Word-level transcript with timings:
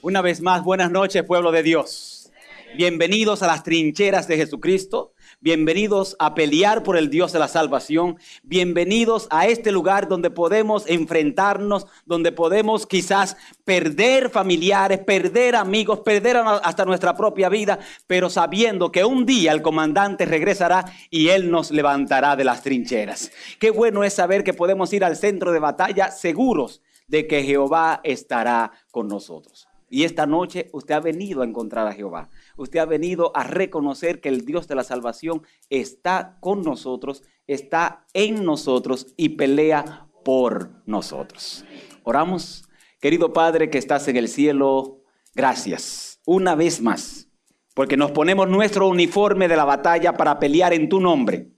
Una 0.00 0.22
vez 0.22 0.40
más, 0.40 0.62
buenas 0.62 0.92
noches, 0.92 1.24
pueblo 1.24 1.50
de 1.50 1.64
Dios. 1.64 2.30
Bienvenidos 2.76 3.42
a 3.42 3.48
las 3.48 3.64
trincheras 3.64 4.28
de 4.28 4.36
Jesucristo. 4.36 5.12
Bienvenidos 5.40 6.14
a 6.20 6.36
pelear 6.36 6.84
por 6.84 6.96
el 6.96 7.10
Dios 7.10 7.32
de 7.32 7.40
la 7.40 7.48
salvación. 7.48 8.16
Bienvenidos 8.44 9.26
a 9.30 9.48
este 9.48 9.72
lugar 9.72 10.06
donde 10.06 10.30
podemos 10.30 10.88
enfrentarnos, 10.88 11.88
donde 12.06 12.30
podemos 12.30 12.86
quizás 12.86 13.36
perder 13.64 14.30
familiares, 14.30 15.00
perder 15.00 15.56
amigos, 15.56 15.98
perder 16.04 16.36
hasta 16.36 16.84
nuestra 16.84 17.16
propia 17.16 17.48
vida, 17.48 17.80
pero 18.06 18.30
sabiendo 18.30 18.92
que 18.92 19.04
un 19.04 19.26
día 19.26 19.50
el 19.50 19.62
comandante 19.62 20.26
regresará 20.26 20.84
y 21.10 21.30
él 21.30 21.50
nos 21.50 21.72
levantará 21.72 22.36
de 22.36 22.44
las 22.44 22.62
trincheras. 22.62 23.32
Qué 23.58 23.70
bueno 23.70 24.04
es 24.04 24.14
saber 24.14 24.44
que 24.44 24.54
podemos 24.54 24.92
ir 24.92 25.04
al 25.04 25.16
centro 25.16 25.50
de 25.50 25.58
batalla 25.58 26.12
seguros 26.12 26.82
de 27.08 27.26
que 27.26 27.42
Jehová 27.42 28.00
estará 28.04 28.70
con 28.92 29.08
nosotros. 29.08 29.67
Y 29.90 30.04
esta 30.04 30.26
noche 30.26 30.68
usted 30.72 30.94
ha 30.94 31.00
venido 31.00 31.42
a 31.42 31.44
encontrar 31.44 31.86
a 31.86 31.92
Jehová. 31.92 32.28
Usted 32.56 32.80
ha 32.80 32.84
venido 32.84 33.32
a 33.34 33.44
reconocer 33.44 34.20
que 34.20 34.28
el 34.28 34.44
Dios 34.44 34.68
de 34.68 34.74
la 34.74 34.84
salvación 34.84 35.42
está 35.70 36.36
con 36.40 36.62
nosotros, 36.62 37.22
está 37.46 38.06
en 38.12 38.44
nosotros 38.44 39.14
y 39.16 39.30
pelea 39.30 40.08
por 40.24 40.70
nosotros. 40.86 41.64
Oramos. 42.02 42.64
Querido 43.00 43.32
Padre 43.32 43.70
que 43.70 43.78
estás 43.78 44.08
en 44.08 44.16
el 44.16 44.28
cielo, 44.28 45.02
gracias. 45.34 46.20
Una 46.26 46.56
vez 46.56 46.82
más, 46.82 47.28
porque 47.74 47.96
nos 47.96 48.10
ponemos 48.10 48.48
nuestro 48.48 48.88
uniforme 48.88 49.46
de 49.46 49.56
la 49.56 49.64
batalla 49.64 50.16
para 50.16 50.40
pelear 50.40 50.72
en 50.74 50.88
tu 50.88 51.00
nombre. 51.00 51.52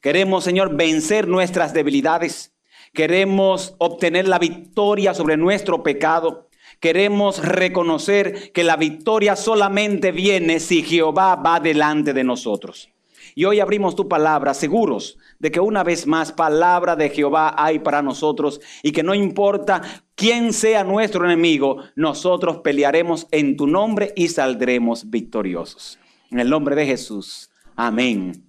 Queremos, 0.00 0.44
Señor, 0.44 0.76
vencer 0.76 1.26
nuestras 1.26 1.74
debilidades. 1.74 2.54
Queremos 2.92 3.74
obtener 3.78 4.28
la 4.28 4.38
victoria 4.38 5.14
sobre 5.14 5.36
nuestro 5.36 5.82
pecado. 5.82 6.43
Queremos 6.84 7.42
reconocer 7.42 8.52
que 8.52 8.62
la 8.62 8.76
victoria 8.76 9.36
solamente 9.36 10.12
viene 10.12 10.60
si 10.60 10.82
Jehová 10.82 11.34
va 11.34 11.58
delante 11.58 12.12
de 12.12 12.24
nosotros. 12.24 12.90
Y 13.34 13.46
hoy 13.46 13.58
abrimos 13.58 13.96
tu 13.96 14.06
palabra 14.06 14.52
seguros 14.52 15.16
de 15.38 15.50
que 15.50 15.60
una 15.60 15.82
vez 15.82 16.06
más 16.06 16.30
palabra 16.30 16.94
de 16.94 17.08
Jehová 17.08 17.54
hay 17.56 17.78
para 17.78 18.02
nosotros 18.02 18.60
y 18.82 18.92
que 18.92 19.02
no 19.02 19.14
importa 19.14 19.80
quién 20.14 20.52
sea 20.52 20.84
nuestro 20.84 21.24
enemigo, 21.24 21.78
nosotros 21.96 22.58
pelearemos 22.58 23.28
en 23.30 23.56
tu 23.56 23.66
nombre 23.66 24.12
y 24.14 24.28
saldremos 24.28 25.08
victoriosos. 25.08 25.98
En 26.30 26.38
el 26.38 26.50
nombre 26.50 26.76
de 26.76 26.84
Jesús. 26.84 27.48
Amén. 27.76 28.46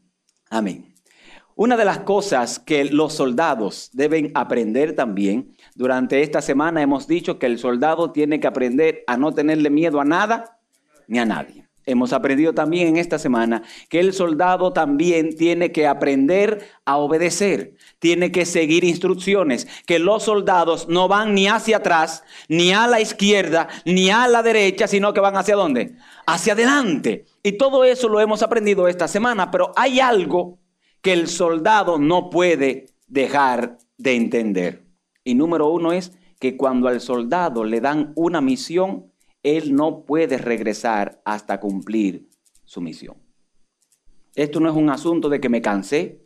Amén. 0.49 0.93
Una 1.55 1.77
de 1.77 1.85
las 1.85 1.99
cosas 1.99 2.59
que 2.59 2.83
los 2.83 3.13
soldados 3.13 3.91
deben 3.93 4.33
aprender 4.35 4.93
también, 4.93 5.54
durante 5.75 6.21
esta 6.21 6.41
semana 6.41 6.81
hemos 6.81 7.05
dicho 7.05 7.37
que 7.37 7.45
el 7.45 7.59
soldado 7.59 8.11
tiene 8.11 8.39
que 8.39 8.47
aprender 8.47 9.03
a 9.07 9.17
no 9.17 9.33
tenerle 9.33 9.69
miedo 9.69 9.99
a 9.99 10.05
nada 10.05 10.57
ni 11.07 11.19
a 11.19 11.25
nadie. 11.25 11.67
Hemos 11.85 12.13
aprendido 12.13 12.53
también 12.53 12.87
en 12.87 12.97
esta 12.97 13.19
semana 13.19 13.61
que 13.89 13.99
el 13.99 14.13
soldado 14.13 14.73
también 14.73 15.35
tiene 15.35 15.71
que 15.71 15.85
aprender 15.85 16.67
a 16.83 16.97
obedecer, 16.97 17.75
tiene 17.99 18.31
que 18.31 18.45
seguir 18.45 18.83
instrucciones, 18.83 19.67
que 19.85 19.99
los 19.99 20.23
soldados 20.23 20.87
no 20.87 21.07
van 21.07 21.35
ni 21.35 21.47
hacia 21.47 21.77
atrás, 21.77 22.23
ni 22.47 22.71
a 22.71 22.87
la 22.87 23.01
izquierda, 23.01 23.67
ni 23.85 24.09
a 24.09 24.27
la 24.27 24.41
derecha, 24.41 24.87
sino 24.87 25.13
que 25.13 25.19
van 25.19 25.35
hacia 25.35 25.55
dónde? 25.55 25.95
Hacia 26.25 26.53
adelante. 26.53 27.25
Y 27.43 27.51
todo 27.51 27.83
eso 27.83 28.09
lo 28.09 28.19
hemos 28.19 28.41
aprendido 28.41 28.87
esta 28.87 29.07
semana, 29.07 29.51
pero 29.51 29.71
hay 29.75 29.99
algo 29.99 30.57
que 31.01 31.13
el 31.13 31.27
soldado 31.27 31.99
no 31.99 32.31
puede 32.31 32.87
dejar 33.07 33.77
de 33.97 34.15
entender. 34.15 34.84
Y 35.25 35.35
número 35.35 35.67
uno 35.67 35.91
es 35.91 36.13
que 36.39 36.55
cuando 36.55 36.87
al 36.87 37.01
soldado 37.01 37.65
le 37.65 37.81
dan 37.81 38.13
una 38.15 38.39
misión, 38.39 39.11
él 39.43 39.75
no 39.75 40.05
puede 40.05 40.37
regresar 40.37 41.21
hasta 41.25 41.59
cumplir 41.59 42.29
su 42.63 42.79
misión. 42.79 43.17
Esto 44.35 44.59
no 44.61 44.69
es 44.69 44.75
un 44.75 44.89
asunto 44.89 45.27
de 45.27 45.41
que 45.41 45.49
me 45.49 45.61
cansé, 45.61 46.25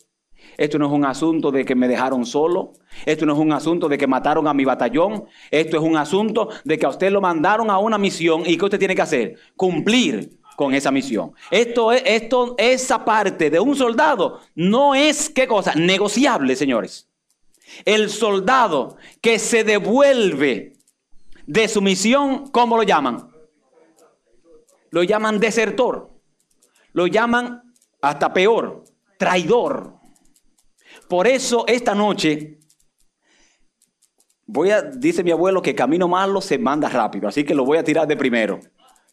esto 0.57 0.77
no 0.77 0.87
es 0.87 0.91
un 0.91 1.05
asunto 1.05 1.51
de 1.51 1.65
que 1.65 1.75
me 1.75 1.87
dejaron 1.87 2.25
solo. 2.25 2.73
Esto 3.05 3.25
no 3.25 3.33
es 3.33 3.39
un 3.39 3.51
asunto 3.51 3.87
de 3.87 3.97
que 3.97 4.07
mataron 4.07 4.47
a 4.47 4.53
mi 4.53 4.65
batallón. 4.65 5.25
Esto 5.51 5.77
es 5.77 5.83
un 5.83 5.97
asunto 5.97 6.49
de 6.63 6.77
que 6.77 6.85
a 6.85 6.89
usted 6.89 7.11
lo 7.11 7.21
mandaron 7.21 7.69
a 7.69 7.77
una 7.79 7.97
misión 7.97 8.43
y 8.45 8.57
¿qué 8.57 8.65
usted 8.65 8.79
tiene 8.79 8.95
que 8.95 9.01
hacer? 9.01 9.35
Cumplir 9.55 10.39
con 10.55 10.73
esa 10.73 10.91
misión. 10.91 11.31
Esto, 11.51 11.91
esto, 11.91 12.55
esa 12.57 13.05
parte 13.05 13.49
de 13.49 13.59
un 13.59 13.75
soldado 13.75 14.39
no 14.55 14.95
es, 14.95 15.29
¿qué 15.29 15.47
cosa? 15.47 15.73
Negociable, 15.75 16.55
señores. 16.55 17.08
El 17.85 18.09
soldado 18.09 18.97
que 19.21 19.39
se 19.39 19.63
devuelve 19.63 20.73
de 21.45 21.67
su 21.67 21.81
misión, 21.81 22.47
¿cómo 22.51 22.77
lo 22.77 22.83
llaman? 22.83 23.29
Lo 24.91 25.03
llaman 25.03 25.39
desertor. 25.39 26.09
Lo 26.93 27.07
llaman 27.07 27.73
hasta 28.01 28.33
peor, 28.33 28.83
traidor. 29.17 29.95
Por 31.07 31.27
eso 31.27 31.65
esta 31.67 31.93
noche 31.93 32.59
voy 34.45 34.71
a, 34.71 34.81
dice 34.81 35.23
mi 35.23 35.31
abuelo 35.31 35.61
que 35.61 35.75
camino 35.75 36.07
malo 36.07 36.41
se 36.41 36.57
manda 36.57 36.89
rápido, 36.89 37.27
así 37.27 37.43
que 37.43 37.53
lo 37.53 37.65
voy 37.65 37.77
a 37.77 37.83
tirar 37.83 38.07
de 38.07 38.17
primero 38.17 38.59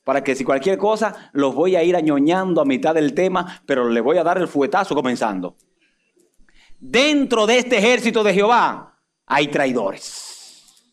para 0.06 0.22
que 0.22 0.36
si 0.36 0.44
cualquier 0.44 0.78
cosa 0.78 1.30
los 1.32 1.52
voy 1.52 1.74
a 1.74 1.82
ir 1.82 1.96
añoñando 1.96 2.60
a 2.60 2.64
mitad 2.64 2.94
del 2.94 3.12
tema, 3.12 3.60
pero 3.66 3.88
le 3.88 4.00
voy 4.00 4.18
a 4.18 4.22
dar 4.22 4.38
el 4.38 4.46
fuetazo 4.46 4.94
comenzando. 4.94 5.56
Dentro 6.88 7.46
de 7.48 7.58
este 7.58 7.78
ejército 7.78 8.22
de 8.22 8.32
Jehová 8.32 8.96
hay 9.26 9.48
traidores. 9.48 10.84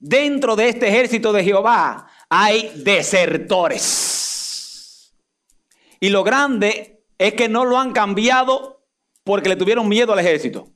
Dentro 0.00 0.56
de 0.56 0.68
este 0.68 0.88
ejército 0.88 1.32
de 1.32 1.44
Jehová 1.44 2.08
hay 2.28 2.72
desertores. 2.82 3.94
Y 6.00 6.08
lo 6.08 6.24
grande 6.24 7.04
es 7.18 7.34
que 7.34 7.48
no 7.48 7.64
lo 7.64 7.78
han 7.78 7.92
cambiado 7.92 8.84
porque 9.22 9.48
le 9.48 9.54
tuvieron 9.54 9.88
miedo 9.88 10.12
al 10.12 10.18
ejército. 10.18 10.72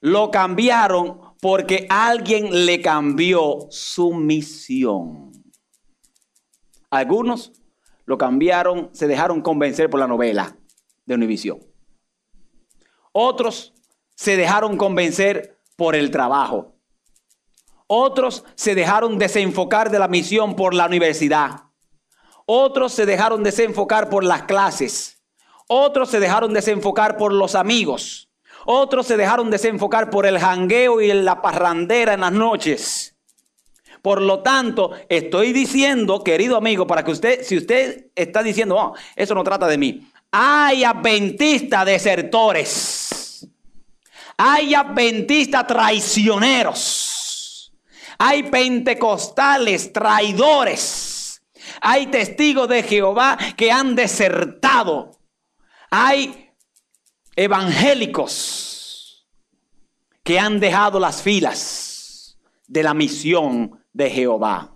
Lo 0.00 0.32
cambiaron 0.32 1.36
porque 1.40 1.86
alguien 1.88 2.66
le 2.66 2.82
cambió 2.82 3.68
su 3.70 4.12
misión. 4.12 5.30
Algunos 6.90 7.52
lo 8.04 8.18
cambiaron, 8.18 8.90
se 8.92 9.06
dejaron 9.06 9.42
convencer 9.42 9.88
por 9.88 10.00
la 10.00 10.08
novela 10.08 10.56
de 11.06 11.14
Univisión. 11.14 11.69
Otros 13.12 13.72
se 14.14 14.36
dejaron 14.36 14.76
convencer 14.76 15.58
por 15.76 15.94
el 15.96 16.10
trabajo. 16.10 16.74
Otros 17.86 18.44
se 18.54 18.74
dejaron 18.74 19.18
desenfocar 19.18 19.90
de 19.90 19.98
la 19.98 20.08
misión 20.08 20.54
por 20.54 20.74
la 20.74 20.86
universidad. 20.86 21.64
Otros 22.46 22.92
se 22.92 23.06
dejaron 23.06 23.42
desenfocar 23.42 24.08
por 24.08 24.24
las 24.24 24.42
clases. 24.42 25.20
Otros 25.66 26.10
se 26.10 26.20
dejaron 26.20 26.52
desenfocar 26.52 27.16
por 27.16 27.32
los 27.32 27.54
amigos. 27.54 28.28
Otros 28.66 29.06
se 29.06 29.16
dejaron 29.16 29.50
desenfocar 29.50 30.10
por 30.10 30.26
el 30.26 30.38
jangueo 30.38 31.00
y 31.00 31.12
la 31.12 31.40
parrandera 31.42 32.14
en 32.14 32.20
las 32.20 32.32
noches. 32.32 33.16
Por 34.02 34.22
lo 34.22 34.40
tanto, 34.40 34.92
estoy 35.08 35.52
diciendo, 35.52 36.24
querido 36.24 36.56
amigo, 36.56 36.86
para 36.86 37.04
que 37.04 37.10
usted, 37.10 37.42
si 37.42 37.56
usted 37.56 38.06
está 38.14 38.42
diciendo, 38.42 38.76
oh, 38.76 38.94
eso 39.14 39.34
no 39.34 39.44
trata 39.44 39.66
de 39.66 39.78
mí, 39.78 40.10
hay 40.30 40.84
adventistas 40.84 41.84
desertores, 41.84 42.68
hay 44.42 44.74
adventistas 44.74 45.66
traicioneros, 45.66 47.74
hay 48.16 48.44
pentecostales 48.44 49.92
traidores, 49.92 51.42
hay 51.82 52.06
testigos 52.06 52.66
de 52.66 52.82
Jehová 52.82 53.36
que 53.54 53.70
han 53.70 53.94
desertado, 53.94 55.10
hay 55.90 56.54
evangélicos 57.36 59.28
que 60.22 60.38
han 60.38 60.58
dejado 60.58 60.98
las 60.98 61.20
filas 61.20 62.38
de 62.66 62.82
la 62.82 62.94
misión 62.94 63.84
de 63.92 64.08
Jehová. 64.08 64.74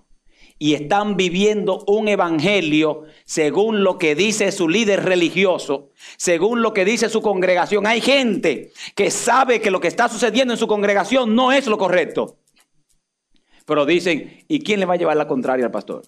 Y 0.65 0.73
están 0.73 1.19
viviendo 1.19 1.85
un 1.87 2.09
evangelio 2.09 3.03
según 3.27 3.85
lo 3.85 3.99
que 3.99 4.15
dice 4.15 4.51
su 4.51 4.67
líder 4.67 5.05
religioso, 5.05 5.91
según 6.17 6.63
lo 6.63 6.73
que 6.73 6.87
dice 6.87 7.11
su 7.11 7.21
congregación. 7.21 7.87
Hay 7.87 8.01
gente 8.01 8.73
que 8.95 9.11
sabe 9.11 9.61
que 9.61 9.71
lo 9.71 9.79
que 9.79 9.89
está 9.89 10.09
sucediendo 10.09 10.55
en 10.55 10.59
su 10.59 10.67
congregación 10.67 11.35
no 11.35 11.53
es 11.53 11.67
lo 11.67 11.77
correcto. 11.77 12.39
Pero 13.67 13.85
dicen, 13.85 14.43
¿y 14.49 14.61
quién 14.61 14.81
le 14.81 14.87
va 14.87 14.95
a 14.95 14.97
llevar 14.97 15.19
la 15.19 15.29
contraria 15.29 15.67
al 15.67 15.71
pastor? 15.71 16.01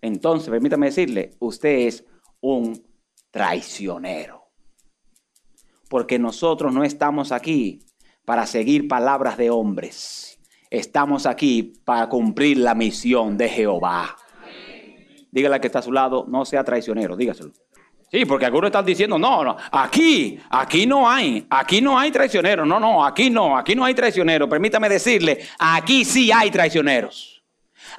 Entonces, 0.00 0.50
permítame 0.50 0.86
decirle, 0.86 1.36
usted 1.38 1.86
es 1.86 2.04
un 2.40 2.84
traicionero. 3.30 4.50
Porque 5.88 6.18
nosotros 6.18 6.74
no 6.74 6.82
estamos 6.82 7.30
aquí 7.30 7.86
para 8.24 8.44
seguir 8.48 8.88
palabras 8.88 9.38
de 9.38 9.50
hombres 9.50 10.29
estamos 10.70 11.26
aquí 11.26 11.74
para 11.84 12.08
cumplir 12.08 12.58
la 12.58 12.74
misión 12.74 13.36
de 13.36 13.48
Jehová. 13.48 14.16
Dígale 15.32 15.60
que 15.60 15.66
está 15.66 15.80
a 15.80 15.82
su 15.82 15.92
lado, 15.92 16.24
no 16.28 16.44
sea 16.44 16.64
traicionero, 16.64 17.16
dígaselo. 17.16 17.52
Sí, 18.10 18.24
porque 18.24 18.44
algunos 18.44 18.68
están 18.68 18.84
diciendo, 18.84 19.18
no, 19.18 19.44
no, 19.44 19.56
aquí, 19.70 20.36
aquí 20.50 20.84
no 20.84 21.08
hay, 21.08 21.46
aquí 21.48 21.80
no 21.80 21.96
hay 21.96 22.10
traicioneros, 22.10 22.66
no, 22.66 22.80
no, 22.80 23.04
aquí 23.04 23.30
no, 23.30 23.56
aquí 23.56 23.76
no 23.76 23.84
hay 23.84 23.94
traicioneros. 23.94 24.48
Permítame 24.48 24.88
decirle, 24.88 25.38
aquí 25.58 26.04
sí 26.04 26.32
hay 26.32 26.50
traicioneros. 26.50 27.29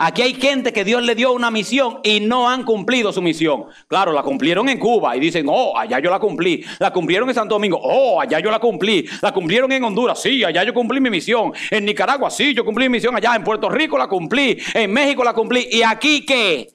Aquí 0.04 0.24
hay 0.24 0.34
gente 0.34 0.74
que 0.74 0.84
Dios 0.84 1.04
le 1.04 1.14
dio 1.14 1.32
una 1.32 1.52
misión 1.52 2.00
y 2.04 2.22
no 2.22 2.50
han 2.50 2.64
cumplido 2.64 3.14
su 3.14 3.22
misión. 3.22 3.66
Claro, 3.88 4.12
la 4.12 4.24
cumplieron 4.24 4.68
en 4.68 4.80
Cuba 4.80 5.16
y 5.16 5.20
dicen, 5.20 5.46
oh, 5.48 5.78
allá 5.78 6.00
yo 6.00 6.10
la 6.10 6.18
cumplí. 6.18 6.66
La 6.80 6.92
cumplieron 6.92 7.30
en 7.30 7.36
Santo 7.36 7.54
Domingo, 7.54 7.80
oh, 7.80 8.20
allá 8.20 8.40
yo 8.40 8.50
la 8.50 8.58
cumplí. 8.58 9.08
La 9.22 9.32
cumplieron 9.32 9.72
en 9.72 9.84
Honduras, 9.84 10.20
sí, 10.20 10.44
allá 10.44 10.64
yo 10.64 10.74
cumplí 10.74 11.00
mi 11.00 11.12
misión. 11.12 11.54
En 11.70 11.86
Nicaragua, 11.86 12.32
sí, 12.32 12.52
yo 12.56 12.66
cumplí 12.66 12.86
mi 12.86 12.94
misión 12.94 13.16
allá. 13.16 13.36
En 13.36 13.44
Puerto 13.44 13.70
Rico 13.70 13.96
la 13.96 14.08
cumplí. 14.08 14.58
En 14.74 14.92
México 14.92 15.24
la 15.24 15.36
cumplí. 15.36 15.68
¿Y 15.72 15.84
aquí 15.84 16.26
qué? 16.26 16.68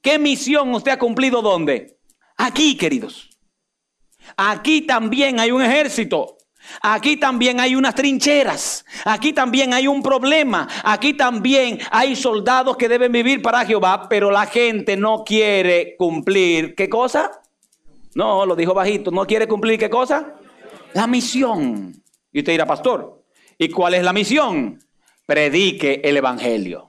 ¿Qué 0.00 0.20
misión 0.20 0.72
usted 0.72 0.92
ha 0.92 0.98
cumplido 0.98 1.42
dónde? 1.42 1.98
Aquí, 2.36 2.76
queridos. 2.76 3.30
Aquí 4.36 4.82
también 4.82 5.40
hay 5.40 5.50
un 5.50 5.60
ejército. 5.60 6.36
Aquí 6.82 7.16
también 7.16 7.60
hay 7.60 7.74
unas 7.74 7.94
trincheras. 7.94 8.84
Aquí 9.04 9.32
también 9.32 9.74
hay 9.74 9.86
un 9.86 10.02
problema. 10.02 10.68
Aquí 10.84 11.14
también 11.14 11.78
hay 11.90 12.16
soldados 12.16 12.76
que 12.76 12.88
deben 12.88 13.12
vivir 13.12 13.42
para 13.42 13.64
Jehová, 13.64 14.08
pero 14.08 14.30
la 14.30 14.46
gente 14.46 14.96
no 14.96 15.24
quiere 15.24 15.96
cumplir. 15.96 16.74
¿Qué 16.74 16.88
cosa? 16.88 17.30
No, 18.14 18.44
lo 18.46 18.56
dijo 18.56 18.74
bajito. 18.74 19.10
¿No 19.10 19.26
quiere 19.26 19.46
cumplir 19.46 19.78
qué 19.78 19.90
cosa? 19.90 20.34
La 20.94 21.06
misión. 21.06 21.94
Y 22.32 22.40
usted 22.40 22.52
dirá, 22.52 22.66
pastor, 22.66 23.24
¿y 23.58 23.68
cuál 23.68 23.94
es 23.94 24.02
la 24.02 24.12
misión? 24.12 24.78
Predique 25.26 26.00
el 26.04 26.16
Evangelio. 26.16 26.88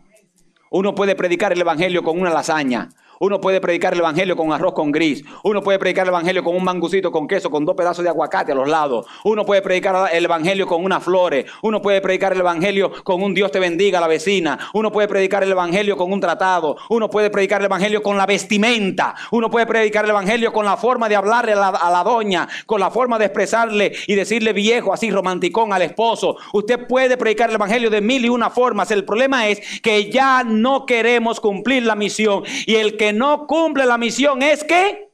Uno 0.72 0.96
puede 0.96 1.16
predicar 1.16 1.52
el 1.52 1.62
Evangelio 1.62 2.04
con 2.04 2.20
una 2.20 2.30
lasaña. 2.30 2.90
Uno 3.22 3.40
puede 3.40 3.62
predicar 3.62 3.94
el 3.94 4.00
evangelio 4.00 4.36
con 4.36 4.52
arroz 4.52 4.74
con 4.74 4.92
gris. 4.92 5.24
Uno 5.44 5.62
puede 5.62 5.78
predicar 5.78 6.06
el 6.06 6.10
evangelio 6.10 6.44
con 6.44 6.56
un 6.56 6.64
mangucito 6.64 7.12
con 7.12 7.28
queso, 7.28 7.52
con 7.52 7.64
dos 7.66 7.76
pedazos 7.76 8.04
de 8.04 8.10
aguacate 8.10 8.52
a 8.52 8.56
los 8.56 8.68
lados. 8.68 9.06
Uno 9.24 9.46
puede 9.46 9.62
predicar 9.62 10.10
el 10.12 10.26
evangelio 10.26 10.66
con 10.66 10.84
unas 10.84 11.04
flores. 11.04 11.46
Uno 11.62 11.84
puede 11.84 12.02
predicar 12.02 12.34
el 12.34 12.40
evangelio 12.40 12.92
con 13.04 13.22
un 13.22 13.36
Dios 13.36 13.52
te 13.52 13.60
bendiga 13.60 14.00
a 14.00 14.02
la 14.02 14.08
vecina. 14.08 14.58
Uno 14.74 14.92
puede 14.92 15.08
predicar 15.08 15.44
el 15.44 15.52
evangelio 15.52 15.96
con 15.98 16.12
un 16.12 16.20
tratado. 16.20 16.78
Uno 16.90 17.12
puede 17.12 17.30
predicar 17.30 17.62
el 17.62 17.66
evangelio 17.66 18.02
con 18.02 18.18
la 18.18 18.26
vestimenta. 18.26 19.14
Uno 19.30 19.52
puede 19.52 19.68
predicar 19.68 20.06
el 20.06 20.10
evangelio 20.10 20.52
con 20.52 20.66
la 20.66 20.76
forma 20.76 21.08
de 21.08 21.16
hablarle 21.16 21.52
a 21.54 21.92
la, 21.92 22.04
doña, 22.04 22.50
con 22.66 22.80
la 22.80 22.90
forma 22.90 23.20
de 23.20 23.26
expresarle 23.26 23.92
y 24.08 24.16
decirle 24.16 24.52
viejo, 24.52 24.94
así 24.94 25.12
romanticón 25.12 25.74
al 25.74 25.84
esposo. 25.84 26.38
Usted 26.54 26.88
puede 26.88 27.18
predicar 27.18 27.50
el 27.50 27.56
evangelio 27.58 27.92
de 27.92 28.02
mil 28.02 28.26
y 28.26 28.30
una 28.30 28.50
formas. 28.50 28.90
El 28.90 29.06
problema 29.06 29.48
es 29.48 29.62
que 29.82 30.10
ya 30.10 30.44
no 30.44 30.88
queremos 30.88 31.40
cumplir 31.40 31.86
la 31.86 31.94
misión 31.94 32.46
y 32.66 32.78
el 32.78 32.98
que 32.98 33.11
no 33.14 33.48
cumple 33.48 33.86
la 33.86 33.98
misión 33.98 34.42
es 34.42 34.64
que 34.64 35.12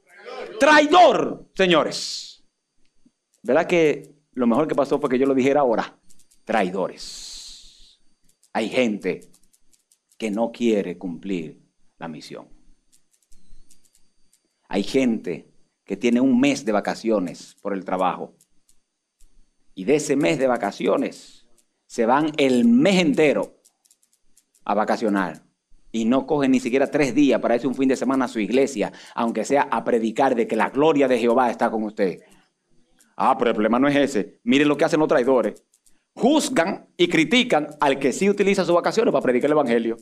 traidor, 0.60 1.50
señores. 1.56 2.44
¿Verdad 3.44 3.68
que 3.68 4.16
lo 4.34 4.48
mejor 4.48 4.68
que 4.68 4.76
pasó 4.76 5.00
fue 5.00 5.10
que 5.10 5.20
yo 5.20 5.26
lo 5.26 5.34
dijera 5.34 5.62
ahora? 5.62 5.98
Traidores. 6.44 8.00
Hay 8.54 8.70
gente 8.70 9.32
que 10.18 10.32
no 10.32 10.52
quiere 10.52 10.98
cumplir 10.98 11.62
la 11.98 12.08
misión. 12.08 12.50
Hay 14.68 14.84
gente 14.84 15.52
que 15.86 15.96
tiene 15.96 16.20
un 16.20 16.40
mes 16.40 16.66
de 16.66 16.72
vacaciones 16.72 17.56
por 17.62 17.74
el 17.74 17.86
trabajo. 17.86 18.36
Y 19.74 19.86
de 19.86 19.96
ese 19.96 20.16
mes 20.16 20.40
de 20.40 20.48
vacaciones 20.48 21.48
se 21.86 22.06
van 22.06 22.34
el 22.38 22.66
mes 22.66 23.00
entero 23.00 23.62
a 24.66 24.74
vacacionar 24.74 25.47
y 25.92 26.06
no 26.06 26.26
coge 26.26 26.48
ni 26.48 26.60
siquiera 26.60 26.90
tres 26.90 27.16
días 27.16 27.40
para 27.40 27.56
irse 27.56 27.68
un 27.68 27.76
fin 27.76 27.90
de 27.90 27.96
semana 27.96 28.26
a 28.26 28.28
su 28.28 28.40
iglesia, 28.40 28.92
aunque 29.16 29.46
sea 29.46 29.68
a 29.72 29.84
predicar 29.84 30.36
de 30.36 30.48
que 30.48 30.56
la 30.56 30.70
gloria 30.70 31.08
de 31.08 31.20
Jehová 31.20 31.50
está 31.50 31.70
con 31.70 31.84
usted. 31.84 32.20
Ah, 33.16 33.36
pero 33.38 33.50
el 33.50 33.56
problema 33.56 33.80
no 33.80 33.88
es 33.88 33.96
ese. 33.96 34.40
Miren 34.44 34.68
lo 34.68 34.78
que 34.78 34.86
hacen 34.86 35.00
los 35.00 35.10
traidores. 35.10 35.64
Juzgan 36.14 36.88
y 36.98 37.08
critican 37.08 37.68
al 37.80 38.00
que 38.00 38.12
sí 38.12 38.30
utiliza 38.30 38.64
sus 38.66 38.76
vacaciones 38.76 39.12
para 39.12 39.24
predicar 39.24 39.48
el 39.48 39.54
evangelio. 39.54 39.98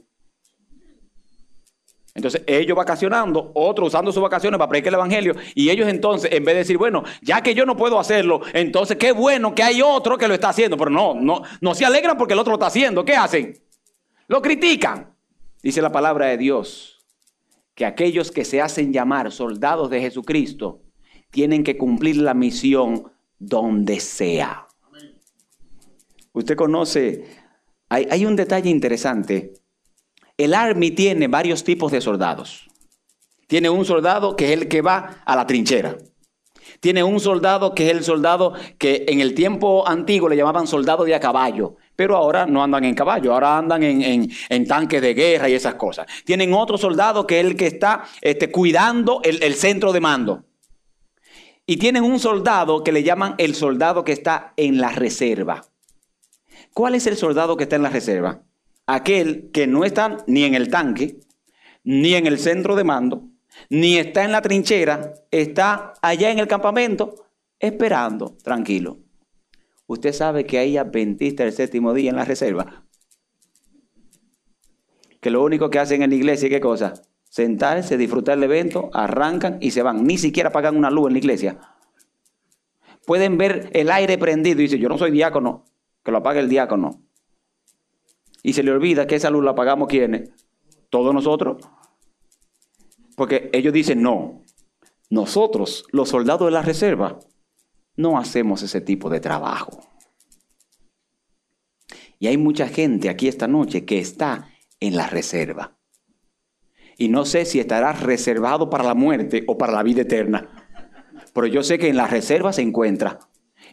Entonces, 2.14 2.44
ellos 2.48 2.78
vacacionando, 2.78 3.52
otros 3.54 3.90
usando 3.90 4.12
sus 4.12 4.24
vacaciones 4.24 4.58
para 4.58 4.70
predicar 4.70 4.94
el 4.94 4.96
evangelio, 4.96 5.36
y 5.54 5.70
ellos 5.70 5.90
entonces, 5.90 6.32
en 6.32 6.46
vez 6.46 6.56
de 6.56 6.60
decir, 6.60 6.78
bueno, 6.78 7.04
ya 7.22 7.42
que 7.42 7.54
yo 7.54 7.66
no 7.66 7.76
puedo 7.76 8.00
hacerlo, 8.00 8.40
entonces 8.54 8.96
qué 8.96 9.12
bueno 9.12 9.54
que 9.54 9.64
hay 9.64 9.82
otro 9.82 10.18
que 10.18 10.28
lo 10.28 10.34
está 10.34 10.50
haciendo. 10.50 10.78
Pero 10.78 10.92
no, 10.92 11.14
no, 11.14 11.42
no 11.60 11.76
se 11.76 11.86
alegran 11.86 12.18
porque 12.18 12.34
el 12.34 12.40
otro 12.40 12.52
lo 12.52 12.56
está 12.56 12.68
haciendo. 12.68 13.04
¿Qué 13.04 13.16
hacen? 13.16 13.62
Lo 14.28 14.42
critican. 14.42 15.15
Dice 15.66 15.82
la 15.82 15.92
palabra 15.92 16.28
de 16.28 16.38
Dios 16.38 17.04
que 17.74 17.88
aquellos 17.88 18.30
que 18.32 18.46
se 18.46 18.62
hacen 18.62 18.94
llamar 18.94 19.32
soldados 19.32 19.90
de 19.90 20.00
Jesucristo 20.00 20.84
tienen 21.32 21.64
que 21.64 21.76
cumplir 21.76 22.18
la 22.18 22.36
misión 22.36 23.12
donde 23.40 24.00
sea. 24.00 24.68
Usted 26.34 26.56
conoce, 26.56 27.26
hay, 27.90 28.28
un 28.28 28.36
detalle 28.36 28.70
interesante. 28.70 29.54
El 30.38 30.54
Army 30.54 30.92
tiene 30.92 31.28
varios 31.28 31.64
tipos 31.64 31.92
de 31.92 32.00
soldados. 32.00 32.68
Tiene 33.48 33.72
un 33.72 33.86
soldado 33.86 34.36
que 34.36 34.46
es 34.46 34.52
el 34.52 34.68
que 34.68 34.84
va 34.84 35.24
a 35.26 35.36
la 35.36 35.48
trinchera. 35.48 35.98
Tiene 36.80 37.04
un 37.04 37.20
soldado 37.20 37.74
que 37.74 37.88
es 37.88 37.92
el 37.92 38.04
soldado 38.04 38.54
que 38.78 39.06
en 39.08 39.20
el 39.20 39.34
tiempo 39.34 39.88
antiguo 39.88 40.30
le 40.30 40.38
llamaban 40.38 40.68
soldado 40.68 41.06
de 41.06 41.16
a 41.16 41.20
caballo 41.20 41.78
pero 41.96 42.16
ahora 42.18 42.46
no 42.46 42.64
andan 42.64 42.84
en 42.84 42.96
caballo, 42.96 43.34
ahora 43.34 43.58
andan 43.58 43.84
en, 43.84 44.68
tanques 44.68 45.02
de 45.02 45.14
guerra 45.14 45.50
y 45.50 45.54
esas 45.54 45.76
cosas. 45.76 46.06
Tienen 46.26 46.54
otro 46.54 46.78
soldado 46.78 47.26
que 47.26 47.40
es 47.40 47.46
el 47.46 47.56
que 47.56 47.68
está 47.68 48.04
este, 48.22 48.52
cuidando 48.52 49.22
el, 49.24 49.42
el 49.42 49.56
centro 49.56 49.94
de 49.94 50.02
mando. 50.02 50.44
Y 51.66 51.78
tienen 51.78 52.04
un 52.04 52.20
soldado 52.20 52.84
que 52.84 52.92
le 52.92 53.04
llaman 53.04 53.36
el 53.38 53.56
soldado 53.56 54.04
que 54.04 54.12
está 54.12 54.54
en 54.56 54.80
la 54.80 54.90
reserva. 54.90 55.66
¿Cuál 56.74 56.96
es 56.96 57.08
el 57.08 57.18
soldado 57.18 57.58
que 57.58 57.64
está 57.64 57.78
en 57.78 57.84
la 57.84 57.90
reserva? 57.90 58.42
Aquel 58.86 59.50
que 59.52 59.66
no 59.66 59.84
está 59.84 60.18
ni 60.28 60.44
en 60.44 60.54
el 60.54 60.70
tanque, 60.70 61.20
ni 61.84 62.14
en 62.14 62.28
el 62.28 62.38
centro 62.38 62.76
de 62.76 62.84
mando, 62.84 63.24
ni 63.70 63.98
está 63.98 64.24
en 64.24 64.32
la 64.32 64.42
trinchera, 64.42 65.14
está 65.32 65.94
allá 66.02 66.30
en 66.30 66.40
el 66.40 66.48
campamento 66.48 67.26
esperando, 67.60 68.36
tranquilo. 68.44 69.00
Usted 69.88 70.14
sabe 70.14 70.46
que 70.46 70.58
hay 70.58 70.78
adventistas 70.78 71.46
el 71.46 71.54
séptimo 71.54 71.94
día 71.94 72.10
en 72.10 72.16
la 72.16 72.26
reserva. 72.26 72.86
Que 75.22 75.30
lo 75.30 75.44
único 75.44 75.70
que 75.70 75.80
hacen 75.80 76.02
en 76.02 76.10
la 76.10 76.16
iglesia, 76.16 76.50
¿qué 76.50 76.60
cosa? 76.60 76.94
Sentarse, 77.24 77.98
disfrutar 77.98 78.38
el 78.38 78.44
evento, 78.44 78.90
arrancan 78.94 79.58
y 79.62 79.72
se 79.72 79.82
van. 79.82 80.06
Ni 80.06 80.18
siquiera 80.18 80.52
pagan 80.52 80.76
una 80.76 80.90
luz 80.90 81.08
en 81.08 81.14
la 81.14 81.20
iglesia. 81.20 81.60
Pueden 83.06 83.38
ver 83.38 83.70
el 83.74 83.92
aire 83.92 84.18
prendido 84.18 84.60
y 84.60 84.64
dicen, 84.64 84.80
yo 84.80 84.90
no 84.90 84.98
soy 84.98 85.12
diácono, 85.12 85.66
que 86.04 86.12
lo 86.12 86.18
apague 86.18 86.40
el 86.40 86.50
diácono. 86.50 87.04
Y 88.42 88.54
se 88.54 88.64
le 88.64 88.72
olvida 88.72 89.06
que 89.06 89.16
esa 89.16 89.30
luz 89.30 89.44
la 89.44 89.56
pagamos 89.56 89.88
quiénes? 89.88 90.32
Todos 90.90 91.14
nosotros. 91.14 91.68
Porque 93.16 93.50
ellos 93.54 93.74
dicen, 93.74 94.02
no, 94.02 94.44
nosotros, 95.10 95.86
los 95.92 96.10
soldados 96.10 96.48
de 96.48 96.52
la 96.52 96.62
reserva, 96.62 97.20
no 97.98 98.18
hacemos 98.18 98.62
ese 98.64 98.82
tipo 98.82 99.10
de 99.10 99.20
trabajo. 99.20 99.82
Y 102.20 102.28
hay 102.28 102.38
mucha 102.38 102.68
gente 102.68 103.10
aquí 103.10 103.28
esta 103.28 103.48
noche 103.48 103.86
que 103.86 104.00
está 104.00 104.50
en 104.80 104.96
la 104.96 105.08
reserva. 105.08 105.78
Y 106.98 107.10
no 107.10 107.26
sé 107.26 107.46
si 107.46 107.60
estará 107.60 107.92
reservado 107.94 108.70
para 108.70 108.84
la 108.84 108.94
muerte 108.94 109.44
o 109.48 109.58
para 109.58 109.74
la 109.74 109.84
vida 109.84 110.04
eterna. 110.04 110.50
Pero 111.34 111.48
yo 111.48 111.64
sé 111.64 111.78
que 111.78 111.90
en 111.90 111.98
la 111.98 112.08
reserva 112.08 112.54
se 112.54 112.62
encuentra. 112.62 113.20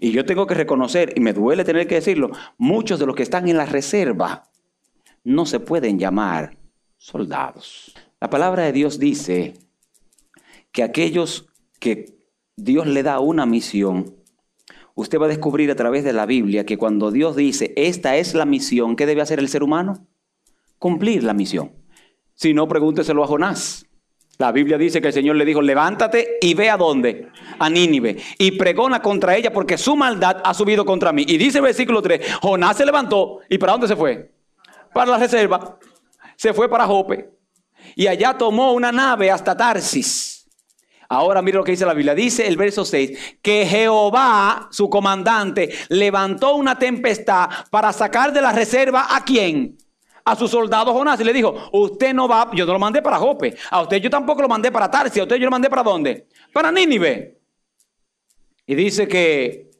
Y 0.01 0.11
yo 0.11 0.25
tengo 0.25 0.47
que 0.47 0.55
reconocer, 0.55 1.13
y 1.17 1.21
me 1.21 1.33
duele 1.33 1.65
tener 1.65 1.87
que 1.87 1.97
decirlo, 1.97 2.33
muchos 2.59 2.99
de 2.99 3.07
los 3.07 3.15
que 3.15 3.23
están 3.23 3.49
en 3.49 3.57
la 3.57 3.67
reserva 3.67 4.51
no 5.23 5.47
se 5.47 5.61
pueden 5.61 5.99
llamar 5.99 6.57
soldados. 6.97 7.95
La 8.21 8.29
palabra 8.29 8.65
de 8.65 8.73
Dios 8.73 8.99
dice 8.99 9.55
que 10.73 10.83
aquellos 10.83 11.47
que 11.79 12.22
Dios 12.63 12.87
le 12.87 13.03
da 13.03 13.19
una 13.19 13.45
misión, 13.45 14.15
usted 14.95 15.19
va 15.19 15.25
a 15.25 15.29
descubrir 15.29 15.69
a 15.73 15.75
través 15.75 16.05
de 16.05 16.13
la 16.13 16.27
Biblia 16.27 16.65
que 16.65 16.79
cuando 16.79 17.11
Dios 17.11 17.35
dice, 17.35 17.73
esta 17.75 18.17
es 18.17 18.35
la 18.35 18.45
misión, 18.45 18.95
¿qué 18.95 19.05
debe 19.05 19.21
hacer 19.21 19.41
el 19.41 19.49
ser 19.49 19.65
humano? 19.65 20.07
Cumplir 20.79 21.25
la 21.25 21.35
misión. 21.35 21.73
Si 22.35 22.55
no, 22.55 22.69
pregúnteselo 22.69 23.25
a 23.25 23.27
Jonás. 23.27 23.85
La 24.39 24.53
Biblia 24.53 24.79
dice 24.79 25.01
que 25.01 25.09
el 25.09 25.13
Señor 25.13 25.35
le 25.37 25.45
dijo, 25.45 25.61
levántate 25.61 26.39
y 26.41 26.55
ve 26.55 26.71
a 26.71 26.77
dónde, 26.77 27.31
a 27.59 27.69
Nínive, 27.69 28.19
y 28.39 28.53
pregona 28.53 29.03
contra 29.03 29.37
ella 29.37 29.53
porque 29.53 29.77
su 29.77 29.97
maldad 29.97 30.37
ha 30.45 30.55
subido 30.55 30.85
contra 30.85 31.13
mí. 31.13 31.25
Y 31.27 31.39
dice 31.39 31.59
el 31.59 31.65
versículo 31.65 32.01
3, 32.01 32.35
Jonás 32.43 32.77
se 32.77 32.87
levantó 32.87 33.41
y 33.51 33.59
¿para 33.59 33.73
dónde 33.73 33.89
se 33.89 33.97
fue? 33.97 34.31
Para 34.95 35.11
la 35.11 35.19
reserva. 35.19 35.79
Se 36.37 36.53
fue 36.53 36.69
para 36.69 36.87
Jope. 36.87 37.29
Y 37.97 38.07
allá 38.07 38.39
tomó 38.39 38.73
una 38.73 38.93
nave 38.93 39.33
hasta 39.33 39.57
Tarsis 39.57 40.32
Ahora 41.13 41.43
mire 41.43 41.59
lo 41.59 41.65
que 41.65 41.73
dice 41.73 41.85
la 41.85 41.93
Biblia. 41.93 42.15
Dice 42.15 42.49
el 42.49 42.57
verso 42.57 42.87
6, 42.87 43.37
que 43.43 43.67
Jehová, 43.67 44.69
su 44.71 44.89
comandante, 44.89 45.69
levantó 45.91 46.55
una 46.55 46.79
tempestad 46.79 47.51
para 47.71 47.93
sacar 47.93 48.33
de 48.33 48.41
la 48.41 48.51
reserva 48.51 49.15
a 49.15 49.23
quién? 49.23 49.77
a 50.25 50.37
su 50.37 50.47
soldado 50.47 50.93
Jonás 50.93 51.21
y 51.21 51.25
le 51.25 51.33
dijo, 51.33 51.53
usted 51.73 52.15
no 52.15 52.29
va, 52.29 52.49
yo 52.55 52.65
no 52.65 52.75
lo 52.75 52.79
mandé 52.79 53.03
para 53.03 53.19
Jope, 53.19 53.57
a 53.73 53.83
usted 53.83 53.97
yo 53.97 54.09
tampoco 54.09 54.41
lo 54.41 54.49
mandé 54.49 54.71
para 54.71 54.89
Tarsi, 54.89 55.19
a 55.19 55.25
usted 55.25 55.35
yo 55.35 55.47
lo 55.47 55.51
mandé 55.51 55.69
para 55.69 55.83
dónde? 55.83 56.29
Para 56.53 56.71
Nínive. 56.71 57.41
Y 58.65 58.77
dice 58.77 59.09
que 59.09 59.72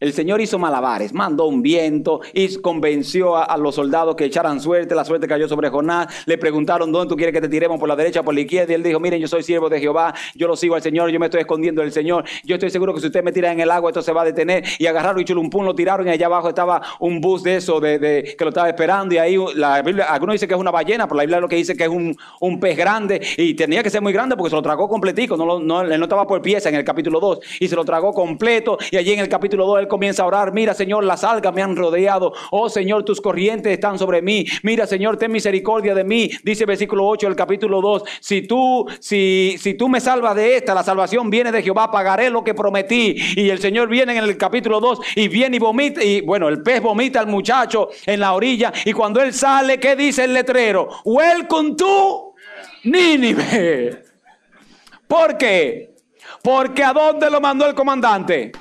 el 0.00 0.12
Señor 0.12 0.40
hizo 0.40 0.60
malabares, 0.60 1.12
mandó 1.12 1.46
un 1.46 1.60
viento 1.60 2.20
y 2.32 2.54
convenció 2.60 3.36
a, 3.36 3.56
los 3.56 3.74
soldados 3.74 4.14
que 4.14 4.26
echaran 4.26 4.60
suerte. 4.60 4.94
La 4.94 5.04
suerte 5.04 5.26
cayó 5.26 5.48
sobre 5.48 5.70
Jonás. 5.70 6.06
Le 6.26 6.38
preguntaron, 6.38 6.92
¿dónde 6.92 7.08
tú 7.08 7.16
quieres 7.16 7.32
que 7.32 7.40
te 7.40 7.48
tiremos? 7.48 7.80
¿Por 7.80 7.88
la 7.88 7.96
derecha 7.96 8.22
por 8.22 8.32
la 8.32 8.40
izquierda? 8.40 8.70
Y 8.72 8.76
él 8.76 8.84
dijo, 8.84 9.00
miren, 9.00 9.20
yo 9.20 9.26
soy 9.26 9.42
siervo 9.42 9.68
de 9.68 9.80
Jehová, 9.80 10.14
yo 10.36 10.46
lo 10.46 10.54
sigo 10.54 10.76
al 10.76 10.82
Señor, 10.82 11.10
yo 11.10 11.18
me 11.18 11.26
estoy 11.26 11.40
escondiendo 11.40 11.82
del 11.82 11.90
Señor. 11.90 12.24
Yo 12.44 12.54
estoy 12.54 12.70
seguro 12.70 12.94
que 12.94 13.00
si 13.00 13.06
usted 13.06 13.24
me 13.24 13.32
tira 13.32 13.50
en 13.50 13.58
el 13.58 13.72
agua, 13.72 13.90
esto 13.90 14.00
se 14.00 14.12
va 14.12 14.22
a 14.22 14.24
detener. 14.24 14.62
Y 14.78 14.86
agarraron 14.86 15.20
y 15.20 15.24
chulumpún 15.24 15.66
lo 15.66 15.74
tiraron 15.74 16.06
y 16.06 16.10
allá 16.10 16.26
abajo 16.26 16.48
estaba 16.50 16.80
un 17.00 17.20
bus 17.20 17.42
de 17.42 17.56
eso, 17.56 17.80
de, 17.80 18.36
que 18.38 18.44
lo 18.44 18.50
estaba 18.50 18.68
esperando. 18.68 19.16
Y 19.16 19.18
ahí 19.18 19.36
la 19.56 19.82
Biblia, 19.82 20.04
algunos 20.04 20.34
dicen 20.34 20.48
que 20.48 20.54
es 20.54 20.60
una 20.60 20.70
ballena, 20.70 21.08
pero 21.08 21.16
la 21.16 21.22
Biblia 21.24 21.40
lo 21.40 21.48
que 21.48 21.56
dice 21.56 21.76
que 21.76 21.82
es 21.82 21.90
un, 21.90 22.16
un 22.38 22.60
pez 22.60 22.76
grande. 22.76 23.20
Y 23.36 23.54
tenía 23.54 23.82
que 23.82 23.90
ser 23.90 24.00
muy 24.00 24.12
grande 24.12 24.36
porque 24.36 24.50
se 24.50 24.56
lo 24.56 24.62
tragó 24.62 24.88
completico. 24.88 25.36
No, 25.36 25.58
no, 25.58 25.80
él 25.80 25.98
no 25.98 26.04
estaba 26.04 26.24
por 26.24 26.40
pieza 26.40 26.68
en 26.68 26.76
el 26.76 26.84
capítulo 26.84 27.18
2. 27.18 27.40
Y 27.58 27.66
se 27.66 27.74
lo 27.74 27.84
tragó 27.84 28.12
completo. 28.12 28.78
Y 28.92 28.96
allí 28.96 29.12
en 29.12 29.18
el 29.18 29.28
capítulo 29.28 29.66
2 29.66 29.87
comienza 29.88 30.22
a 30.22 30.26
orar, 30.26 30.52
mira, 30.52 30.74
Señor, 30.74 31.04
las 31.04 31.24
algas 31.24 31.54
me 31.54 31.62
han 31.62 31.74
rodeado. 31.76 32.32
Oh, 32.50 32.68
Señor, 32.68 33.04
tus 33.04 33.20
corrientes 33.20 33.72
están 33.72 33.98
sobre 33.98 34.22
mí. 34.22 34.46
Mira, 34.62 34.86
Señor, 34.86 35.16
ten 35.16 35.32
misericordia 35.32 35.94
de 35.94 36.04
mí. 36.04 36.30
Dice 36.42 36.66
versículo 36.66 37.06
8 37.06 37.26
del 37.26 37.36
capítulo 37.36 37.80
2. 37.80 38.02
Si 38.20 38.42
tú, 38.42 38.86
si, 39.00 39.56
si 39.58 39.74
tú 39.74 39.88
me 39.88 40.00
salvas 40.00 40.36
de 40.36 40.56
esta, 40.56 40.74
la 40.74 40.82
salvación 40.82 41.30
viene 41.30 41.50
de 41.50 41.62
Jehová, 41.62 41.90
pagaré 41.90 42.30
lo 42.30 42.44
que 42.44 42.54
prometí. 42.54 43.16
Y 43.36 43.50
el 43.50 43.58
Señor 43.58 43.88
viene 43.88 44.16
en 44.16 44.24
el 44.24 44.36
capítulo 44.36 44.80
2 44.80 45.00
y 45.16 45.28
viene 45.28 45.56
y 45.56 45.60
vomita. 45.60 46.02
Y 46.02 46.20
bueno, 46.20 46.48
el 46.48 46.62
pez 46.62 46.82
vomita 46.82 47.20
al 47.20 47.26
muchacho 47.26 47.88
en 48.06 48.20
la 48.20 48.34
orilla. 48.34 48.72
Y 48.84 48.92
cuando 48.92 49.20
él 49.22 49.32
sale, 49.32 49.80
¿qué 49.80 49.96
dice 49.96 50.24
el 50.24 50.34
letrero? 50.34 50.88
Welcome 51.04 51.74
to 51.76 52.34
Nínive. 52.84 54.04
¿Por 55.06 55.38
qué? 55.38 55.94
Porque 56.42 56.84
¿a 56.84 56.92
dónde 56.92 57.30
lo 57.30 57.40
mandó 57.40 57.66
el 57.66 57.74
comandante? 57.74 58.52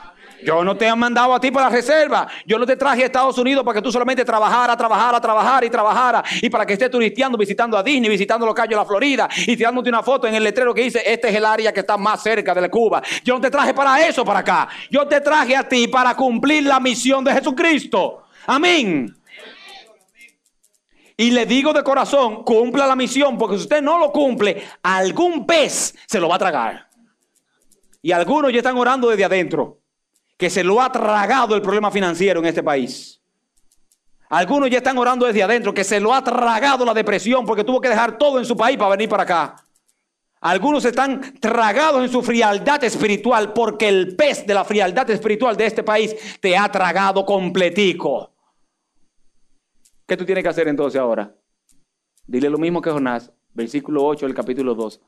Yo 0.43 0.63
no 0.63 0.77
te 0.77 0.87
he 0.87 0.95
mandado 0.95 1.33
a 1.33 1.39
ti 1.39 1.51
para 1.51 1.69
la 1.69 1.75
reserva. 1.75 2.27
Yo 2.45 2.59
no 2.59 2.65
te 2.65 2.75
traje 2.75 3.03
a 3.03 3.05
Estados 3.07 3.37
Unidos 3.37 3.63
para 3.63 3.75
que 3.75 3.81
tú 3.81 3.91
solamente 3.91 4.23
trabajara, 4.23 4.77
trabajara, 4.77 5.19
trabajara 5.19 5.65
y 5.65 5.69
trabajara. 5.69 6.23
Y 6.41 6.49
para 6.49 6.65
que 6.65 6.73
estés 6.73 6.91
turisteando, 6.91 7.37
visitando 7.37 7.77
a 7.77 7.83
Disney, 7.83 8.09
visitando 8.09 8.45
los 8.45 8.53
callos 8.53 8.71
de 8.71 8.75
la 8.75 8.85
Florida 8.85 9.27
y 9.35 9.55
tirándote 9.55 9.89
una 9.89 10.03
foto 10.03 10.27
en 10.27 10.35
el 10.35 10.43
letrero 10.43 10.73
que 10.73 10.83
dice, 10.83 11.01
este 11.05 11.29
es 11.29 11.35
el 11.35 11.45
área 11.45 11.73
que 11.73 11.79
está 11.79 11.97
más 11.97 12.21
cerca 12.21 12.53
de 12.53 12.69
Cuba. 12.69 13.01
Yo 13.23 13.33
no 13.35 13.41
te 13.41 13.49
traje 13.49 13.73
para 13.73 14.05
eso, 14.05 14.23
para 14.23 14.39
acá. 14.39 14.67
Yo 14.91 15.07
te 15.07 15.21
traje 15.21 15.55
a 15.55 15.67
ti 15.67 15.87
para 15.87 16.15
cumplir 16.15 16.63
la 16.63 16.79
misión 16.79 17.23
de 17.23 17.33
Jesucristo. 17.33 18.23
Amén. 18.45 19.13
Y 21.19 21.31
le 21.31 21.47
digo 21.47 21.73
de 21.73 21.83
corazón, 21.83 22.43
cumpla 22.43 22.85
la 22.85 22.95
misión, 22.95 23.39
porque 23.39 23.55
si 23.55 23.63
usted 23.63 23.81
no 23.81 23.97
lo 23.97 24.11
cumple, 24.11 24.63
algún 24.83 25.47
pez 25.47 25.95
se 26.05 26.19
lo 26.19 26.29
va 26.29 26.35
a 26.35 26.39
tragar. 26.39 26.87
Y 28.03 28.11
algunos 28.11 28.51
ya 28.51 28.59
están 28.59 28.77
orando 28.77 29.09
desde 29.09 29.25
adentro 29.25 29.79
que 30.37 30.49
se 30.49 30.63
lo 30.63 30.81
ha 30.81 30.91
tragado 30.91 31.55
el 31.55 31.61
problema 31.61 31.91
financiero 31.91 32.39
en 32.39 32.45
este 32.45 32.63
país. 32.63 33.19
Algunos 34.29 34.69
ya 34.69 34.77
están 34.77 34.97
orando 34.97 35.25
desde 35.25 35.41
adentro, 35.41 35.73
que 35.73 35.83
se 35.83 35.99
lo 35.99 36.13
ha 36.13 36.23
tragado 36.23 36.85
la 36.85 36.93
depresión 36.93 37.45
porque 37.45 37.63
tuvo 37.63 37.81
que 37.81 37.89
dejar 37.89 38.17
todo 38.17 38.39
en 38.39 38.45
su 38.45 38.55
país 38.55 38.77
para 38.77 38.91
venir 38.91 39.09
para 39.09 39.23
acá. 39.23 39.55
Algunos 40.39 40.85
están 40.85 41.39
tragados 41.39 42.03
en 42.03 42.09
su 42.09 42.21
frialdad 42.21 42.83
espiritual 42.83 43.53
porque 43.53 43.87
el 43.87 44.15
pez 44.15 44.45
de 44.45 44.53
la 44.53 44.63
frialdad 44.63 45.09
espiritual 45.09 45.57
de 45.57 45.65
este 45.65 45.81
país 45.81 46.15
te 46.39 46.55
ha 46.55 46.69
tragado 46.69 47.25
completico. 47.25 48.31
¿Qué 50.05 50.15
tú 50.15 50.25
tienes 50.25 50.43
que 50.43 50.49
hacer 50.49 50.67
entonces 50.67 51.01
ahora? 51.01 51.33
Dile 52.27 52.49
lo 52.49 52.57
mismo 52.57 52.81
que 52.81 52.91
Jonás, 52.91 53.31
versículo 53.53 54.05
8 54.05 54.25
del 54.25 54.35
capítulo 54.35 54.75
2. 54.75 55.01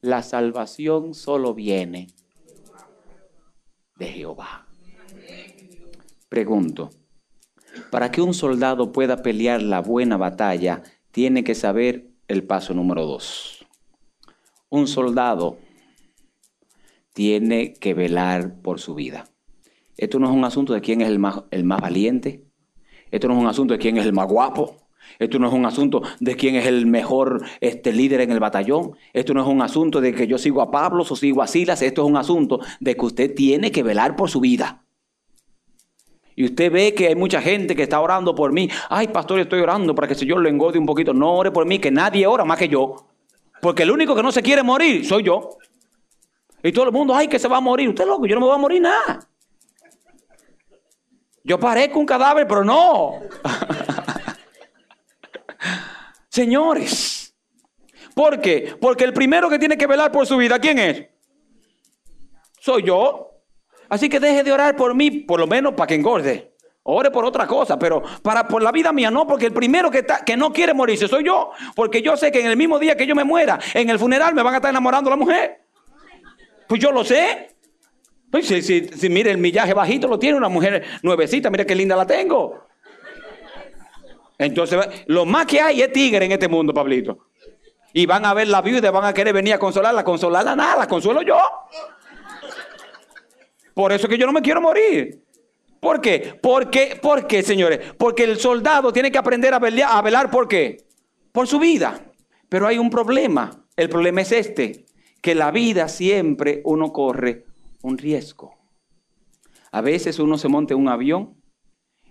La 0.00 0.22
salvación 0.22 1.14
solo 1.14 1.54
viene 1.54 2.08
de 4.00 4.08
Jehová. 4.08 4.66
Pregunto, 6.28 6.90
para 7.90 8.10
que 8.10 8.22
un 8.22 8.34
soldado 8.34 8.90
pueda 8.90 9.22
pelear 9.22 9.62
la 9.62 9.80
buena 9.80 10.16
batalla, 10.16 10.82
tiene 11.12 11.44
que 11.44 11.54
saber 11.54 12.10
el 12.26 12.42
paso 12.44 12.74
número 12.74 13.06
dos. 13.06 13.66
Un 14.70 14.88
soldado 14.88 15.58
tiene 17.12 17.74
que 17.74 17.94
velar 17.94 18.60
por 18.62 18.80
su 18.80 18.94
vida. 18.94 19.28
Esto 19.96 20.18
no 20.18 20.30
es 20.30 20.34
un 20.34 20.44
asunto 20.44 20.72
de 20.72 20.80
quién 20.80 21.02
es 21.02 21.08
el 21.08 21.18
más, 21.18 21.42
el 21.50 21.64
más 21.64 21.80
valiente. 21.80 22.46
Esto 23.10 23.28
no 23.28 23.34
es 23.34 23.40
un 23.40 23.48
asunto 23.48 23.74
de 23.74 23.78
quién 23.80 23.98
es 23.98 24.06
el 24.06 24.12
más 24.12 24.28
guapo. 24.28 24.76
Esto 25.18 25.38
no 25.38 25.48
es 25.48 25.52
un 25.52 25.66
asunto 25.66 26.02
de 26.20 26.36
quién 26.36 26.54
es 26.56 26.66
el 26.66 26.86
mejor 26.86 27.42
este, 27.60 27.92
líder 27.92 28.22
en 28.22 28.32
el 28.32 28.40
batallón. 28.40 28.92
Esto 29.12 29.34
no 29.34 29.42
es 29.42 29.48
un 29.48 29.62
asunto 29.62 30.00
de 30.00 30.14
que 30.14 30.26
yo 30.26 30.38
sigo 30.38 30.62
a 30.62 30.70
Pablo 30.70 31.04
o 31.08 31.16
sigo 31.16 31.42
a 31.42 31.46
Silas. 31.46 31.82
Esto 31.82 32.02
es 32.02 32.08
un 32.08 32.16
asunto 32.16 32.60
de 32.80 32.96
que 32.96 33.04
usted 33.04 33.34
tiene 33.34 33.70
que 33.70 33.82
velar 33.82 34.16
por 34.16 34.30
su 34.30 34.40
vida. 34.40 34.82
Y 36.36 36.44
usted 36.44 36.72
ve 36.72 36.94
que 36.94 37.08
hay 37.08 37.14
mucha 37.14 37.42
gente 37.42 37.76
que 37.76 37.82
está 37.82 38.00
orando 38.00 38.34
por 38.34 38.52
mí. 38.52 38.68
Ay, 38.88 39.08
pastor, 39.08 39.40
estoy 39.40 39.60
orando 39.60 39.94
para 39.94 40.06
que 40.06 40.14
el 40.14 40.20
Señor 40.20 40.40
lo 40.40 40.48
engorde 40.48 40.78
un 40.78 40.86
poquito. 40.86 41.12
No 41.12 41.34
ore 41.34 41.50
por 41.50 41.66
mí, 41.66 41.78
que 41.78 41.90
nadie 41.90 42.26
ora 42.26 42.44
más 42.44 42.58
que 42.58 42.68
yo. 42.68 43.08
Porque 43.60 43.82
el 43.82 43.90
único 43.90 44.14
que 44.14 44.22
no 44.22 44.32
se 44.32 44.42
quiere 44.42 44.62
morir 44.62 45.04
soy 45.04 45.24
yo. 45.24 45.58
Y 46.62 46.72
todo 46.72 46.86
el 46.86 46.92
mundo, 46.92 47.14
ay, 47.14 47.28
que 47.28 47.38
se 47.38 47.48
va 47.48 47.58
a 47.58 47.60
morir. 47.60 47.88
Usted 47.88 48.04
es 48.04 48.08
loco, 48.08 48.26
yo 48.26 48.34
no 48.36 48.40
me 48.40 48.46
voy 48.46 48.54
a 48.54 48.58
morir 48.58 48.80
nada. 48.80 49.20
Yo 51.42 51.58
parezco 51.58 51.98
un 51.98 52.06
cadáver, 52.06 52.46
pero 52.46 52.64
no. 52.64 53.14
Señores, 56.30 57.34
¿por 58.14 58.40
qué? 58.40 58.76
Porque 58.80 59.02
el 59.02 59.12
primero 59.12 59.50
que 59.50 59.58
tiene 59.58 59.76
que 59.76 59.88
velar 59.88 60.12
por 60.12 60.26
su 60.26 60.36
vida, 60.36 60.60
¿quién 60.60 60.78
es? 60.78 61.06
Soy 62.60 62.84
yo. 62.84 63.32
Así 63.88 64.08
que 64.08 64.20
deje 64.20 64.44
de 64.44 64.52
orar 64.52 64.76
por 64.76 64.94
mí, 64.94 65.10
por 65.10 65.40
lo 65.40 65.48
menos 65.48 65.74
para 65.74 65.88
que 65.88 65.96
engorde. 65.96 66.54
Ore 66.84 67.10
por 67.10 67.24
otra 67.24 67.48
cosa, 67.48 67.76
pero 67.78 68.02
para 68.22 68.46
por 68.46 68.62
la 68.62 68.70
vida 68.70 68.92
mía 68.92 69.10
no, 69.10 69.26
porque 69.26 69.46
el 69.46 69.52
primero 69.52 69.90
que, 69.90 69.98
está, 69.98 70.24
que 70.24 70.36
no 70.36 70.52
quiere 70.52 70.72
morirse 70.72 71.08
soy 71.08 71.24
yo. 71.24 71.50
Porque 71.74 72.00
yo 72.00 72.16
sé 72.16 72.30
que 72.30 72.40
en 72.40 72.46
el 72.46 72.56
mismo 72.56 72.78
día 72.78 72.96
que 72.96 73.06
yo 73.06 73.16
me 73.16 73.24
muera, 73.24 73.58
en 73.74 73.90
el 73.90 73.98
funeral 73.98 74.32
me 74.32 74.44
van 74.44 74.54
a 74.54 74.56
estar 74.58 74.70
enamorando 74.70 75.10
la 75.10 75.16
mujer. 75.16 75.62
Pues 76.68 76.80
yo 76.80 76.92
lo 76.92 77.02
sé. 77.02 77.56
Pues 78.30 78.46
si, 78.46 78.62
si, 78.62 78.86
si 78.86 79.08
mire 79.08 79.32
el 79.32 79.38
millaje 79.38 79.74
bajito 79.74 80.06
lo 80.06 80.20
tiene 80.20 80.38
una 80.38 80.48
mujer 80.48 80.84
nuevecita, 81.02 81.50
mire 81.50 81.66
qué 81.66 81.74
linda 81.74 81.96
la 81.96 82.06
tengo. 82.06 82.69
Entonces, 84.40 85.04
lo 85.06 85.26
más 85.26 85.44
que 85.44 85.60
hay 85.60 85.82
es 85.82 85.92
tigre 85.92 86.24
en 86.24 86.32
este 86.32 86.48
mundo, 86.48 86.72
Pablito. 86.72 87.26
Y 87.92 88.06
van 88.06 88.24
a 88.24 88.32
ver 88.32 88.48
la 88.48 88.62
viuda, 88.62 88.90
van 88.90 89.04
a 89.04 89.12
querer 89.12 89.34
venir 89.34 89.52
a 89.52 89.58
consolarla. 89.58 90.02
Consolarla 90.02 90.56
nada, 90.56 90.78
la 90.78 90.86
consuelo 90.86 91.20
yo. 91.20 91.36
Por 93.74 93.92
eso 93.92 94.08
que 94.08 94.16
yo 94.16 94.24
no 94.24 94.32
me 94.32 94.40
quiero 94.40 94.62
morir. 94.62 95.22
¿Por 95.78 96.00
qué? 96.00 96.38
Porque, 96.40 96.98
¿Por 97.00 97.26
qué, 97.26 97.42
señores? 97.42 97.92
Porque 97.98 98.24
el 98.24 98.38
soldado 98.38 98.94
tiene 98.94 99.12
que 99.12 99.18
aprender 99.18 99.52
a 99.52 99.58
velar, 99.58 99.90
a 99.92 100.00
velar 100.00 100.30
¿por 100.30 100.48
qué? 100.48 100.86
Por 101.32 101.46
su 101.46 101.58
vida. 101.58 102.00
Pero 102.48 102.66
hay 102.66 102.78
un 102.78 102.88
problema. 102.88 103.66
El 103.76 103.90
problema 103.90 104.22
es 104.22 104.32
este, 104.32 104.86
que 105.20 105.34
la 105.34 105.50
vida 105.50 105.88
siempre 105.88 106.62
uno 106.64 106.94
corre 106.94 107.44
un 107.82 107.98
riesgo. 107.98 108.56
A 109.70 109.82
veces 109.82 110.18
uno 110.18 110.38
se 110.38 110.48
monta 110.48 110.72
en 110.72 110.80
un 110.80 110.88
avión 110.88 111.39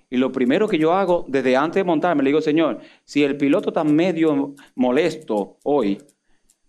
y 0.10 0.18
lo 0.18 0.32
primero 0.32 0.68
que 0.68 0.78
yo 0.78 0.94
hago 0.94 1.26
desde 1.28 1.56
antes 1.56 1.76
de 1.76 1.84
montarme, 1.84 2.24
le 2.24 2.30
digo, 2.30 2.42
Señor, 2.42 2.80
si 3.04 3.24
el 3.24 3.38
piloto 3.38 3.70
está 3.70 3.84
medio 3.84 4.56
molesto 4.76 5.58
hoy, 5.64 6.02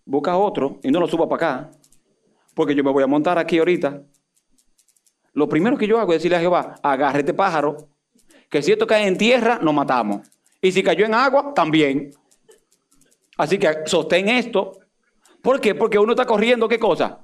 busca 0.04 0.36
otro 0.36 0.78
y 0.82 0.90
no 0.90 1.00
lo 1.00 1.06
suba 1.06 1.26
para 1.28 1.36
acá, 1.36 1.70
porque 2.54 2.74
yo 2.74 2.84
me 2.84 2.92
voy 2.92 3.02
a 3.02 3.06
montar 3.06 3.38
aquí 3.38 3.58
ahorita. 3.58 4.02
Lo 5.32 5.48
primero 5.48 5.78
que 5.78 5.86
yo 5.86 5.98
hago 5.98 6.12
es 6.12 6.18
decirle 6.18 6.36
a 6.36 6.40
Jehová, 6.40 6.74
agarre 6.82 7.20
este 7.20 7.32
pájaro, 7.32 7.88
que 8.50 8.60
si 8.60 8.72
esto 8.72 8.86
cae 8.86 9.06
en 9.06 9.16
tierra, 9.16 9.58
nos 9.62 9.72
matamos. 9.72 10.28
Y 10.60 10.72
si 10.72 10.82
cayó 10.82 11.06
en 11.06 11.14
agua, 11.14 11.54
también. 11.54 12.10
Así 13.38 13.56
que 13.56 13.86
sostén 13.86 14.28
esto. 14.28 14.72
¿Por 15.40 15.60
qué? 15.60 15.74
Porque 15.74 15.98
uno 15.98 16.12
está 16.12 16.26
corriendo, 16.26 16.68
¿qué 16.68 16.78
cosa? 16.78 17.20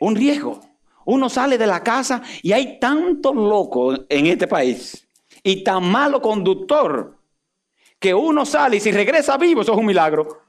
Un 0.00 0.16
riesgo. 0.16 0.60
Uno 1.04 1.28
sale 1.28 1.58
de 1.58 1.66
la 1.66 1.82
casa 1.82 2.22
y 2.42 2.52
hay 2.52 2.78
tantos 2.78 3.34
locos 3.34 4.02
en 4.08 4.26
este 4.26 4.46
país 4.46 5.06
y 5.42 5.64
tan 5.64 5.90
malo 5.90 6.20
conductor 6.20 7.18
que 7.98 8.14
uno 8.14 8.44
sale 8.44 8.76
y 8.76 8.80
si 8.80 8.92
regresa 8.92 9.36
vivo, 9.36 9.62
eso 9.62 9.72
es 9.72 9.78
un 9.78 9.86
milagro. 9.86 10.42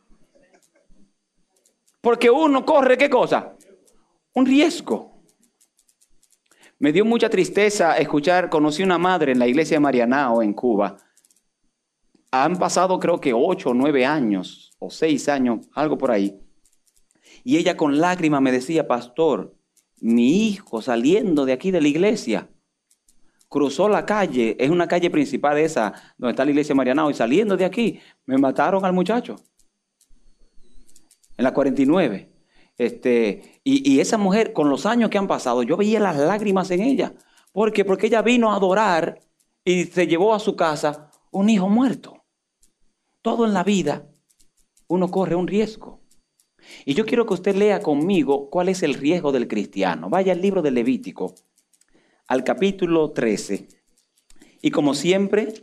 Porque 2.02 2.30
uno 2.30 2.66
corre, 2.66 2.98
¿qué 2.98 3.10
cosa? 3.10 3.56
Un 4.34 4.46
riesgo. 4.46 5.14
Me 6.80 6.92
dio 6.92 7.06
mucha 7.06 7.30
tristeza 7.30 7.96
escuchar, 7.98 8.50
conocí 8.50 8.84
una 8.84 8.98
madre 8.98 9.32
en 9.32 9.40
la 9.40 9.48
iglesia 9.48 9.78
de 9.78 9.82
Marianao 9.82 10.42
en 10.42 10.54
Cuba. 10.54 10.98
Han 12.32 12.58
pasado 12.58 13.00
creo 13.00 13.22
que 13.22 13.34
ocho 13.34 13.70
o 13.70 13.74
nueve 13.74 14.06
años, 14.06 14.76
o 14.80 14.90
seis 14.90 15.30
años, 15.30 15.68
algo 15.74 15.98
por 15.98 16.12
ahí. 16.12 16.42
Y 17.44 17.58
ella 17.58 17.78
con 17.78 18.00
lágrimas 18.00 18.42
me 18.42 18.52
decía, 18.52 18.88
pastor, 18.88 19.56
mi 20.02 20.48
hijo 20.48 20.82
saliendo 20.82 21.46
de 21.46 21.54
aquí 21.54 21.72
de 21.72 21.80
la 21.80 21.88
iglesia, 21.88 22.50
cruzó 23.54 23.88
la 23.88 24.04
calle, 24.04 24.58
es 24.60 24.72
una 24.72 24.88
calle 24.88 25.12
principal 25.12 25.60
esa, 25.60 25.94
donde 26.18 26.32
está 26.32 26.44
la 26.44 26.50
iglesia 26.50 26.74
Marianao, 26.74 27.12
y 27.12 27.14
saliendo 27.14 27.56
de 27.56 27.66
aquí, 27.66 28.00
me 28.26 28.40
mataron 28.40 28.84
al 28.84 28.94
muchacho. 28.94 29.36
En 31.38 31.44
la 31.44 31.54
49. 31.54 32.32
Este, 32.80 33.62
y, 33.64 33.88
y 33.88 34.00
esa 34.00 34.18
mujer, 34.18 34.54
con 34.54 34.72
los 34.72 34.88
años 34.88 35.12
que 35.12 35.20
han 35.20 35.28
pasado, 35.28 35.62
yo 35.62 35.78
veía 35.78 36.00
las 36.00 36.18
lágrimas 36.18 36.72
en 36.72 36.82
ella. 36.82 37.14
¿Por 37.52 37.72
qué? 37.72 37.86
Porque 37.86 38.08
ella 38.08 38.24
vino 38.24 38.52
a 38.52 38.56
adorar 38.56 39.20
y 39.64 39.84
se 39.84 40.08
llevó 40.08 40.34
a 40.34 40.40
su 40.40 40.56
casa 40.56 41.12
un 41.30 41.48
hijo 41.48 41.70
muerto. 41.70 42.24
Todo 43.22 43.46
en 43.46 43.54
la 43.54 43.64
vida 43.64 44.08
uno 44.88 45.12
corre 45.12 45.36
un 45.36 45.48
riesgo. 45.48 46.02
Y 46.86 46.96
yo 46.96 47.06
quiero 47.06 47.28
que 47.28 47.36
usted 47.36 47.56
lea 47.56 47.82
conmigo 47.82 48.50
cuál 48.50 48.70
es 48.70 48.82
el 48.82 48.96
riesgo 48.96 49.32
del 49.32 49.48
cristiano. 49.48 50.10
Vaya 50.10 50.34
al 50.34 50.42
libro 50.42 50.64
de 50.64 50.72
Levítico, 50.72 51.36
al 52.34 52.44
capítulo 52.44 53.12
13. 53.12 53.68
Y 54.64 54.72
como 54.72 54.96
siempre, 54.96 55.54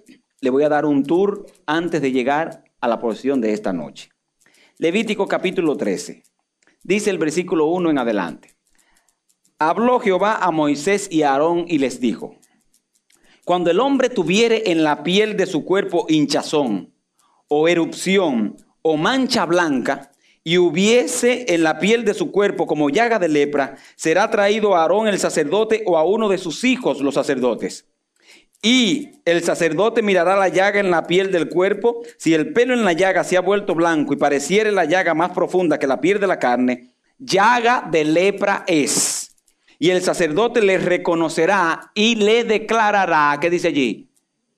le 0.40 0.50
voy 0.50 0.62
a 0.62 0.68
dar 0.68 0.86
un 0.86 1.02
tour 1.02 1.44
antes 1.66 2.00
de 2.00 2.12
llegar 2.12 2.62
a 2.80 2.86
la 2.86 3.00
porción 3.00 3.40
de 3.40 3.52
esta 3.52 3.72
noche. 3.72 4.10
Levítico 4.78 5.26
capítulo 5.26 5.76
13. 5.76 6.22
Dice 6.84 7.10
el 7.10 7.18
versículo 7.18 7.66
1 7.66 7.90
en 7.90 7.98
adelante. 7.98 8.54
Habló 9.58 9.98
Jehová 9.98 10.36
a 10.36 10.52
Moisés 10.52 11.08
y 11.10 11.22
a 11.22 11.32
Aarón 11.32 11.64
y 11.66 11.78
les 11.78 12.00
dijo, 12.00 12.36
cuando 13.44 13.72
el 13.72 13.80
hombre 13.80 14.08
tuviere 14.08 14.70
en 14.70 14.84
la 14.84 15.02
piel 15.02 15.36
de 15.36 15.46
su 15.46 15.64
cuerpo 15.64 16.06
hinchazón 16.08 16.94
o 17.48 17.66
erupción 17.66 18.54
o 18.82 18.96
mancha 18.96 19.44
blanca, 19.44 20.09
y 20.42 20.58
hubiese 20.58 21.46
en 21.52 21.62
la 21.62 21.78
piel 21.78 22.04
de 22.04 22.14
su 22.14 22.30
cuerpo 22.30 22.66
como 22.66 22.90
llaga 22.90 23.18
de 23.18 23.28
lepra, 23.28 23.76
será 23.96 24.30
traído 24.30 24.74
a 24.74 24.82
Aarón 24.82 25.08
el 25.08 25.18
sacerdote 25.18 25.82
o 25.86 25.98
a 25.98 26.04
uno 26.04 26.28
de 26.28 26.38
sus 26.38 26.64
hijos 26.64 27.00
los 27.00 27.14
sacerdotes. 27.14 27.86
Y 28.62 29.12
el 29.24 29.42
sacerdote 29.42 30.02
mirará 30.02 30.36
la 30.36 30.48
llaga 30.48 30.80
en 30.80 30.90
la 30.90 31.06
piel 31.06 31.32
del 31.32 31.48
cuerpo. 31.48 32.02
Si 32.18 32.34
el 32.34 32.52
pelo 32.52 32.74
en 32.74 32.84
la 32.84 32.92
llaga 32.92 33.24
se 33.24 33.36
ha 33.36 33.40
vuelto 33.40 33.74
blanco 33.74 34.12
y 34.12 34.18
pareciere 34.18 34.70
la 34.70 34.84
llaga 34.84 35.14
más 35.14 35.30
profunda 35.30 35.78
que 35.78 35.86
la 35.86 36.00
piel 36.00 36.20
de 36.20 36.26
la 36.26 36.38
carne, 36.38 36.90
llaga 37.18 37.88
de 37.90 38.04
lepra 38.04 38.64
es. 38.66 39.34
Y 39.78 39.88
el 39.88 40.02
sacerdote 40.02 40.60
le 40.60 40.76
reconocerá 40.76 41.90
y 41.94 42.16
le 42.16 42.44
declarará, 42.44 43.38
¿qué 43.40 43.48
dice 43.48 43.68
allí? 43.68 44.10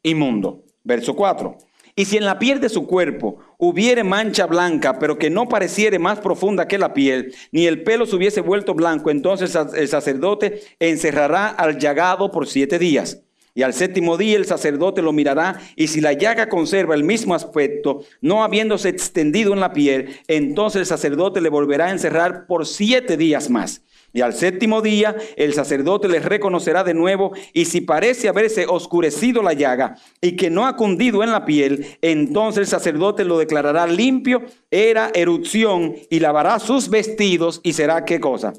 Inmundo. 0.03 0.65
Verso 0.83 1.15
4. 1.15 1.57
Y 1.95 2.07
si 2.07 2.17
en 2.17 2.25
la 2.25 2.41
piel 2.41 2.59
de 2.59 2.69
su 2.69 2.89
cuerpo 2.89 3.39
hubiere 3.64 4.02
mancha 4.02 4.47
blanca, 4.47 4.99
pero 4.99 5.16
que 5.19 5.31
no 5.31 5.49
pareciere 5.49 6.00
más 6.00 6.19
profunda 6.19 6.66
que 6.66 6.78
la 6.78 6.92
piel, 6.92 7.33
ni 7.52 7.66
el 7.69 7.85
pelo 7.85 8.07
se 8.07 8.16
hubiese 8.16 8.40
vuelto 8.40 8.75
blanco, 8.75 9.09
entonces 9.09 9.57
el 9.76 9.87
sacerdote 9.87 10.64
encerrará 10.81 11.47
al 11.47 11.78
llagado 11.78 12.33
por 12.33 12.49
siete 12.49 12.81
días. 12.81 13.23
Y 13.54 13.62
al 13.62 13.73
séptimo 13.73 14.16
día 14.16 14.37
el 14.37 14.47
sacerdote 14.47 15.00
lo 15.00 15.12
mirará, 15.12 15.61
y 15.76 15.87
si 15.87 16.00
la 16.00 16.12
llaga 16.12 16.49
conserva 16.49 16.97
el 16.97 17.04
mismo 17.04 17.37
aspecto, 17.37 18.00
no 18.21 18.42
habiéndose 18.42 18.88
extendido 18.88 19.52
en 19.52 19.61
la 19.61 19.73
piel, 19.73 20.09
entonces 20.26 20.81
el 20.81 20.87
sacerdote 20.87 21.40
le 21.40 21.49
volverá 21.49 21.87
a 21.87 21.92
encerrar 21.92 22.47
por 22.49 22.66
siete 22.66 23.16
días 23.16 23.49
más. 23.49 23.83
Y 24.12 24.21
al 24.21 24.35
séptimo 24.35 24.83
día 24.83 25.16
el 25.37 25.54
sacerdote 25.54 26.09
le 26.09 26.21
reconocerá 26.21 26.85
de 26.85 26.95
nuevo 26.95 27.33
y 27.52 27.64
si 27.64 27.81
parece 27.81 28.28
haberse 28.28 28.66
oscurecido 28.66 29.42
la 29.42 29.54
llaga 29.54 29.97
y 30.21 30.37
que 30.37 30.50
no 30.50 30.66
ha 30.66 30.76
cundido 30.76 31.23
en 31.23 31.33
la 31.33 31.45
piel, 31.45 31.87
entonces 32.02 32.61
el 32.61 32.66
sacerdote 32.66 33.25
lo 33.25 33.38
declarará 33.38 33.87
limpio, 33.87 34.42
era 34.71 35.11
erupción 35.14 35.95
y 36.11 36.21
lavará 36.21 36.59
sus 36.59 36.90
vestidos 36.90 37.61
y 37.62 37.73
será 37.73 38.04
qué 38.04 38.21
cosa? 38.21 38.52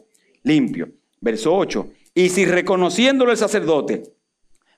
Limpio. 0.43 0.89
Verso 1.21 1.55
8. 1.55 1.87
Y 2.15 2.29
si 2.29 2.45
reconociéndolo 2.45 3.31
el 3.31 3.37
sacerdote 3.37 4.03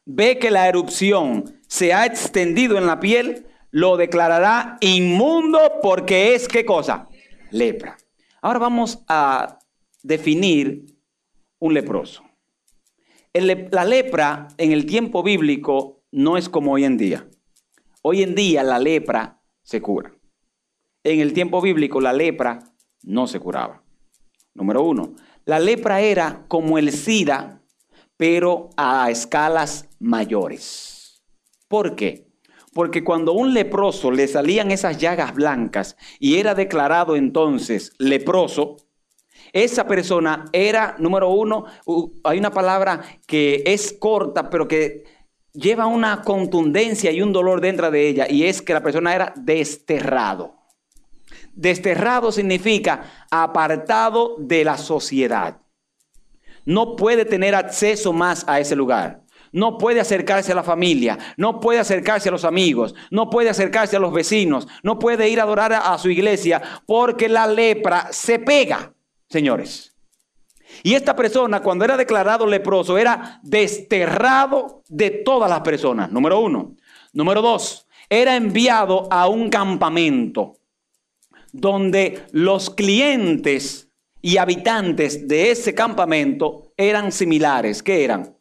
ve 0.06 0.38
que 0.38 0.52
la 0.52 0.68
erupción 0.68 1.60
se 1.68 1.94
ha 1.94 2.06
extendido 2.06 2.78
en 2.78 2.86
la 2.86 3.00
piel, 3.00 3.48
lo 3.72 3.98
declarará 3.98 4.78
inmundo 4.82 5.60
porque 5.82 6.36
es 6.36 6.48
qué 6.48 6.64
cosa? 6.64 7.10
Lepra. 7.52 7.98
Ahora 8.42 8.60
vamos 8.60 9.00
a 9.08 9.60
definir 10.06 10.86
un 11.60 11.74
leproso. 11.74 12.24
la 13.34 13.86
lepra 13.86 14.48
en 14.58 14.72
el 14.72 14.86
tiempo 14.86 15.24
bíblico 15.24 16.04
no 16.12 16.38
es 16.38 16.48
como 16.48 16.74
hoy 16.74 16.86
en 16.86 16.96
día. 16.96 17.28
Hoy 18.04 18.22
en 18.22 18.36
día 18.36 18.64
la 18.64 18.78
lepra 18.78 19.42
se 19.64 19.82
cura. 19.82 20.14
En 21.04 21.20
el 21.22 21.34
tiempo 21.34 21.60
bíblico 21.60 22.00
la 22.00 22.14
lepra 22.14 22.60
no 23.02 23.26
se 23.26 23.40
curaba. 23.40 23.84
Número 24.54 24.84
uno, 24.84 25.16
la 25.44 25.60
lepra 25.60 26.02
era 26.02 26.46
como 26.48 26.78
el 26.78 26.92
SIDA, 26.92 27.64
pero 28.16 28.70
a 28.78 29.10
escalas 29.10 29.90
mayores. 30.00 31.24
¿Por 31.68 31.96
qué? 31.96 32.28
Porque 32.74 33.04
cuando 33.04 33.34
un 33.34 33.56
leproso 33.56 34.12
le 34.12 34.28
salían 34.28 34.70
esas 34.70 35.00
llagas 35.00 35.34
blancas 35.34 35.98
y 36.20 36.36
era 36.36 36.54
declarado 36.54 37.16
entonces 37.16 37.92
leproso, 37.98 38.78
esa 39.56 39.88
persona 39.88 40.44
era, 40.52 40.98
número 41.00 41.30
uno, 41.30 41.64
hay 42.26 42.38
una 42.38 42.52
palabra 42.52 43.02
que 43.26 43.64
es 43.66 43.96
corta, 43.98 44.50
pero 44.50 44.68
que 44.68 45.06
lleva 45.54 45.86
una 45.86 46.24
contundencia 46.24 47.10
y 47.10 47.22
un 47.22 47.32
dolor 47.32 47.62
dentro 47.62 47.90
de 47.90 48.06
ella, 48.06 48.28
y 48.30 48.44
es 48.44 48.62
que 48.62 48.74
la 48.74 48.84
persona 48.84 49.16
era 49.16 49.34
desterrado. 49.38 50.56
Desterrado 51.54 52.34
significa 52.34 53.28
apartado 53.32 54.36
de 54.40 54.66
la 54.66 54.78
sociedad. 54.78 55.62
No 56.66 56.98
puede 56.98 57.24
tener 57.24 57.56
acceso 57.56 58.12
más 58.12 58.44
a 58.50 58.60
ese 58.60 58.76
lugar. 58.76 59.22
No 59.54 59.78
puede 59.78 60.02
acercarse 60.02 60.52
a 60.52 60.56
la 60.56 60.64
familia, 60.64 61.18
no 61.38 61.62
puede 61.62 61.80
acercarse 61.80 62.28
a 62.28 62.32
los 62.34 62.44
amigos, 62.44 62.94
no 63.10 63.30
puede 63.30 63.50
acercarse 63.50 63.96
a 63.96 64.02
los 64.02 64.12
vecinos, 64.12 64.68
no 64.84 65.00
puede 65.00 65.30
ir 65.30 65.40
a 65.40 65.44
adorar 65.44 65.72
a, 65.72 65.98
su 65.98 66.10
iglesia 66.10 66.62
porque 66.86 67.30
la 67.30 67.48
lepra 67.48 68.10
se 68.12 68.38
pega 68.38 68.92
señores. 69.36 69.94
Y 70.82 70.94
esta 70.94 71.14
persona, 71.14 71.62
cuando 71.62 71.84
era 71.84 71.98
declarado 71.98 72.48
leproso, 72.48 72.98
era 72.98 73.42
desterrado 73.44 74.82
de 74.88 75.10
todas 75.12 75.50
las 75.50 75.60
personas, 75.60 76.10
número 76.10 76.40
uno. 76.40 76.76
Número 77.12 77.42
dos, 77.42 77.86
era 78.10 78.38
enviado 78.38 79.10
a 79.12 79.28
un 79.28 79.50
campamento 79.50 80.54
donde 81.52 82.26
los 82.32 82.70
clientes 82.70 83.90
y 84.22 84.38
habitantes 84.38 85.28
de 85.28 85.52
ese 85.52 85.74
campamento 85.76 86.72
eran 86.78 87.12
similares. 87.12 87.84
¿Qué 87.84 88.06
eran? 88.06 88.38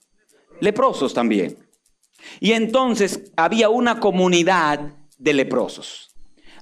Leprosos 0.60 1.12
también. 1.12 1.58
Y 2.38 2.52
entonces 2.52 3.32
había 3.36 3.68
una 3.68 3.98
comunidad 3.98 4.92
de 5.18 5.34
leprosos. 5.34 6.13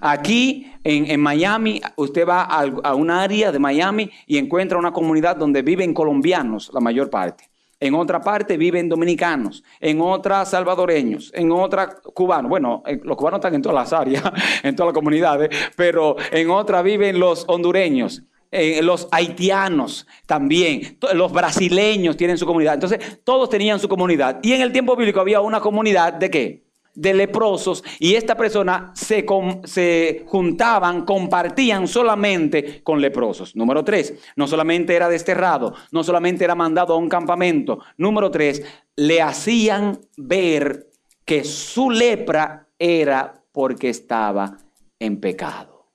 Aquí 0.04 0.66
en, 0.82 1.20
Miami, 1.20 1.80
usted 1.94 2.26
va 2.26 2.42
a, 2.42 2.62
a 2.82 2.94
un 2.96 3.08
área 3.08 3.52
de 3.52 3.60
Miami 3.60 4.10
y 4.26 4.36
encuentra 4.36 4.76
una 4.76 4.92
comunidad 4.92 5.36
donde 5.36 5.62
viven 5.62 5.94
colombianos, 5.94 6.72
la 6.74 6.80
mayor 6.80 7.08
parte. 7.08 7.52
En 7.78 7.94
otra 7.94 8.20
parte 8.20 8.56
viven 8.56 8.88
dominicanos, 8.88 9.62
en 9.80 10.00
otra 10.00 10.44
salvadoreños, 10.44 11.30
en 11.34 11.52
otra 11.52 12.00
cubanos. 12.14 12.48
Bueno, 12.48 12.82
eh, 12.84 13.00
los 13.04 13.16
cubanos 13.16 13.38
están 13.38 13.54
en 13.54 13.62
todas 13.62 13.74
las 13.74 13.92
áreas, 13.92 14.24
en 14.64 14.74
todas 14.74 14.88
las 14.88 14.94
comunidades, 14.94 15.50
pero 15.76 16.16
en 16.32 16.50
otra 16.50 16.82
viven 16.82 17.20
los 17.20 17.44
hondureños. 17.46 18.24
Eh, 18.50 18.82
los 18.82 19.08
haitianos 19.12 20.06
también, 20.26 20.98
los 21.14 21.32
brasileños 21.32 22.16
tienen 22.16 22.38
su 22.38 22.44
comunidad. 22.44 22.74
Entonces, 22.74 23.20
todos 23.24 23.48
tenían 23.48 23.78
su 23.78 23.88
comunidad. 23.88 24.40
Y 24.42 24.52
en 24.52 24.62
el 24.62 24.72
tiempo 24.72 24.96
bíblico 24.96 25.20
había 25.20 25.40
una 25.40 25.60
comunidad 25.60 26.12
de 26.12 26.30
qué? 26.30 26.71
De 26.94 27.14
leprosos 27.14 27.82
y 27.98 28.14
esta 28.14 28.36
persona 28.36 28.92
se, 28.94 29.24
se, 29.64 30.24
juntaban, 30.26 31.04
compartían 31.04 31.88
solamente 31.88 32.82
con 32.82 33.00
leprosos. 33.00 33.56
Número 33.56 33.84
tres, 33.84 34.14
no 34.36 34.46
solamente 34.46 34.94
era 34.94 35.08
desterrado, 35.08 35.74
no 35.90 36.04
solamente 36.04 36.44
era 36.44 36.54
mandado 36.54 36.94
a 36.94 36.98
un 36.98 37.08
campamento. 37.08 37.80
Número 37.96 38.30
tres, 38.30 38.62
le 38.96 39.22
hacían 39.22 39.98
ver 40.16 40.88
que 41.24 41.44
su 41.44 41.90
lepra 41.90 42.68
era 42.78 43.42
porque 43.52 43.88
estaba 43.88 44.58
en 44.98 45.20
pecado. 45.20 45.86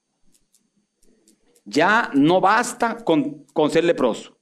Ya 1.66 2.10
no 2.14 2.40
basta 2.40 2.98
con, 3.04 3.46
con 3.54 3.70
ser 3.70 3.84
leproso. 3.84 4.37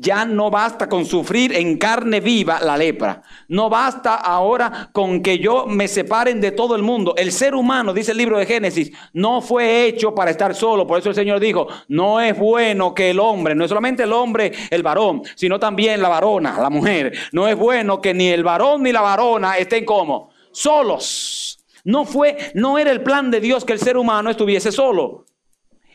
Ya 0.00 0.24
no 0.24 0.48
basta 0.48 0.88
con 0.88 1.04
sufrir 1.04 1.54
en 1.56 1.76
carne 1.76 2.20
viva 2.20 2.60
la 2.60 2.76
lepra. 2.76 3.20
No 3.48 3.68
basta 3.68 4.14
ahora 4.14 4.90
con 4.92 5.22
que 5.22 5.38
yo 5.38 5.66
me 5.66 5.88
separen 5.88 6.40
de 6.40 6.52
todo 6.52 6.76
el 6.76 6.82
mundo. 6.82 7.14
El 7.16 7.32
ser 7.32 7.54
humano, 7.54 7.92
dice 7.92 8.12
el 8.12 8.18
libro 8.18 8.38
de 8.38 8.46
Génesis, 8.46 8.92
no 9.12 9.40
fue 9.40 9.86
hecho 9.86 10.14
para 10.14 10.30
estar 10.30 10.54
solo. 10.54 10.86
Por 10.86 11.00
eso 11.00 11.08
el 11.08 11.16
Señor 11.16 11.40
dijo, 11.40 11.66
no 11.88 12.20
es 12.20 12.38
bueno 12.38 12.94
que 12.94 13.10
el 13.10 13.18
hombre, 13.18 13.56
no 13.56 13.64
es 13.64 13.70
solamente 13.70 14.04
el 14.04 14.12
hombre, 14.12 14.52
el 14.70 14.84
varón, 14.84 15.22
sino 15.34 15.58
también 15.58 16.00
la 16.00 16.08
varona, 16.08 16.60
la 16.60 16.70
mujer. 16.70 17.12
No 17.32 17.48
es 17.48 17.56
bueno 17.56 18.00
que 18.00 18.14
ni 18.14 18.28
el 18.28 18.44
varón 18.44 18.84
ni 18.84 18.92
la 18.92 19.00
varona 19.00 19.58
estén 19.58 19.84
como 19.84 20.30
solos. 20.52 21.58
No 21.84 22.04
fue, 22.04 22.36
no 22.54 22.78
era 22.78 22.92
el 22.92 23.02
plan 23.02 23.30
de 23.30 23.40
Dios 23.40 23.64
que 23.64 23.72
el 23.72 23.80
ser 23.80 23.96
humano 23.96 24.30
estuviese 24.30 24.70
solo. 24.70 25.24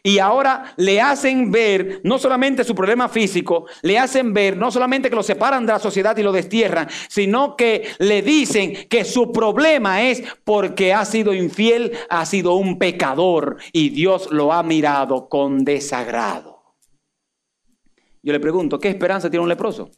Y 0.05 0.19
ahora 0.19 0.73
le 0.75 0.99
hacen 0.99 1.49
ver 1.49 2.01
no 2.03 2.19
solamente 2.19 2.65
su 2.65 2.75
problema 2.75 3.07
físico, 3.07 3.67
le 3.81 3.97
hacen 3.97 4.33
ver 4.33 4.57
no 4.57 4.69
solamente 4.69 5.09
que 5.09 5.15
lo 5.15 5.23
separan 5.23 5.65
de 5.65 5.71
la 5.71 5.79
sociedad 5.79 6.15
y 6.17 6.23
lo 6.23 6.33
destierran, 6.33 6.89
sino 7.07 7.55
que 7.55 7.87
le 7.99 8.21
dicen 8.21 8.87
que 8.89 9.05
su 9.05 9.31
problema 9.31 10.03
es 10.03 10.21
porque 10.43 10.93
ha 10.93 11.05
sido 11.05 11.33
infiel, 11.33 11.93
ha 12.09 12.25
sido 12.25 12.55
un 12.55 12.77
pecador 12.77 13.57
y 13.71 13.89
Dios 13.89 14.29
lo 14.29 14.51
ha 14.51 14.61
mirado 14.61 15.29
con 15.29 15.63
desagrado. 15.63 16.61
Yo 18.21 18.33
le 18.33 18.39
pregunto, 18.41 18.79
¿qué 18.79 18.89
esperanza 18.89 19.29
tiene 19.29 19.43
un 19.43 19.49
leproso? 19.49 19.89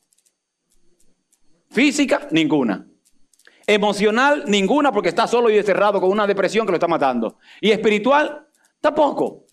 Física, 1.71 2.27
ninguna. 2.31 2.87
Emocional, 3.67 4.43
ninguna, 4.47 4.91
porque 4.91 5.09
está 5.09 5.25
solo 5.27 5.49
y 5.49 5.57
encerrado 5.57 5.99
con 5.99 6.11
una 6.11 6.27
depresión 6.27 6.65
que 6.65 6.71
lo 6.71 6.77
está 6.77 6.87
matando. 6.87 7.39
Y 7.59 7.71
espiritual, 7.71 8.47
tampoco. 8.79 9.44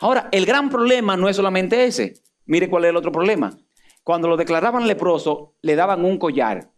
Ahora, 0.00 0.28
el 0.32 0.46
gran 0.46 0.70
problema 0.70 1.16
no 1.16 1.28
es 1.28 1.36
solamente 1.36 1.84
ese. 1.84 2.22
Mire 2.46 2.70
cuál 2.70 2.84
es 2.84 2.90
el 2.90 2.96
otro 2.96 3.12
problema. 3.12 3.58
Cuando 4.04 4.28
lo 4.28 4.36
declaraban 4.36 4.86
leproso, 4.86 5.56
le 5.60 5.76
daban 5.76 6.04
un 6.04 6.18
collar. 6.18 6.70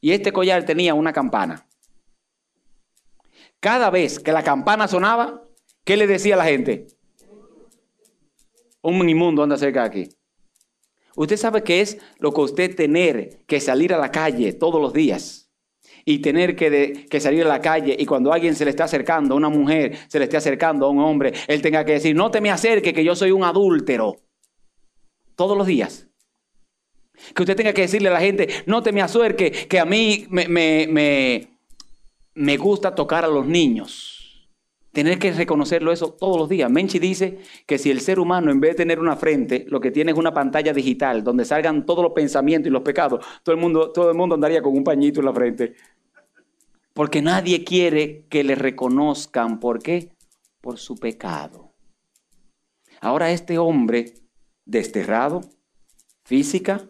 Y 0.00 0.12
este 0.12 0.32
collar 0.32 0.64
tenía 0.64 0.94
una 0.94 1.12
campana. 1.12 1.68
Cada 3.60 3.90
vez 3.90 4.18
que 4.18 4.32
la 4.32 4.42
campana 4.42 4.88
sonaba, 4.88 5.44
¿qué 5.84 5.96
le 5.96 6.06
decía 6.06 6.34
a 6.34 6.38
la 6.38 6.44
gente? 6.44 6.86
Un 8.82 9.08
inmundo 9.08 9.42
anda 9.42 9.56
cerca 9.56 9.82
de 9.82 9.86
aquí. 9.86 10.08
Usted 11.16 11.36
sabe 11.36 11.62
qué 11.62 11.80
es 11.80 11.98
lo 12.18 12.32
que 12.32 12.40
usted 12.42 12.76
tener 12.76 13.44
que 13.46 13.60
salir 13.60 13.94
a 13.94 13.98
la 13.98 14.10
calle 14.10 14.52
todos 14.52 14.80
los 14.80 14.92
días 14.92 15.45
y 16.08 16.20
tener 16.20 16.54
que, 16.54 17.06
que, 17.10 17.20
salir 17.20 17.42
a 17.42 17.48
la 17.48 17.60
calle 17.60 17.96
y 17.98 18.06
cuando 18.06 18.32
alguien 18.32 18.54
se 18.54 18.64
le 18.64 18.70
está 18.70 18.84
acercando, 18.84 19.34
a 19.34 19.36
una 19.36 19.48
mujer 19.48 19.98
se 20.06 20.20
le 20.20 20.26
esté 20.26 20.36
acercando 20.36 20.86
a 20.86 20.88
un 20.88 21.00
hombre, 21.00 21.32
él 21.48 21.60
tenga 21.60 21.84
que 21.84 21.92
decir, 21.92 22.14
no 22.14 22.30
te 22.30 22.40
me 22.40 22.50
acerques, 22.50 22.92
que 22.92 23.02
yo 23.02 23.16
soy 23.16 23.32
un 23.32 23.42
adúltero. 23.42 24.14
Todos 25.34 25.58
los 25.58 25.66
días. 25.66 26.06
Que 27.34 27.42
usted 27.42 27.56
tenga 27.56 27.72
que 27.72 27.82
decirle 27.82 28.08
a 28.08 28.12
la 28.12 28.20
gente, 28.20 28.48
no 28.66 28.84
te 28.84 28.92
me 28.92 29.02
acerques, 29.02 29.66
que 29.66 29.80
a 29.80 29.84
mí 29.84 30.26
me, 30.30 30.46
me, 30.46 30.86
me, 30.88 31.48
me 32.34 32.56
gusta 32.56 32.94
tocar 32.94 33.24
a 33.24 33.28
los 33.28 33.44
niños. 33.44 34.15
Tener 34.96 35.18
que 35.18 35.30
reconocerlo 35.30 35.92
eso 35.92 36.14
todos 36.14 36.38
los 36.38 36.48
días. 36.48 36.70
Menchi 36.70 36.98
dice 36.98 37.40
que 37.66 37.76
si 37.76 37.90
el 37.90 38.00
ser 38.00 38.18
humano 38.18 38.50
en 38.50 38.60
vez 38.60 38.70
de 38.70 38.76
tener 38.76 38.98
una 38.98 39.14
frente, 39.14 39.66
lo 39.68 39.78
que 39.78 39.90
tiene 39.90 40.12
es 40.12 40.16
una 40.16 40.32
pantalla 40.32 40.72
digital 40.72 41.22
donde 41.22 41.44
salgan 41.44 41.84
todos 41.84 42.02
los 42.02 42.14
pensamientos 42.14 42.68
y 42.68 42.72
los 42.72 42.80
pecados, 42.80 43.22
todo 43.42 43.54
el 43.54 43.60
mundo, 43.60 43.92
todo 43.92 44.08
el 44.08 44.16
mundo 44.16 44.36
andaría 44.36 44.62
con 44.62 44.74
un 44.74 44.82
pañito 44.82 45.20
en 45.20 45.26
la 45.26 45.34
frente. 45.34 45.74
Porque 46.94 47.20
nadie 47.20 47.62
quiere 47.62 48.24
que 48.30 48.42
le 48.42 48.54
reconozcan. 48.54 49.60
¿Por 49.60 49.82
qué? 49.82 50.12
Por 50.62 50.78
su 50.78 50.96
pecado. 50.96 51.74
Ahora 53.02 53.30
este 53.32 53.58
hombre 53.58 54.14
desterrado, 54.64 55.42
física, 56.24 56.88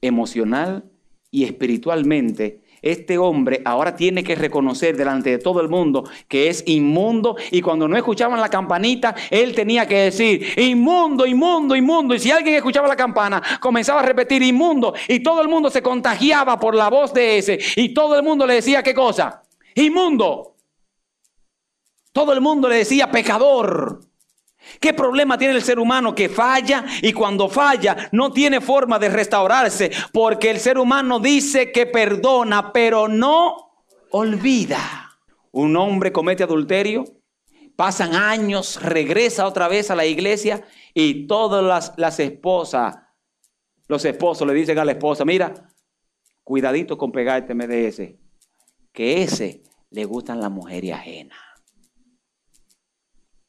emocional 0.00 0.88
y 1.32 1.42
espiritualmente, 1.42 2.59
este 2.82 3.18
hombre 3.18 3.62
ahora 3.64 3.94
tiene 3.94 4.24
que 4.24 4.34
reconocer 4.34 4.96
delante 4.96 5.30
de 5.30 5.38
todo 5.38 5.60
el 5.60 5.68
mundo 5.68 6.04
que 6.28 6.48
es 6.48 6.62
inmundo 6.66 7.36
y 7.50 7.60
cuando 7.60 7.88
no 7.88 7.96
escuchaban 7.96 8.40
la 8.40 8.48
campanita, 8.48 9.14
él 9.30 9.54
tenía 9.54 9.86
que 9.86 9.98
decir, 9.98 10.46
inmundo, 10.58 11.26
inmundo, 11.26 11.76
inmundo. 11.76 12.14
Y 12.14 12.18
si 12.18 12.30
alguien 12.30 12.56
escuchaba 12.56 12.88
la 12.88 12.96
campana, 12.96 13.42
comenzaba 13.60 14.00
a 14.00 14.04
repetir 14.04 14.42
inmundo 14.42 14.94
y 15.08 15.20
todo 15.20 15.42
el 15.42 15.48
mundo 15.48 15.70
se 15.70 15.82
contagiaba 15.82 16.58
por 16.58 16.74
la 16.74 16.88
voz 16.88 17.12
de 17.12 17.38
ese 17.38 17.58
y 17.76 17.94
todo 17.94 18.16
el 18.16 18.22
mundo 18.22 18.46
le 18.46 18.54
decía 18.54 18.82
qué 18.82 18.94
cosa, 18.94 19.42
inmundo. 19.74 20.56
Todo 22.12 22.32
el 22.32 22.40
mundo 22.40 22.68
le 22.68 22.76
decía 22.76 23.10
pecador. 23.10 24.09
¿Qué 24.80 24.94
problema 24.94 25.36
tiene 25.36 25.54
el 25.54 25.62
ser 25.62 25.78
humano 25.78 26.14
que 26.14 26.30
falla 26.30 26.86
y 27.02 27.12
cuando 27.12 27.50
falla 27.50 28.08
no 28.12 28.32
tiene 28.32 28.62
forma 28.62 28.98
de 28.98 29.10
restaurarse? 29.10 29.90
Porque 30.10 30.50
el 30.50 30.58
ser 30.58 30.78
humano 30.78 31.20
dice 31.20 31.70
que 31.70 31.84
perdona, 31.84 32.72
pero 32.72 33.06
no 33.06 33.84
olvida. 34.10 35.10
Un 35.52 35.76
hombre 35.76 36.12
comete 36.12 36.44
adulterio, 36.44 37.04
pasan 37.76 38.14
años, 38.14 38.80
regresa 38.82 39.46
otra 39.46 39.68
vez 39.68 39.90
a 39.90 39.96
la 39.96 40.06
iglesia 40.06 40.64
y 40.94 41.26
todas 41.26 41.62
las, 41.62 41.92
las 41.98 42.18
esposas, 42.18 42.96
los 43.86 44.02
esposos 44.06 44.48
le 44.48 44.54
dicen 44.54 44.78
a 44.78 44.84
la 44.86 44.92
esposa, 44.92 45.26
mira, 45.26 45.52
cuidadito 46.42 46.96
con 46.96 47.12
pegarte 47.12 47.54
ese, 47.86 48.18
que 48.92 49.22
ese 49.22 49.62
le 49.90 50.06
gustan 50.06 50.40
las 50.40 50.50
mujeres 50.50 50.94
ajenas 50.94 51.49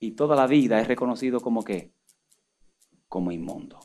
y 0.02 0.12
toda 0.12 0.36
la 0.36 0.48
vida 0.48 0.82
es 0.82 0.88
reconocido 0.88 1.40
como 1.40 1.64
que 1.64 1.94
como 3.08 3.32
inmundo. 3.32 3.80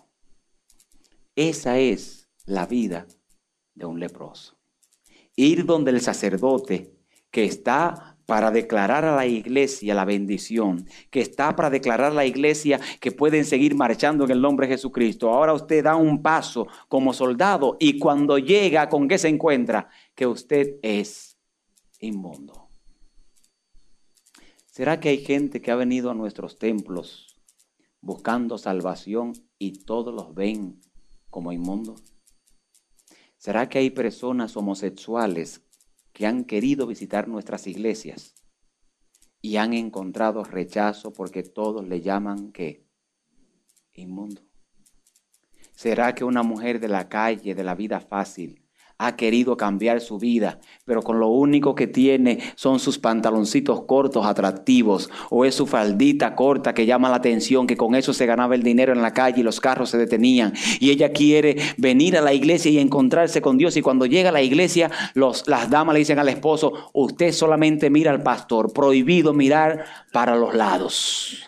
Esa 1.36 1.78
es 1.78 2.28
la 2.46 2.66
vida 2.66 3.06
de 3.74 3.84
un 3.84 4.00
leproso. 4.00 4.56
Ir 5.36 5.66
donde 5.66 5.90
el 5.90 6.00
sacerdote 6.00 6.94
que 7.30 7.44
está 7.44 8.16
para 8.24 8.50
declarar 8.50 9.04
a 9.04 9.14
la 9.14 9.26
iglesia 9.26 9.94
la 9.94 10.06
bendición, 10.06 10.86
que 11.10 11.20
está 11.20 11.54
para 11.54 11.68
declarar 11.68 12.12
a 12.12 12.14
la 12.14 12.24
iglesia 12.24 12.80
que 12.98 13.12
pueden 13.12 13.44
seguir 13.44 13.74
marchando 13.74 14.24
en 14.24 14.30
el 14.30 14.40
nombre 14.40 14.66
de 14.66 14.74
Jesucristo. 14.74 15.30
Ahora 15.30 15.52
usted 15.52 15.84
da 15.84 15.96
un 15.96 16.22
paso 16.22 16.66
como 16.88 17.12
soldado 17.12 17.76
y 17.78 17.98
cuando 17.98 18.38
llega, 18.38 18.88
¿con 18.88 19.06
qué 19.06 19.18
se 19.18 19.28
encuentra? 19.28 19.90
Que 20.14 20.26
usted 20.26 20.76
es 20.82 21.36
inmundo. 22.00 22.65
¿Será 24.76 25.00
que 25.00 25.08
hay 25.08 25.24
gente 25.24 25.62
que 25.62 25.70
ha 25.70 25.74
venido 25.74 26.10
a 26.10 26.14
nuestros 26.14 26.58
templos 26.58 27.40
buscando 28.02 28.58
salvación 28.58 29.32
y 29.58 29.84
todos 29.84 30.14
los 30.14 30.34
ven 30.34 30.82
como 31.30 31.50
inmundos? 31.50 32.02
¿Será 33.38 33.70
que 33.70 33.78
hay 33.78 33.88
personas 33.88 34.54
homosexuales 34.54 35.64
que 36.12 36.26
han 36.26 36.44
querido 36.44 36.86
visitar 36.86 37.26
nuestras 37.26 37.66
iglesias 37.66 38.34
y 39.40 39.56
han 39.56 39.72
encontrado 39.72 40.44
rechazo 40.44 41.10
porque 41.10 41.42
todos 41.42 41.88
le 41.88 42.02
llaman 42.02 42.52
que 42.52 42.86
inmundo? 43.94 44.42
¿Será 45.74 46.14
que 46.14 46.24
una 46.24 46.42
mujer 46.42 46.80
de 46.80 46.88
la 46.88 47.08
calle, 47.08 47.54
de 47.54 47.64
la 47.64 47.74
vida 47.74 48.00
fácil, 48.00 48.65
ha 48.98 49.16
querido 49.16 49.56
cambiar 49.56 50.00
su 50.00 50.18
vida, 50.18 50.58
pero 50.84 51.02
con 51.02 51.20
lo 51.20 51.28
único 51.28 51.74
que 51.74 51.86
tiene 51.86 52.38
son 52.54 52.78
sus 52.78 52.98
pantaloncitos 52.98 53.82
cortos 53.82 54.24
atractivos 54.24 55.10
o 55.30 55.44
es 55.44 55.54
su 55.54 55.66
faldita 55.66 56.34
corta 56.34 56.72
que 56.72 56.86
llama 56.86 57.10
la 57.10 57.16
atención, 57.16 57.66
que 57.66 57.76
con 57.76 57.94
eso 57.94 58.14
se 58.14 58.26
ganaba 58.26 58.54
el 58.54 58.62
dinero 58.62 58.92
en 58.92 59.02
la 59.02 59.12
calle 59.12 59.40
y 59.40 59.42
los 59.42 59.60
carros 59.60 59.90
se 59.90 59.98
detenían. 59.98 60.54
Y 60.80 60.90
ella 60.90 61.12
quiere 61.12 61.56
venir 61.76 62.16
a 62.16 62.22
la 62.22 62.32
iglesia 62.32 62.70
y 62.70 62.78
encontrarse 62.78 63.42
con 63.42 63.58
Dios 63.58 63.76
y 63.76 63.82
cuando 63.82 64.06
llega 64.06 64.30
a 64.30 64.32
la 64.32 64.42
iglesia 64.42 64.90
las 65.14 65.70
damas 65.70 65.92
le 65.92 65.98
dicen 66.00 66.18
al 66.18 66.28
esposo, 66.28 66.72
usted 66.92 67.32
solamente 67.32 67.90
mira 67.90 68.10
al 68.10 68.22
pastor, 68.22 68.72
prohibido 68.72 69.34
mirar 69.34 69.84
para 70.12 70.36
los 70.36 70.54
lados, 70.54 71.46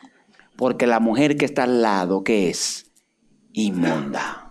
porque 0.57 0.87
la 0.87 1.01
mujer 1.01 1.37
que 1.37 1.47
está 1.47 1.65
al 1.65 1.81
lado, 1.81 2.23
¿qué 2.25 2.51
es? 2.51 2.91
Inmunda. 3.53 4.48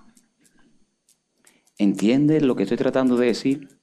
¿Entiende 1.77 2.41
lo 2.41 2.55
que 2.55 2.63
estoy 2.63 2.77
tratando 2.77 3.17
de 3.17 3.27
decir? 3.27 3.77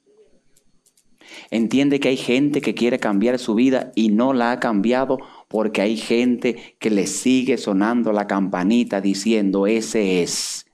Entiende 1.50 2.00
que 2.00 2.08
hay 2.08 2.16
gente 2.16 2.60
que 2.60 2.74
quiere 2.74 2.98
cambiar 2.98 3.38
su 3.38 3.54
vida 3.54 3.92
y 3.94 4.08
no 4.08 4.32
la 4.32 4.52
ha 4.52 4.60
cambiado 4.60 5.18
porque 5.48 5.82
hay 5.82 5.96
gente 5.96 6.76
que 6.78 6.90
le 6.90 7.06
sigue 7.06 7.56
sonando 7.56 8.12
la 8.12 8.26
campanita 8.26 9.00
diciendo, 9.00 9.66
ese 9.66 10.22
es 10.22 10.66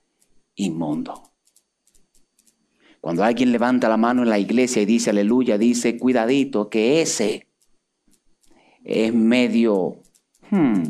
inmundo. 0.55 1.23
Cuando 3.01 3.25
alguien 3.25 3.53
levanta 3.53 3.89
la 3.89 3.97
mano 3.97 4.23
en 4.23 4.31
la 4.31 4.39
iglesia 4.39 4.83
y 4.83 4.87
dice 4.87 5.11
aleluya, 5.11 5.59
dice, 5.59 5.99
cuidadito, 5.99 6.69
que 6.69 7.01
ese 7.03 7.49
es 8.85 9.15
medio, 9.15 10.03
hmm, 10.51 10.83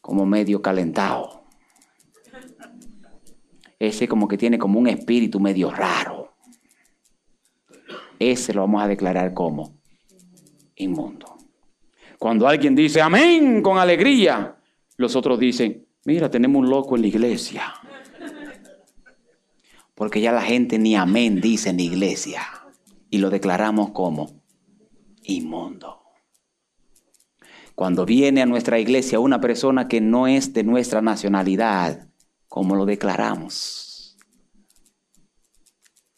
como 0.00 0.26
medio 0.26 0.62
calentado 0.62 1.35
ese 3.78 4.08
como 4.08 4.28
que 4.28 4.38
tiene 4.38 4.58
como 4.58 4.78
un 4.78 4.86
espíritu 4.86 5.40
medio 5.40 5.70
raro. 5.70 6.34
Ese 8.18 8.54
lo 8.54 8.62
vamos 8.62 8.82
a 8.82 8.88
declarar 8.88 9.34
como 9.34 9.78
inmundo. 10.76 11.36
Cuando 12.18 12.48
alguien 12.48 12.74
dice 12.74 13.00
amén 13.00 13.62
con 13.62 13.78
alegría, 13.78 14.56
los 14.96 15.16
otros 15.16 15.38
dicen, 15.38 15.86
mira, 16.04 16.30
tenemos 16.30 16.60
un 16.60 16.70
loco 16.70 16.96
en 16.96 17.02
la 17.02 17.08
iglesia. 17.08 17.74
Porque 19.94 20.20
ya 20.20 20.32
la 20.32 20.42
gente 20.42 20.78
ni 20.78 20.96
amén 20.96 21.40
dice 21.40 21.70
en 21.70 21.76
la 21.76 21.82
iglesia. 21.82 22.42
Y 23.10 23.18
lo 23.18 23.30
declaramos 23.30 23.90
como 23.90 24.42
inmundo. 25.22 26.00
Cuando 27.74 28.06
viene 28.06 28.40
a 28.40 28.46
nuestra 28.46 28.78
iglesia 28.78 29.20
una 29.20 29.40
persona 29.40 29.86
que 29.86 30.00
no 30.00 30.26
es 30.26 30.54
de 30.54 30.64
nuestra 30.64 31.02
nacionalidad, 31.02 32.05
como 32.56 32.74
lo 32.74 32.86
declaramos. 32.86 34.16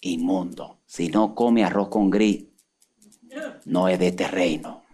Inmundo. 0.02 0.78
Si 0.86 1.08
no 1.08 1.34
come 1.34 1.64
arroz 1.64 1.88
con 1.88 2.10
gris, 2.10 2.44
no 3.64 3.88
es 3.88 3.98
de 3.98 4.06
este 4.06 4.28
reino. 4.28 4.84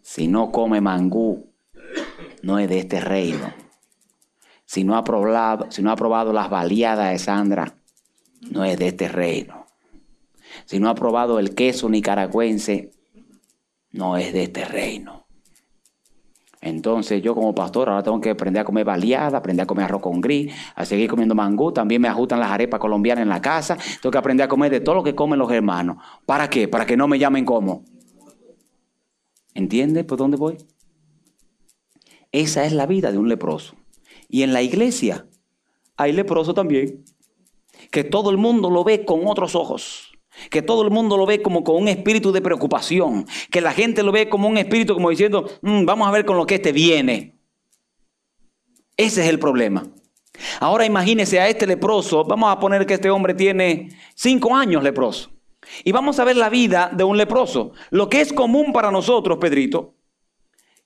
Si 0.00 0.28
no 0.28 0.52
come 0.52 0.80
mangú, 0.80 1.52
no 2.44 2.60
es 2.60 2.68
de 2.68 2.78
este 2.78 3.00
reino. 3.00 3.52
Si 4.64 4.84
no 4.84 4.96
ha 4.96 5.02
probado, 5.02 5.68
si 5.72 5.82
no 5.82 5.90
ha 5.90 5.96
probado 5.96 6.32
las 6.32 6.48
baleadas 6.48 7.10
de 7.10 7.18
Sandra, 7.18 7.82
no 8.48 8.64
es 8.64 8.78
de 8.78 8.86
este 8.86 9.08
reino. 9.08 9.66
Si 10.66 10.78
no 10.78 10.88
ha 10.88 10.94
probado 10.94 11.40
el 11.40 11.56
queso 11.56 11.88
nicaragüense, 11.88 12.92
no 13.90 14.16
es 14.16 14.32
de 14.32 14.44
este 14.44 14.64
reino. 14.66 15.21
Entonces 16.62 17.20
yo 17.20 17.34
como 17.34 17.52
pastor 17.52 17.88
ahora 17.88 18.04
tengo 18.04 18.20
que 18.20 18.30
aprender 18.30 18.62
a 18.62 18.64
comer 18.64 18.84
baleada, 18.84 19.38
aprender 19.38 19.64
a 19.64 19.66
comer 19.66 19.86
arroz 19.86 20.00
con 20.00 20.20
gris, 20.20 20.54
a 20.76 20.84
seguir 20.84 21.10
comiendo 21.10 21.34
mangú. 21.34 21.72
También 21.72 22.00
me 22.00 22.06
ajustan 22.06 22.38
las 22.38 22.52
arepas 22.52 22.78
colombianas 22.78 23.22
en 23.22 23.28
la 23.28 23.42
casa. 23.42 23.76
Tengo 24.00 24.12
que 24.12 24.18
aprender 24.18 24.44
a 24.44 24.48
comer 24.48 24.70
de 24.70 24.80
todo 24.80 24.94
lo 24.94 25.02
que 25.02 25.12
comen 25.12 25.40
los 25.40 25.50
hermanos. 25.50 25.96
¿Para 26.24 26.48
qué? 26.48 26.68
Para 26.68 26.86
que 26.86 26.96
no 26.96 27.08
me 27.08 27.18
llamen 27.18 27.44
como. 27.44 27.82
¿Entiende 29.54 30.04
por 30.04 30.18
dónde 30.18 30.36
voy? 30.36 30.56
Esa 32.30 32.64
es 32.64 32.72
la 32.72 32.86
vida 32.86 33.10
de 33.10 33.18
un 33.18 33.28
leproso. 33.28 33.74
Y 34.28 34.44
en 34.44 34.52
la 34.52 34.62
iglesia 34.62 35.26
hay 35.96 36.12
leproso 36.12 36.54
también, 36.54 37.04
que 37.90 38.04
todo 38.04 38.30
el 38.30 38.36
mundo 38.36 38.70
lo 38.70 38.84
ve 38.84 39.04
con 39.04 39.26
otros 39.26 39.56
ojos 39.56 40.11
que 40.50 40.62
todo 40.62 40.82
el 40.82 40.90
mundo 40.90 41.16
lo 41.16 41.26
ve 41.26 41.42
como 41.42 41.64
con 41.64 41.76
un 41.76 41.88
espíritu 41.88 42.32
de 42.32 42.40
preocupación, 42.40 43.26
que 43.50 43.60
la 43.60 43.72
gente 43.72 44.02
lo 44.02 44.12
ve 44.12 44.28
como 44.28 44.48
un 44.48 44.58
espíritu 44.58 44.94
como 44.94 45.10
diciendo, 45.10 45.48
mm, 45.62 45.84
vamos 45.84 46.08
a 46.08 46.10
ver 46.10 46.24
con 46.24 46.36
lo 46.36 46.46
que 46.46 46.56
este 46.56 46.72
viene. 46.72 47.38
Ese 48.96 49.22
es 49.22 49.28
el 49.28 49.38
problema. 49.38 49.84
Ahora 50.60 50.86
imagínese 50.86 51.40
a 51.40 51.48
este 51.48 51.66
leproso, 51.66 52.24
vamos 52.24 52.50
a 52.50 52.58
poner 52.58 52.86
que 52.86 52.94
este 52.94 53.10
hombre 53.10 53.34
tiene 53.34 53.90
cinco 54.14 54.54
años 54.54 54.82
leproso, 54.82 55.30
y 55.84 55.92
vamos 55.92 56.18
a 56.18 56.24
ver 56.24 56.36
la 56.36 56.48
vida 56.48 56.90
de 56.92 57.04
un 57.04 57.16
leproso. 57.16 57.72
Lo 57.90 58.08
que 58.08 58.20
es 58.20 58.32
común 58.32 58.72
para 58.72 58.90
nosotros, 58.90 59.38
Pedrito, 59.38 59.94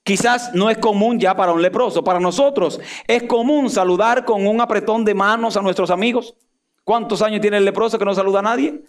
quizás 0.03 0.53
no 0.53 0.69
es 0.69 0.77
común 0.77 1.19
ya 1.19 1.35
para 1.35 1.51
un 1.51 1.61
leproso. 1.61 2.03
Para 2.03 2.19
nosotros 2.19 2.79
es 3.07 3.23
común 3.23 3.69
saludar 3.69 4.23
con 4.25 4.45
un 4.45 4.61
apretón 4.61 5.03
de 5.03 5.13
manos 5.13 5.57
a 5.57 5.61
nuestros 5.61 5.89
amigos. 5.89 6.35
¿Cuántos 6.83 7.21
años 7.21 7.41
tiene 7.41 7.57
el 7.57 7.65
leproso 7.65 7.99
que 7.99 8.05
no 8.05 8.13
saluda 8.13 8.39
a 8.39 8.43
nadie? 8.43 8.83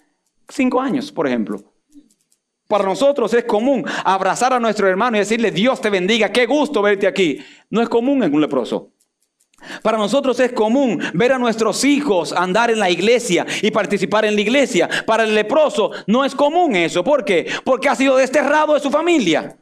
Cinco 0.48 0.80
años, 0.80 1.12
por 1.12 1.26
ejemplo. 1.26 1.62
Para 2.66 2.84
nosotros 2.84 3.32
es 3.32 3.44
común 3.44 3.84
abrazar 4.04 4.52
a 4.52 4.60
nuestro 4.60 4.88
hermano 4.88 5.16
y 5.16 5.20
decirle, 5.20 5.50
Dios 5.50 5.80
te 5.80 5.88
bendiga, 5.88 6.30
qué 6.30 6.46
gusto 6.46 6.82
verte 6.82 7.06
aquí. 7.06 7.38
No 7.70 7.80
es 7.80 7.88
común 7.88 8.22
en 8.22 8.34
un 8.34 8.40
leproso. 8.40 8.92
Para 9.82 9.98
nosotros 9.98 10.38
es 10.38 10.52
común 10.52 11.02
ver 11.14 11.32
a 11.32 11.38
nuestros 11.38 11.84
hijos 11.84 12.32
andar 12.32 12.70
en 12.70 12.78
la 12.78 12.90
iglesia 12.90 13.44
y 13.62 13.70
participar 13.70 14.24
en 14.24 14.34
la 14.34 14.40
iglesia. 14.40 14.88
Para 15.06 15.24
el 15.24 15.34
leproso 15.34 15.90
no 16.06 16.24
es 16.24 16.34
común 16.34 16.76
eso. 16.76 17.02
¿Por 17.02 17.24
qué? 17.24 17.46
Porque 17.64 17.88
ha 17.88 17.96
sido 17.96 18.16
desterrado 18.16 18.74
de 18.74 18.80
su 18.80 18.90
familia. 18.90 19.56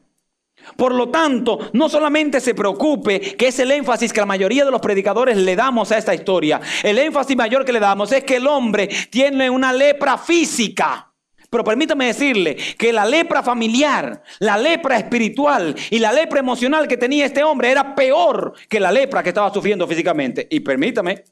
Por 0.75 0.95
lo 0.95 1.09
tanto, 1.11 1.71
no 1.73 1.89
solamente 1.89 2.41
se 2.41 2.55
preocupe, 2.55 3.21
que 3.21 3.49
es 3.49 3.59
el 3.61 3.71
énfasis 3.71 4.13
que 4.13 4.21
la 4.21 4.27
mayoría 4.27 4.65
de 4.65 4.71
los 4.71 4.81
predicadores 4.81 5.37
le 5.37 5.55
damos 5.55 5.93
a 5.93 5.99
esta 5.99 6.15
historia. 6.15 6.61
El 6.83 6.99
énfasis 6.99 7.37
mayor 7.37 7.65
que 7.65 7.73
le 7.73 7.81
damos 7.81 8.11
es 8.13 8.25
que 8.25 8.37
el 8.37 8.47
hombre 8.47 8.89
tiene 9.11 9.49
una 9.49 9.73
lepra 9.73 10.19
física. 10.19 11.13
Pero 11.49 11.63
permítame 11.63 12.07
decirle 12.07 12.57
que 12.77 12.93
la 12.93 13.05
lepra 13.05 13.43
familiar, 13.43 14.23
la 14.41 14.59
lepra 14.59 14.97
espiritual 14.97 15.77
y 15.91 16.01
la 16.01 16.13
lepra 16.13 16.41
emocional 16.41 16.89
que 16.89 16.97
tenía 16.97 17.25
este 17.25 17.45
hombre 17.45 17.71
era 17.71 17.95
peor 17.95 18.55
que 18.69 18.81
la 18.81 18.91
lepra 18.91 19.23
que 19.23 19.29
estaba 19.29 19.55
sufriendo 19.55 19.87
físicamente. 19.87 20.49
Y 20.51 20.61
permítame, 20.61 21.23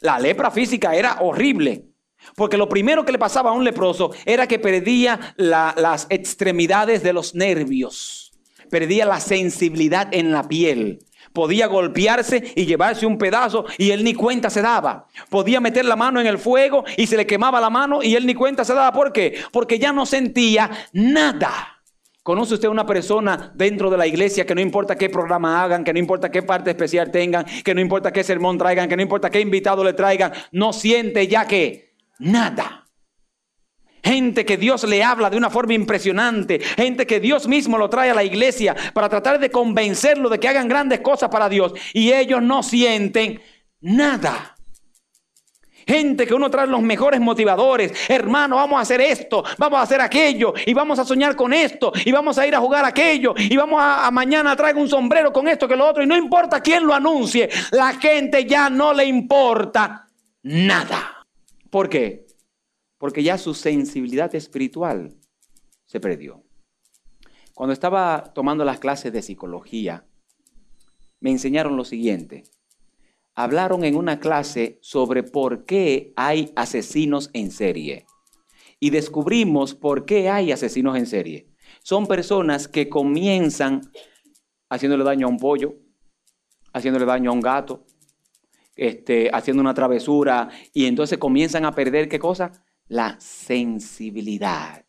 la 0.00 0.18
lepra 0.18 0.50
física 0.50 0.94
era 0.94 1.18
horrible. 1.20 1.84
Porque 2.34 2.58
lo 2.58 2.68
primero 2.68 3.04
que 3.04 3.12
le 3.12 3.18
pasaba 3.18 3.50
a 3.50 3.54
un 3.54 3.64
leproso 3.64 4.10
era 4.26 4.46
que 4.46 4.58
perdía 4.58 5.34
las 5.36 6.06
extremidades 6.10 7.02
de 7.02 7.12
los 7.14 7.34
nervios 7.34 8.19
perdía 8.70 9.04
la 9.04 9.20
sensibilidad 9.20 10.08
en 10.12 10.32
la 10.32 10.48
piel. 10.48 11.00
Podía 11.32 11.66
golpearse 11.66 12.52
y 12.56 12.66
llevarse 12.66 13.06
un 13.06 13.18
pedazo 13.18 13.64
y 13.78 13.90
él 13.90 14.02
ni 14.02 14.14
cuenta 14.14 14.50
se 14.50 14.62
daba. 14.62 15.06
Podía 15.28 15.60
meter 15.60 15.84
la 15.84 15.96
mano 15.96 16.20
en 16.20 16.26
el 16.26 16.38
fuego 16.38 16.84
y 16.96 17.06
se 17.06 17.16
le 17.16 17.26
quemaba 17.26 17.60
la 17.60 17.70
mano 17.70 18.02
y 18.02 18.16
él 18.16 18.26
ni 18.26 18.34
cuenta 18.34 18.64
se 18.64 18.74
daba. 18.74 18.92
¿Por 18.92 19.12
qué? 19.12 19.38
Porque 19.52 19.78
ya 19.78 19.92
no 19.92 20.06
sentía 20.06 20.70
nada. 20.92 21.80
¿Conoce 22.22 22.54
usted 22.54 22.68
una 22.68 22.84
persona 22.84 23.52
dentro 23.54 23.90
de 23.90 23.96
la 23.96 24.06
iglesia 24.06 24.44
que 24.44 24.54
no 24.54 24.60
importa 24.60 24.96
qué 24.96 25.08
programa 25.08 25.62
hagan, 25.62 25.84
que 25.84 25.92
no 25.92 25.98
importa 25.98 26.30
qué 26.30 26.42
parte 26.42 26.70
especial 26.70 27.10
tengan, 27.10 27.46
que 27.64 27.74
no 27.74 27.80
importa 27.80 28.12
qué 28.12 28.22
sermón 28.22 28.58
traigan, 28.58 28.88
que 28.88 28.96
no 28.96 29.02
importa 29.02 29.30
qué 29.30 29.40
invitado 29.40 29.82
le 29.82 29.94
traigan, 29.94 30.32
no 30.52 30.72
siente 30.72 31.26
ya 31.28 31.46
que 31.46 31.94
nada? 32.18 32.89
Gente 34.02 34.44
que 34.44 34.56
Dios 34.56 34.84
le 34.84 35.02
habla 35.02 35.30
de 35.30 35.36
una 35.36 35.50
forma 35.50 35.74
impresionante. 35.74 36.58
Gente 36.58 37.06
que 37.06 37.20
Dios 37.20 37.46
mismo 37.46 37.78
lo 37.78 37.90
trae 37.90 38.10
a 38.10 38.14
la 38.14 38.24
iglesia 38.24 38.74
para 38.92 39.08
tratar 39.08 39.38
de 39.38 39.50
convencerlo 39.50 40.28
de 40.28 40.38
que 40.38 40.48
hagan 40.48 40.68
grandes 40.68 41.00
cosas 41.00 41.28
para 41.28 41.48
Dios. 41.48 41.72
Y 41.92 42.12
ellos 42.12 42.42
no 42.42 42.62
sienten 42.62 43.40
nada. 43.80 44.56
Gente 45.86 46.26
que 46.26 46.34
uno 46.34 46.50
trae 46.50 46.68
los 46.68 46.82
mejores 46.82 47.20
motivadores. 47.20 47.92
Hermano, 48.08 48.56
vamos 48.56 48.78
a 48.78 48.82
hacer 48.82 49.00
esto, 49.00 49.42
vamos 49.58 49.80
a 49.80 49.82
hacer 49.82 50.00
aquello, 50.00 50.54
y 50.64 50.72
vamos 50.72 51.00
a 51.00 51.04
soñar 51.04 51.34
con 51.34 51.52
esto, 51.52 51.92
y 52.04 52.12
vamos 52.12 52.38
a 52.38 52.46
ir 52.46 52.54
a 52.54 52.60
jugar 52.60 52.84
aquello, 52.84 53.34
y 53.36 53.56
vamos 53.56 53.80
a, 53.82 54.08
mañana 54.12 54.54
traigo 54.54 54.80
un 54.80 54.88
sombrero 54.88 55.32
con 55.32 55.48
esto 55.48 55.66
que 55.66 55.74
lo 55.74 55.88
otro, 55.88 56.02
y 56.02 56.06
no 56.06 56.16
importa 56.16 56.60
quién 56.60 56.86
lo 56.86 56.94
anuncie, 56.94 57.48
la 57.72 57.94
gente 57.94 58.44
ya 58.44 58.70
no 58.70 58.92
le 58.92 59.04
importa 59.04 60.06
nada. 60.44 61.26
¿Por 61.70 61.88
qué? 61.88 62.29
Porque 63.00 63.22
ya 63.22 63.38
su 63.38 63.54
sensibilidad 63.54 64.32
espiritual 64.34 65.16
se 65.86 66.00
perdió. 66.00 66.44
Cuando 67.54 67.72
estaba 67.72 68.32
tomando 68.34 68.62
las 68.62 68.78
clases 68.78 69.10
de 69.10 69.22
psicología, 69.22 70.06
me 71.18 71.30
enseñaron 71.30 71.78
lo 71.78 71.86
siguiente. 71.86 72.44
Hablaron 73.34 73.84
en 73.84 73.96
una 73.96 74.20
clase 74.20 74.78
sobre 74.82 75.22
por 75.22 75.64
qué 75.64 76.12
hay 76.14 76.52
asesinos 76.56 77.30
en 77.32 77.50
serie. 77.50 78.04
Y 78.78 78.90
descubrimos 78.90 79.74
por 79.74 80.04
qué 80.04 80.28
hay 80.28 80.52
asesinos 80.52 80.94
en 80.98 81.06
serie. 81.06 81.48
Son 81.82 82.06
personas 82.06 82.68
que 82.68 82.90
comienzan 82.90 83.80
haciéndole 84.68 85.04
daño 85.04 85.26
a 85.26 85.30
un 85.30 85.38
pollo, 85.38 85.74
haciéndole 86.74 87.06
daño 87.06 87.30
a 87.30 87.34
un 87.34 87.40
gato, 87.40 87.86
este, 88.76 89.30
haciendo 89.32 89.62
una 89.62 89.72
travesura, 89.72 90.50
y 90.74 90.84
entonces 90.84 91.16
comienzan 91.16 91.64
a 91.64 91.74
perder 91.74 92.06
qué 92.06 92.18
cosa? 92.18 92.52
La 92.90 93.14
sensibilidad. 93.20 94.84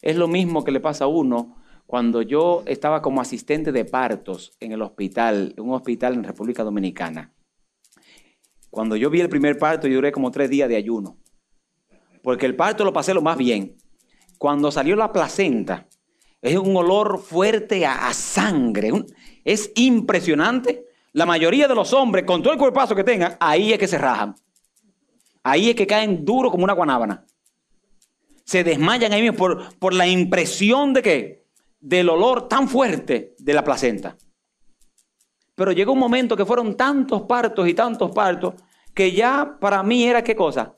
Es 0.00 0.16
lo 0.16 0.28
mismo 0.28 0.62
que 0.62 0.70
le 0.70 0.78
pasa 0.78 1.04
a 1.04 1.08
uno 1.08 1.56
cuando 1.84 2.22
yo 2.22 2.62
estaba 2.66 3.02
como 3.02 3.20
asistente 3.20 3.72
de 3.72 3.84
partos 3.84 4.52
en 4.60 4.70
el 4.70 4.82
hospital, 4.82 5.52
en 5.56 5.64
un 5.64 5.74
hospital 5.74 6.14
en 6.14 6.22
República 6.22 6.62
Dominicana. 6.62 7.34
Cuando 8.70 8.94
yo 8.94 9.10
vi 9.10 9.20
el 9.20 9.28
primer 9.28 9.58
parto, 9.58 9.88
yo 9.88 9.96
duré 9.96 10.12
como 10.12 10.30
tres 10.30 10.48
días 10.48 10.68
de 10.68 10.76
ayuno. 10.76 11.18
Porque 12.22 12.46
el 12.46 12.54
parto 12.54 12.84
lo 12.84 12.92
pasé 12.92 13.12
lo 13.12 13.20
más 13.20 13.36
bien. 13.36 13.76
Cuando 14.38 14.70
salió 14.70 14.94
la 14.94 15.12
placenta, 15.12 15.88
es 16.40 16.56
un 16.56 16.76
olor 16.76 17.18
fuerte 17.18 17.84
a, 17.84 18.14
sangre. 18.14 18.92
es 19.44 19.72
impresionante. 19.74 20.84
La 21.12 21.26
mayoría 21.26 21.66
de 21.66 21.74
los 21.74 21.92
hombres, 21.92 22.24
con 22.24 22.44
todo 22.44 22.52
el 22.52 22.60
cuerpazo 22.60 22.94
que 22.94 23.02
tengan, 23.02 23.36
ahí 23.40 23.72
es 23.72 23.78
que 23.80 23.88
se 23.88 23.98
rajan. 23.98 24.36
Ahí 25.42 25.70
es 25.70 25.76
que 25.76 25.86
caen 25.86 26.24
duro 26.24 26.50
como 26.50 26.64
una 26.64 26.72
guanábana. 26.72 27.24
Se 28.44 28.64
desmayan 28.64 29.12
ahí 29.12 29.22
mismo 29.22 29.36
por, 29.36 29.78
por 29.78 29.94
la 29.94 30.06
impresión 30.06 30.92
de 30.92 31.02
que 31.02 31.44
del 31.80 32.08
olor 32.08 32.48
tan 32.48 32.68
fuerte 32.68 33.34
de 33.38 33.54
la 33.54 33.64
placenta. 33.64 34.16
Pero 35.54 35.72
llegó 35.72 35.92
un 35.92 35.98
momento 35.98 36.36
que 36.36 36.46
fueron 36.46 36.76
tantos 36.76 37.22
partos 37.22 37.68
y 37.68 37.74
tantos 37.74 38.10
partos 38.12 38.54
que 38.94 39.12
ya 39.12 39.56
para 39.60 39.82
mí 39.82 40.04
era 40.04 40.22
qué 40.22 40.34
cosa? 40.34 40.74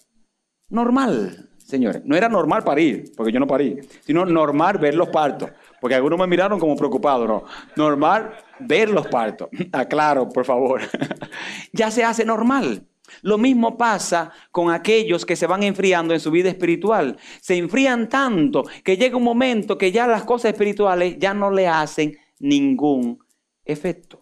Normal, 0.68 1.50
señores. 1.58 2.02
No 2.04 2.16
era 2.16 2.28
normal 2.28 2.62
parir, 2.62 3.12
porque 3.16 3.32
yo 3.32 3.40
no 3.40 3.46
parí, 3.46 3.78
sino 4.04 4.24
normal 4.24 4.78
ver 4.78 4.94
los 4.94 5.08
partos. 5.08 5.50
Porque 5.80 5.94
algunos 5.94 6.18
me 6.18 6.26
miraron 6.26 6.58
como 6.58 6.76
preocupado, 6.76 7.26
no. 7.26 7.44
Normal 7.76 8.34
ver 8.60 8.90
los 8.90 9.06
partos. 9.08 9.48
Aclaro, 9.72 10.28
por 10.28 10.44
favor. 10.44 10.80
ya 11.72 11.90
se 11.90 12.04
hace 12.04 12.24
normal. 12.24 12.86
Lo 13.20 13.38
mismo 13.38 13.76
pasa 13.76 14.32
con 14.50 14.70
aquellos 14.70 15.26
que 15.26 15.36
se 15.36 15.46
van 15.46 15.62
enfriando 15.62 16.14
en 16.14 16.20
su 16.20 16.30
vida 16.30 16.48
espiritual. 16.48 17.18
Se 17.40 17.56
enfrían 17.56 18.08
tanto 18.08 18.64
que 18.82 18.96
llega 18.96 19.16
un 19.16 19.24
momento 19.24 19.76
que 19.76 19.92
ya 19.92 20.06
las 20.06 20.24
cosas 20.24 20.52
espirituales 20.52 21.16
ya 21.18 21.34
no 21.34 21.50
le 21.50 21.68
hacen 21.68 22.16
ningún 22.38 23.18
efecto. 23.64 24.20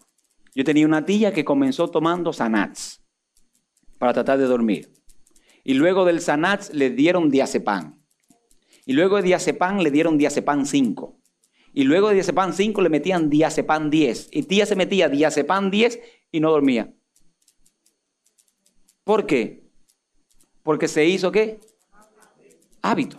Yo 0.53 0.63
tenía 0.63 0.85
una 0.85 1.05
tía 1.05 1.31
que 1.31 1.45
comenzó 1.45 1.89
tomando 1.89 2.33
Sanats 2.33 3.01
para 3.97 4.13
tratar 4.13 4.37
de 4.37 4.45
dormir. 4.45 4.91
Y 5.63 5.75
luego 5.75 6.05
del 6.05 6.21
Sanats 6.21 6.73
le 6.73 6.89
dieron 6.89 7.29
diazepam. 7.29 8.01
Y 8.85 8.93
luego 8.93 9.17
de 9.17 9.23
diazepam 9.23 9.79
le 9.79 9.91
dieron 9.91 10.17
diazepam 10.17 10.65
5. 10.65 11.17
Y 11.73 11.83
luego 11.83 12.09
de 12.09 12.15
diazepam 12.15 12.51
5 12.51 12.81
le 12.81 12.89
metían 12.89 13.29
diazepam 13.29 13.89
10. 13.89 14.29
Y 14.31 14.43
tía 14.43 14.65
se 14.65 14.75
metía 14.75 15.07
diazepam 15.07 15.69
10 15.71 15.99
y 16.31 16.39
no 16.39 16.51
dormía. 16.51 16.93
¿Por 19.11 19.25
qué? 19.25 19.69
Porque 20.63 20.87
se 20.87 21.05
hizo 21.05 21.33
qué? 21.33 21.59
Hábito. 22.81 23.17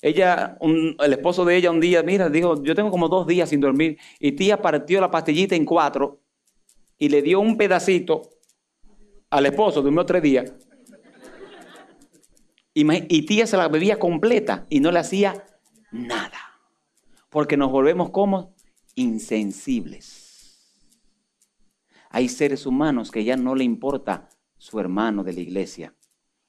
ella, 0.00 0.56
el 0.60 1.12
esposo 1.12 1.44
de 1.44 1.56
ella 1.56 1.72
un 1.72 1.80
día, 1.80 2.04
mira, 2.04 2.28
dijo, 2.28 2.62
yo 2.62 2.72
tengo 2.76 2.92
como 2.92 3.08
dos 3.08 3.26
días 3.26 3.48
sin 3.48 3.60
dormir. 3.60 3.98
Y 4.20 4.30
tía 4.36 4.62
partió 4.62 5.00
la 5.00 5.10
pastillita 5.10 5.56
en 5.56 5.64
cuatro 5.64 6.20
y 6.98 7.08
le 7.08 7.20
dio 7.20 7.40
un 7.40 7.56
pedacito 7.56 8.30
al 9.28 9.46
esposo, 9.46 9.82
durmió 9.82 10.06
tres 10.06 10.22
días. 10.22 10.52
Y, 12.72 13.22
tía 13.26 13.48
se 13.48 13.56
la 13.56 13.66
bebía 13.66 13.98
completa 13.98 14.68
y 14.70 14.78
no 14.78 14.92
le 14.92 15.00
hacía 15.00 15.46
nada. 15.90 16.60
Porque 17.28 17.56
nos 17.56 17.72
volvemos 17.72 18.10
como 18.10 18.54
insensibles. 18.94 20.70
Hay 22.08 22.28
seres 22.28 22.66
humanos 22.66 23.10
que 23.10 23.24
ya 23.24 23.36
no 23.36 23.56
le 23.56 23.64
importa 23.64 24.28
su 24.66 24.80
hermano 24.80 25.22
de 25.22 25.32
la 25.32 25.40
iglesia. 25.40 25.94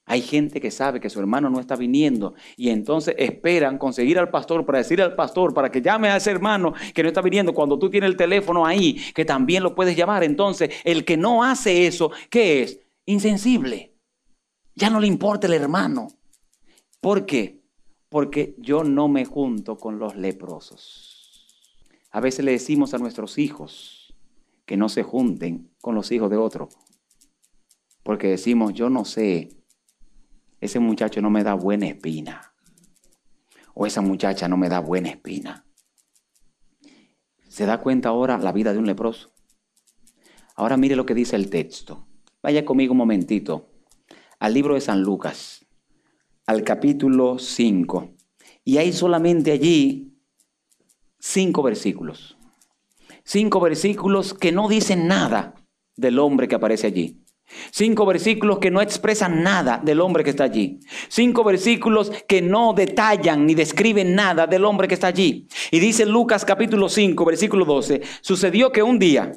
Hay 0.05 0.21
gente 0.21 0.59
que 0.59 0.71
sabe 0.71 0.99
que 0.99 1.09
su 1.09 1.19
hermano 1.19 1.51
no 1.51 1.59
está 1.59 1.75
viniendo 1.75 2.33
y 2.55 2.69
entonces 2.69 3.13
esperan 3.19 3.77
conseguir 3.77 4.17
al 4.17 4.31
pastor 4.31 4.65
para 4.65 4.79
decir 4.79 5.01
al 5.01 5.15
pastor 5.15 5.53
para 5.53 5.69
que 5.69 5.83
llame 5.83 6.09
a 6.09 6.17
ese 6.17 6.31
hermano 6.31 6.73
que 6.95 7.03
no 7.03 7.09
está 7.09 7.21
viniendo 7.21 7.53
cuando 7.53 7.77
tú 7.77 7.91
tienes 7.91 8.09
el 8.09 8.17
teléfono 8.17 8.65
ahí, 8.65 8.99
que 9.13 9.23
también 9.23 9.61
lo 9.61 9.75
puedes 9.75 9.95
llamar. 9.95 10.23
Entonces, 10.23 10.73
el 10.83 11.05
que 11.05 11.15
no 11.15 11.43
hace 11.43 11.85
eso, 11.85 12.09
¿qué 12.31 12.63
es? 12.63 12.79
Insensible. 13.05 13.93
Ya 14.73 14.89
no 14.89 14.99
le 14.99 15.07
importa 15.07 15.45
el 15.45 15.53
hermano. 15.53 16.07
¿Por 16.99 17.27
qué? 17.27 17.61
Porque 18.09 18.55
yo 18.57 18.83
no 18.83 19.09
me 19.09 19.25
junto 19.25 19.77
con 19.77 19.99
los 19.99 20.15
leprosos. 20.15 21.45
A 22.09 22.19
veces 22.19 22.43
le 22.43 22.53
decimos 22.53 22.95
a 22.95 22.97
nuestros 22.97 23.37
hijos 23.37 24.15
que 24.65 24.77
no 24.77 24.89
se 24.89 25.03
junten 25.03 25.69
con 25.81 25.93
los 25.93 26.11
hijos 26.11 26.31
de 26.31 26.37
otro. 26.37 26.69
Porque 28.07 28.29
decimos, 28.29 28.73
yo 28.73 28.89
no 28.89 29.03
sé 29.03 29.49
ese 30.61 30.79
muchacho 30.79 31.21
no 31.21 31.29
me 31.29 31.43
da 31.43 31.55
buena 31.55 31.87
espina. 31.87 32.53
O 33.73 33.85
esa 33.85 33.99
muchacha 33.99 34.47
no 34.47 34.55
me 34.55 34.69
da 34.69 34.79
buena 34.79 35.09
espina. 35.09 35.67
¿Se 37.49 37.65
da 37.65 37.81
cuenta 37.81 38.07
ahora 38.07 38.37
la 38.37 38.53
vida 38.53 38.71
de 38.71 38.79
un 38.79 38.85
leproso? 38.85 39.33
Ahora 40.55 40.77
mire 40.77 40.95
lo 40.95 41.05
que 41.05 41.15
dice 41.15 41.35
el 41.35 41.49
texto. 41.49 42.07
Vaya 42.41 42.63
conmigo 42.63 42.93
un 42.93 42.99
momentito 42.99 43.73
al 44.39 44.53
libro 44.53 44.75
de 44.75 44.79
San 44.79 45.01
Lucas, 45.01 45.65
al 46.45 46.63
capítulo 46.63 47.39
5. 47.39 48.15
Y 48.63 48.77
hay 48.77 48.93
solamente 48.93 49.51
allí 49.51 50.17
cinco 51.19 51.61
versículos. 51.61 52.37
Cinco 53.25 53.59
versículos 53.59 54.33
que 54.33 54.53
no 54.53 54.69
dicen 54.69 55.09
nada 55.09 55.55
del 55.97 56.19
hombre 56.19 56.47
que 56.47 56.55
aparece 56.55 56.87
allí. 56.87 57.26
Cinco 57.71 58.05
versículos 58.05 58.59
que 58.59 58.71
no 58.71 58.81
expresan 58.81 59.41
nada 59.41 59.79
del 59.81 60.01
hombre 60.01 60.23
que 60.23 60.31
está 60.31 60.43
allí. 60.43 60.79
Cinco 61.07 61.43
versículos 61.43 62.11
que 62.27 62.41
no 62.41 62.73
detallan 62.73 63.45
ni 63.45 63.55
describen 63.55 64.15
nada 64.15 64.47
del 64.47 64.65
hombre 64.65 64.87
que 64.87 64.93
está 64.93 65.07
allí. 65.07 65.47
Y 65.71 65.79
dice 65.79 66.05
Lucas 66.05 66.43
capítulo 66.43 66.89
5, 66.89 67.23
versículo 67.25 67.65
12, 67.65 68.01
sucedió 68.21 68.71
que 68.71 68.83
un 68.83 68.99
día, 68.99 69.31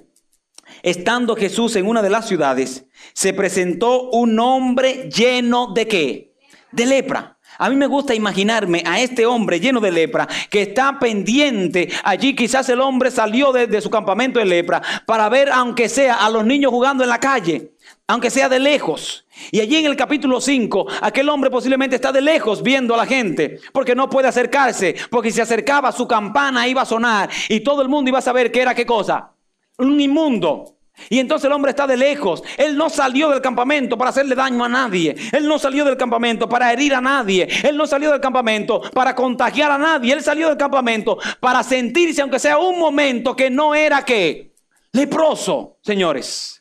estando 0.82 1.36
Jesús 1.36 1.76
en 1.76 1.86
una 1.86 2.02
de 2.02 2.10
las 2.10 2.26
ciudades, 2.26 2.86
se 3.12 3.32
presentó 3.32 4.10
un 4.10 4.38
hombre 4.40 5.08
lleno 5.08 5.72
de 5.72 5.86
qué? 5.86 6.34
De 6.72 6.86
lepra. 6.86 7.36
A 7.58 7.68
mí 7.68 7.76
me 7.76 7.86
gusta 7.86 8.14
imaginarme 8.14 8.82
a 8.86 9.00
este 9.00 9.26
hombre 9.26 9.60
lleno 9.60 9.80
de 9.80 9.90
lepra 9.90 10.26
que 10.48 10.62
está 10.62 10.98
pendiente 10.98 11.90
allí. 12.04 12.34
Quizás 12.34 12.68
el 12.70 12.80
hombre 12.80 13.10
salió 13.10 13.52
de, 13.52 13.66
de, 13.66 13.80
su 13.80 13.90
campamento 13.90 14.38
de 14.38 14.46
lepra 14.46 14.80
para 15.04 15.28
ver, 15.28 15.50
aunque 15.52 15.88
sea, 15.88 16.24
a 16.24 16.30
los 16.30 16.44
niños 16.44 16.70
jugando 16.72 17.04
en 17.04 17.10
la 17.10 17.20
calle 17.20 17.72
aunque 18.06 18.30
sea 18.30 18.48
de 18.48 18.58
lejos. 18.58 19.24
Y 19.50 19.60
allí 19.60 19.76
en 19.76 19.86
el 19.86 19.96
capítulo 19.96 20.40
5, 20.40 20.86
aquel 21.00 21.28
hombre 21.28 21.50
posiblemente 21.50 21.96
está 21.96 22.12
de 22.12 22.20
lejos 22.20 22.62
viendo 22.62 22.94
a 22.94 22.96
la 22.96 23.06
gente, 23.06 23.60
porque 23.72 23.94
no 23.94 24.10
puede 24.10 24.28
acercarse, 24.28 24.96
porque 25.10 25.30
si 25.30 25.36
se 25.36 25.42
acercaba 25.42 25.92
su 25.92 26.06
campana 26.06 26.68
iba 26.68 26.82
a 26.82 26.86
sonar 26.86 27.30
y 27.48 27.60
todo 27.60 27.82
el 27.82 27.88
mundo 27.88 28.08
iba 28.08 28.18
a 28.18 28.22
saber 28.22 28.50
que 28.50 28.62
era 28.62 28.74
qué 28.74 28.84
cosa, 28.84 29.32
un 29.78 30.00
inmundo. 30.00 30.76
Y 31.08 31.18
entonces 31.18 31.46
el 31.46 31.52
hombre 31.52 31.70
está 31.70 31.86
de 31.86 31.96
lejos. 31.96 32.42
Él 32.58 32.76
no 32.76 32.90
salió 32.90 33.30
del 33.30 33.40
campamento 33.40 33.96
para 33.96 34.10
hacerle 34.10 34.34
daño 34.34 34.64
a 34.64 34.68
nadie. 34.68 35.16
Él 35.32 35.48
no 35.48 35.58
salió 35.58 35.84
del 35.84 35.96
campamento 35.96 36.48
para 36.48 36.70
herir 36.72 36.94
a 36.94 37.00
nadie. 37.00 37.48
Él 37.62 37.76
no 37.76 37.86
salió 37.86 38.10
del 38.10 38.20
campamento 38.20 38.82
para 38.92 39.14
contagiar 39.14 39.70
a 39.70 39.78
nadie. 39.78 40.12
Él 40.12 40.22
salió 40.22 40.48
del 40.48 40.58
campamento 40.58 41.18
para 41.40 41.62
sentirse, 41.62 42.20
aunque 42.20 42.38
sea 42.38 42.58
un 42.58 42.78
momento, 42.78 43.34
que 43.34 43.48
no 43.48 43.74
era 43.74 44.04
que 44.04 44.52
leproso, 44.92 45.78
señores. 45.80 46.59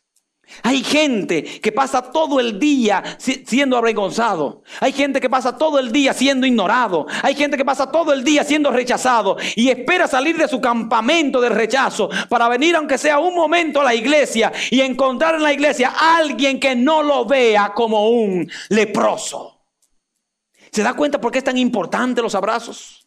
Hay 0.64 0.84
gente 0.84 1.44
que 1.44 1.72
pasa 1.72 2.12
todo 2.12 2.40
el 2.40 2.60
día 2.60 3.04
siendo 3.18 3.78
avergonzado. 3.78 4.64
Hay 4.80 4.92
gente 4.92 5.22
que 5.22 5.30
pasa 5.30 5.58
todo 5.58 5.80
el 5.80 5.92
día 5.92 6.14
siendo 6.14 6.46
ignorado. 6.46 7.06
Hay 7.24 7.36
gente 7.36 7.58
que 7.58 7.66
pasa 7.66 7.92
todo 7.92 8.14
el 8.14 8.24
día 8.24 8.44
siendo 8.44 8.72
rechazado 8.72 9.38
y 9.56 9.70
espera 9.70 10.08
salir 10.08 10.38
de 10.38 10.48
su 10.48 10.60
campamento 10.60 11.40
de 11.40 11.50
rechazo 11.50 12.10
para 12.28 12.50
venir 12.50 12.76
aunque 12.76 12.98
sea 12.98 13.20
un 13.20 13.36
momento 13.36 13.82
a 13.82 13.84
la 13.84 13.96
iglesia 13.96 14.52
y 14.70 14.82
encontrar 14.82 15.36
en 15.36 15.44
la 15.44 15.54
iglesia 15.54 15.94
a 15.96 16.18
alguien 16.18 16.60
que 16.60 16.76
no 16.76 17.04
lo 17.04 17.26
vea 17.26 17.74
como 17.74 18.10
un 18.10 18.50
leproso. 18.70 19.60
¿Se 20.72 20.84
da 20.84 20.94
cuenta 20.94 21.20
por 21.20 21.32
qué 21.32 21.40
es 21.40 21.44
tan 21.44 21.58
importante 21.58 22.22
los 22.22 22.36
abrazos? 22.36 22.99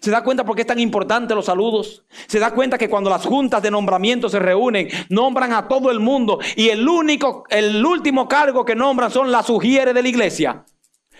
¿Se 0.00 0.10
da 0.10 0.22
cuenta 0.22 0.44
por 0.44 0.54
qué 0.54 0.62
es 0.62 0.66
tan 0.66 0.78
importante 0.78 1.34
los 1.34 1.46
saludos? 1.46 2.04
¿Se 2.26 2.38
da 2.38 2.52
cuenta 2.52 2.78
que 2.78 2.88
cuando 2.88 3.10
las 3.10 3.24
juntas 3.24 3.62
de 3.62 3.70
nombramiento 3.70 4.28
se 4.28 4.38
reúnen, 4.38 4.88
nombran 5.08 5.52
a 5.52 5.66
todo 5.66 5.90
el 5.90 6.00
mundo 6.00 6.38
y 6.56 6.68
el 6.68 6.88
único, 6.88 7.44
el 7.50 7.84
último 7.84 8.28
cargo 8.28 8.64
que 8.64 8.74
nombran 8.74 9.10
son 9.10 9.30
las 9.30 9.46
sugieres 9.46 9.94
de 9.94 10.02
la 10.02 10.08
iglesia? 10.08 10.64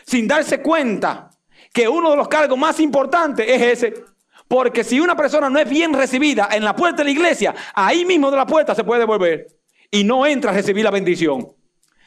Sin 0.07 0.29
darse 0.29 0.63
cuenta 0.63 1.31
que 1.73 1.89
uno 1.89 2.11
de 2.11 2.17
los 2.17 2.29
cargos 2.29 2.59
más 2.59 2.81
importantes 2.81 3.47
es 3.49 3.63
ese. 3.63 4.05
Porque 4.47 4.83
si 4.83 4.99
una 4.99 5.15
persona 5.15 5.51
no 5.51 5.59
es 5.59 5.69
bien 5.69 5.93
recibida 5.93 6.49
en 6.53 6.65
la 6.65 6.75
puerta 6.75 6.99
de 6.99 7.05
la 7.05 7.11
iglesia, 7.11 7.55
ahí 7.75 8.05
mismo 8.05 8.31
de 8.31 8.39
la 8.39 8.47
puerta 8.47 8.75
se 8.75 8.85
puede 8.85 9.05
volver 9.05 9.47
y 9.91 10.05
no 10.05 10.27
entra 10.27 10.51
a 10.51 10.55
recibir 10.55 10.85
la 10.85 10.91
bendición. 10.91 11.49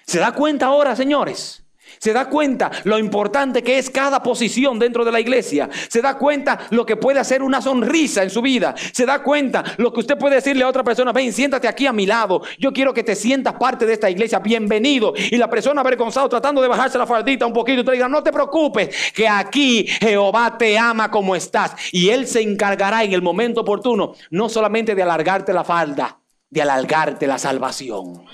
¿Se 0.06 0.20
da 0.20 0.34
cuenta 0.34 0.66
ahora, 0.66 0.96
señores? 0.96 1.61
Se 2.02 2.14
da 2.14 2.28
cuenta 2.30 2.72
lo 2.86 2.98
importante 2.98 3.62
que 3.62 3.78
es 3.78 3.92
cada 3.92 4.24
posición 4.24 4.80
dentro 4.80 5.06
de 5.06 5.12
la 5.12 5.20
iglesia. 5.20 5.70
Se 5.88 6.02
da 6.02 6.18
cuenta 6.18 6.62
lo 6.72 6.84
que 6.84 6.96
puede 6.96 7.20
hacer 7.20 7.44
una 7.44 7.62
sonrisa 7.62 8.24
en 8.24 8.32
su 8.32 8.42
vida. 8.42 8.74
Se 8.92 9.06
da 9.06 9.22
cuenta 9.22 9.64
lo 9.78 9.94
que 9.94 10.00
usted 10.00 10.18
puede 10.18 10.38
decirle 10.38 10.64
a 10.64 10.68
otra 10.68 10.84
persona, 10.84 11.12
ven, 11.12 11.32
siéntate 11.32 11.68
aquí 11.68 11.86
a 11.86 11.94
mi 11.94 12.08
lado. 12.08 12.42
Yo 12.58 12.74
quiero 12.74 12.92
que 12.92 13.04
te 13.04 13.14
sientas 13.14 13.54
parte 13.54 13.86
de 13.86 13.94
esta 13.94 14.10
iglesia. 14.10 14.40
Bienvenido. 14.40 15.14
Y 15.16 15.38
la 15.38 15.48
persona 15.48 15.82
avergonzada 15.82 16.28
tratando 16.28 16.60
de 16.60 16.70
bajarse 16.70 16.98
la 16.98 17.06
faldita 17.06 17.46
un 17.46 17.54
poquito, 17.54 17.86
te 17.86 17.92
diga, 17.92 18.10
no 18.10 18.24
te 18.24 18.32
preocupes, 18.32 19.14
que 19.14 19.28
aquí 19.28 19.86
Jehová 19.86 20.58
te 20.58 20.80
ama 20.80 21.12
como 21.12 21.36
estás. 21.36 21.76
Y 21.92 22.10
Él 22.10 22.26
se 22.26 22.42
encargará 22.42 23.04
en 23.04 23.14
el 23.14 23.22
momento 23.22 23.62
oportuno, 23.62 24.16
no 24.32 24.50
solamente 24.50 24.96
de 24.96 25.04
alargarte 25.04 25.54
la 25.54 25.64
falda, 25.64 26.20
de 26.50 26.64
alargarte 26.64 27.28
la 27.28 27.38
salvación. 27.38 28.26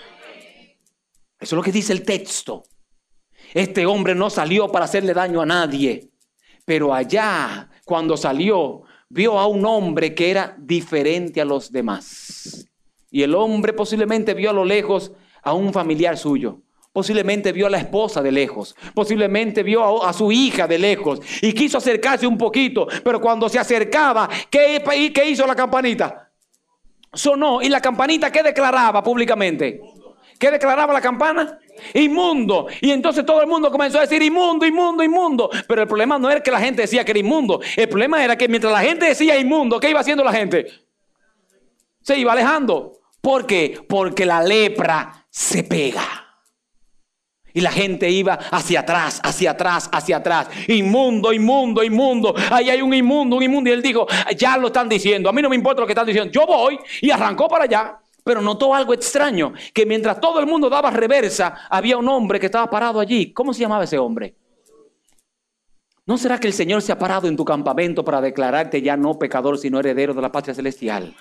Eso 1.37 1.41
es 1.41 1.51
lo 1.51 1.61
que 1.61 1.73
dice 1.73 1.91
el 1.91 2.03
texto. 2.03 2.63
Este 3.53 3.85
hombre 3.85 4.15
no 4.15 4.29
salió 4.29 4.69
para 4.69 4.85
hacerle 4.85 5.13
daño 5.13 5.41
a 5.41 5.45
nadie, 5.45 6.09
pero 6.65 6.93
allá, 6.93 7.69
cuando 7.85 8.17
salió, 8.17 8.83
vio 9.09 9.39
a 9.39 9.47
un 9.47 9.65
hombre 9.65 10.13
que 10.13 10.31
era 10.31 10.55
diferente 10.57 11.41
a 11.41 11.45
los 11.45 11.71
demás. 11.71 12.67
Y 13.09 13.21
el 13.23 13.33
hombre 13.35 13.73
posiblemente 13.73 14.33
vio 14.33 14.49
a 14.49 14.53
lo 14.53 14.65
lejos 14.65 15.11
a 15.41 15.53
un 15.53 15.71
familiar 15.71 16.17
suyo. 16.17 16.61
Posiblemente 16.91 17.51
vio 17.51 17.67
a 17.67 17.69
la 17.69 17.77
esposa 17.77 18.21
de 18.23 18.31
lejos. 18.31 18.75
Posiblemente 18.93 19.61
vio 19.61 20.03
a, 20.03 20.11
su 20.13 20.31
hija 20.31 20.67
de 20.67 20.79
lejos. 20.79 21.19
Y 21.41 21.53
quiso 21.53 21.77
acercarse 21.77 22.25
un 22.25 22.37
poquito. 22.37 22.87
Pero 23.03 23.21
cuando 23.21 23.47
se 23.47 23.59
acercaba, 23.59 24.27
¿qué, 24.49 24.81
hizo 25.29 25.45
la 25.45 25.55
campanita? 25.55 26.31
Sonó. 27.13 27.61
¿Y 27.61 27.69
la 27.69 27.81
campanita 27.81 28.31
qué 28.31 28.41
declaraba 28.41 29.03
públicamente? 29.03 29.79
¿Qué 30.39 30.51
declaraba 30.51 30.93
la 30.93 31.01
campana? 31.01 31.59
Inmundo. 31.93 32.67
Y 32.81 32.91
entonces 32.91 33.25
todo 33.25 33.41
el 33.41 33.47
mundo 33.47 33.71
comenzó 33.71 33.97
a 33.97 34.01
decir 34.01 34.21
inmundo, 34.21 34.65
inmundo, 34.65 35.03
inmundo. 35.03 35.49
Pero 35.67 35.81
el 35.81 35.87
problema 35.87 36.19
no 36.19 36.29
era 36.29 36.41
que 36.41 36.51
la 36.51 36.59
gente 36.59 36.83
decía 36.83 37.03
que 37.03 37.11
era 37.11 37.19
inmundo. 37.19 37.59
El 37.75 37.89
problema 37.89 38.23
era 38.23 38.35
que 38.37 38.47
mientras 38.47 38.71
la 38.71 38.81
gente 38.81 39.05
decía 39.07 39.37
inmundo, 39.37 39.79
¿qué 39.79 39.89
iba 39.89 39.99
haciendo 39.99 40.23
la 40.23 40.33
gente? 40.33 40.67
Se 42.01 42.17
iba 42.17 42.33
alejando. 42.33 42.93
¿Por 43.21 43.45
qué? 43.45 43.79
Porque 43.87 44.25
la 44.25 44.41
lepra 44.41 45.25
se 45.29 45.63
pega. 45.63 46.03
Y 47.53 47.61
la 47.61 47.71
gente 47.71 48.07
iba 48.07 48.33
hacia 48.33 48.81
atrás, 48.81 49.19
hacia 49.23 49.51
atrás, 49.51 49.89
hacia 49.91 50.17
atrás. 50.17 50.47
Inmundo, 50.67 51.33
inmundo, 51.33 51.83
inmundo. 51.83 52.35
Ahí 52.51 52.69
hay 52.69 52.83
un 52.83 52.93
inmundo, 52.93 53.35
un 53.35 53.43
inmundo. 53.43 53.71
Y 53.71 53.73
él 53.73 53.81
dijo, 53.81 54.05
ya 54.37 54.57
lo 54.57 54.67
están 54.67 54.87
diciendo. 54.87 55.27
A 55.27 55.33
mí 55.33 55.41
no 55.41 55.49
me 55.49 55.55
importa 55.55 55.81
lo 55.81 55.87
que 55.87 55.93
están 55.93 56.05
diciendo. 56.05 56.31
Yo 56.31 56.45
voy. 56.45 56.77
Y 57.01 57.09
arrancó 57.09 57.47
para 57.47 57.63
allá. 57.63 57.99
Pero 58.27 58.41
notó 58.41 58.75
algo 58.75 58.93
extraño, 58.93 59.53
que 59.73 59.85
mientras 59.85 60.19
todo 60.19 60.41
el 60.41 60.45
mundo 60.45 60.69
daba 60.69 60.91
reversa, 60.91 61.59
había 61.69 61.97
un 61.97 62.09
hombre 62.09 62.41
que 62.41 62.47
estaba 62.47 62.69
parado 62.69 62.99
allí. 62.99 63.31
¿Cómo 63.31 63.53
se 63.53 63.61
llamaba 63.61 63.85
ese 63.85 63.97
hombre? 63.97 64.35
¿No 66.05 66.17
será 66.17 66.37
que 66.37 66.47
el 66.47 66.53
Señor 66.53 66.81
se 66.81 66.91
ha 66.91 66.99
parado 66.99 67.29
en 67.29 67.37
tu 67.37 67.45
campamento 67.45 68.03
para 68.03 68.19
declararte 68.19 68.81
ya 68.81 68.97
no 68.97 69.17
pecador, 69.17 69.57
sino 69.57 69.79
heredero 69.79 70.13
de 70.13 70.21
la 70.21 70.29
patria 70.29 70.53
celestial? 70.53 71.15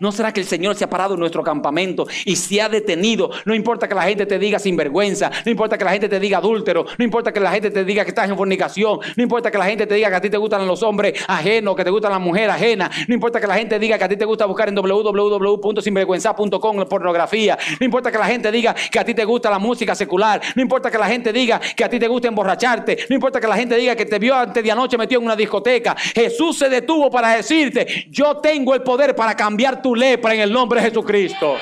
¿No 0.00 0.12
será 0.12 0.32
que 0.32 0.40
el 0.40 0.46
Señor 0.46 0.76
se 0.76 0.84
ha 0.84 0.90
parado 0.90 1.14
en 1.14 1.20
nuestro 1.20 1.42
campamento 1.42 2.06
y 2.24 2.36
se 2.36 2.60
ha 2.60 2.68
detenido? 2.68 3.30
No 3.44 3.54
importa 3.54 3.88
que 3.88 3.94
la 3.94 4.02
gente 4.02 4.26
te 4.26 4.38
diga 4.38 4.58
sinvergüenza, 4.58 5.30
no 5.44 5.50
importa 5.50 5.78
que 5.78 5.84
la 5.84 5.92
gente 5.92 6.08
te 6.08 6.20
diga 6.20 6.38
adúltero, 6.38 6.86
no 6.98 7.04
importa 7.04 7.32
que 7.32 7.40
la 7.40 7.52
gente 7.52 7.70
te 7.70 7.84
diga 7.84 8.04
que 8.04 8.10
estás 8.10 8.28
en 8.28 8.36
fornicación, 8.36 8.98
no 9.16 9.22
importa 9.22 9.50
que 9.50 9.58
la 9.58 9.66
gente 9.66 9.86
te 9.86 9.94
diga 9.94 10.10
que 10.10 10.16
a 10.16 10.20
ti 10.20 10.30
te 10.30 10.36
gustan 10.36 10.66
los 10.66 10.82
hombres 10.82 11.22
ajenos, 11.28 11.76
que 11.76 11.84
te 11.84 11.90
gustan 11.90 12.10
las 12.12 12.20
mujeres 12.20 12.50
ajenas, 12.50 12.90
no 13.08 13.14
importa 13.14 13.40
que 13.40 13.46
la 13.46 13.56
gente 13.56 13.78
diga 13.78 13.98
que 13.98 14.04
a 14.04 14.08
ti 14.08 14.16
te 14.16 14.24
gusta 14.24 14.46
buscar 14.46 14.68
en 14.68 14.74
www.sinvergüenza.com 14.74 16.84
pornografía, 16.88 17.58
no 17.80 17.84
importa 17.84 18.10
que 18.10 18.18
la 18.18 18.26
gente 18.26 18.50
diga 18.50 18.74
que 18.74 18.98
a 18.98 19.04
ti 19.04 19.14
te 19.14 19.24
gusta 19.24 19.50
la 19.50 19.58
música 19.58 19.94
secular, 19.94 20.40
no 20.54 20.62
importa 20.62 20.90
que 20.90 20.98
la 20.98 21.06
gente 21.06 21.32
diga 21.32 21.60
que 21.60 21.84
a 21.84 21.88
ti 21.88 21.98
te 21.98 22.08
gusta 22.08 22.28
emborracharte, 22.28 23.06
no 23.08 23.14
importa 23.14 23.40
que 23.40 23.46
la 23.46 23.56
gente 23.56 23.76
diga 23.76 23.96
que 23.96 24.06
te 24.06 24.18
vio 24.18 24.34
antes 24.34 24.62
de 24.62 24.70
anoche 24.70 24.98
metido 24.98 25.20
en 25.20 25.26
una 25.26 25.36
discoteca. 25.36 25.96
Jesús 26.14 26.58
se 26.58 26.68
detuvo 26.68 27.10
para 27.10 27.36
decirte, 27.36 28.06
yo 28.10 28.38
tengo 28.38 28.74
el 28.74 28.82
poder 28.82 29.14
para 29.14 29.34
cambiar 29.34 29.80
tu 29.84 29.94
lepra 29.94 30.32
en 30.32 30.40
el 30.40 30.50
nombre 30.50 30.80
de 30.80 30.88
Jesucristo. 30.88 31.56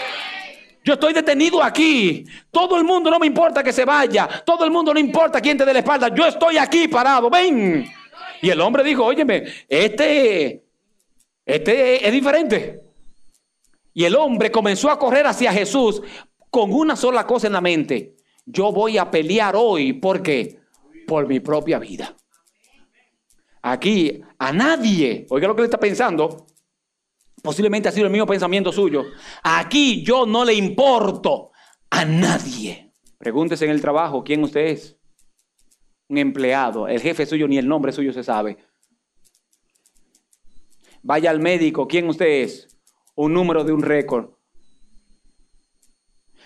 Yo 0.84 0.92
estoy 0.92 1.12
detenido 1.12 1.60
aquí. 1.60 2.24
Todo 2.52 2.76
el 2.76 2.84
mundo 2.84 3.10
no 3.10 3.18
me 3.18 3.26
importa 3.26 3.64
que 3.64 3.72
se 3.72 3.84
vaya. 3.84 4.28
Todo 4.46 4.64
el 4.64 4.70
mundo 4.70 4.94
no 4.94 5.00
importa 5.00 5.40
quién 5.40 5.58
te 5.58 5.64
dé 5.64 5.72
la 5.72 5.80
espalda. 5.80 6.06
Yo 6.14 6.24
estoy 6.28 6.56
aquí 6.56 6.86
parado. 6.86 7.28
Ven. 7.28 7.84
Y 8.40 8.48
el 8.48 8.60
hombre 8.60 8.84
dijo, 8.84 9.04
óyeme, 9.04 9.42
este, 9.68 10.64
este 11.44 12.06
es 12.06 12.12
diferente. 12.12 12.80
Y 13.92 14.04
el 14.04 14.14
hombre 14.14 14.52
comenzó 14.52 14.88
a 14.88 15.00
correr 15.00 15.26
hacia 15.26 15.52
Jesús 15.52 16.00
con 16.48 16.72
una 16.72 16.94
sola 16.94 17.26
cosa 17.26 17.48
en 17.48 17.54
la 17.54 17.60
mente. 17.60 18.14
Yo 18.46 18.70
voy 18.70 18.98
a 18.98 19.10
pelear 19.10 19.56
hoy. 19.56 19.94
¿Por 19.94 20.22
qué? 20.22 20.60
Por 21.08 21.26
mi 21.26 21.40
propia 21.40 21.80
vida. 21.80 22.14
Aquí 23.62 24.22
a 24.38 24.52
nadie, 24.52 25.26
oiga 25.28 25.48
lo 25.48 25.56
que 25.56 25.62
le 25.62 25.66
está 25.66 25.80
pensando, 25.80 26.46
posiblemente 27.42 27.88
ha 27.88 27.92
sido 27.92 28.06
el 28.06 28.12
mismo 28.12 28.26
pensamiento 28.26 28.72
suyo. 28.72 29.04
Aquí 29.42 30.02
yo 30.04 30.24
no 30.24 30.44
le 30.44 30.54
importo 30.54 31.50
a 31.90 32.04
nadie. 32.04 32.92
Pregúntese 33.18 33.64
en 33.64 33.72
el 33.72 33.80
trabajo 33.80 34.24
quién 34.24 34.42
usted 34.42 34.66
es. 34.66 34.98
Un 36.08 36.18
empleado, 36.18 36.88
el 36.88 37.00
jefe 37.00 37.26
suyo 37.26 37.48
ni 37.48 37.58
el 37.58 37.68
nombre 37.68 37.92
suyo 37.92 38.12
se 38.12 38.22
sabe. 38.22 38.58
Vaya 41.02 41.30
al 41.30 41.40
médico, 41.40 41.88
quién 41.88 42.08
usted 42.08 42.42
es. 42.42 42.68
Un 43.14 43.34
número 43.34 43.64
de 43.64 43.72
un 43.72 43.82
récord. 43.82 44.30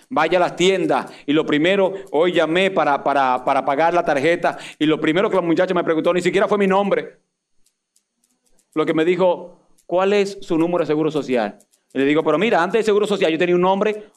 Vaya 0.09 0.37
a 0.37 0.41
las 0.41 0.55
tiendas 0.55 1.11
y 1.25 1.33
lo 1.33 1.45
primero, 1.45 1.93
hoy 2.11 2.31
llamé 2.31 2.71
para, 2.71 3.03
para, 3.03 3.43
para 3.43 3.65
pagar 3.65 3.93
la 3.93 4.05
tarjeta 4.05 4.57
y 4.79 4.85
lo 4.85 5.01
primero 5.01 5.29
que 5.29 5.35
la 5.35 5.41
muchacha 5.41 5.73
me 5.73 5.83
preguntó 5.83 6.13
ni 6.13 6.21
siquiera 6.21 6.47
fue 6.47 6.57
mi 6.57 6.67
nombre. 6.67 7.19
Lo 8.73 8.85
que 8.85 8.93
me 8.93 9.03
dijo, 9.03 9.56
¿cuál 9.87 10.13
es 10.13 10.37
su 10.41 10.55
número 10.57 10.83
de 10.83 10.85
seguro 10.85 11.09
social? 11.09 11.57
Le 11.93 12.05
digo, 12.05 12.23
pero 12.23 12.37
mira, 12.37 12.61
antes 12.61 12.79
de 12.79 12.83
seguro 12.83 13.07
social 13.07 13.31
yo 13.31 13.39
tenía 13.39 13.55
un 13.55 13.61
nombre, 13.61 14.11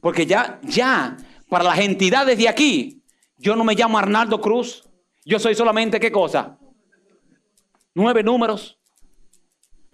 porque 0.00 0.24
ya, 0.24 0.58
ya, 0.62 1.16
para 1.50 1.64
las 1.64 1.78
entidades 1.80 2.38
de 2.38 2.48
aquí, 2.48 3.02
yo 3.36 3.54
no 3.54 3.64
me 3.64 3.74
llamo 3.74 3.98
Arnaldo 3.98 4.40
Cruz, 4.40 4.88
yo 5.24 5.38
soy 5.38 5.54
solamente, 5.54 6.00
¿qué 6.00 6.10
cosa? 6.10 6.58
Nueve 7.94 8.22
números. 8.22 8.78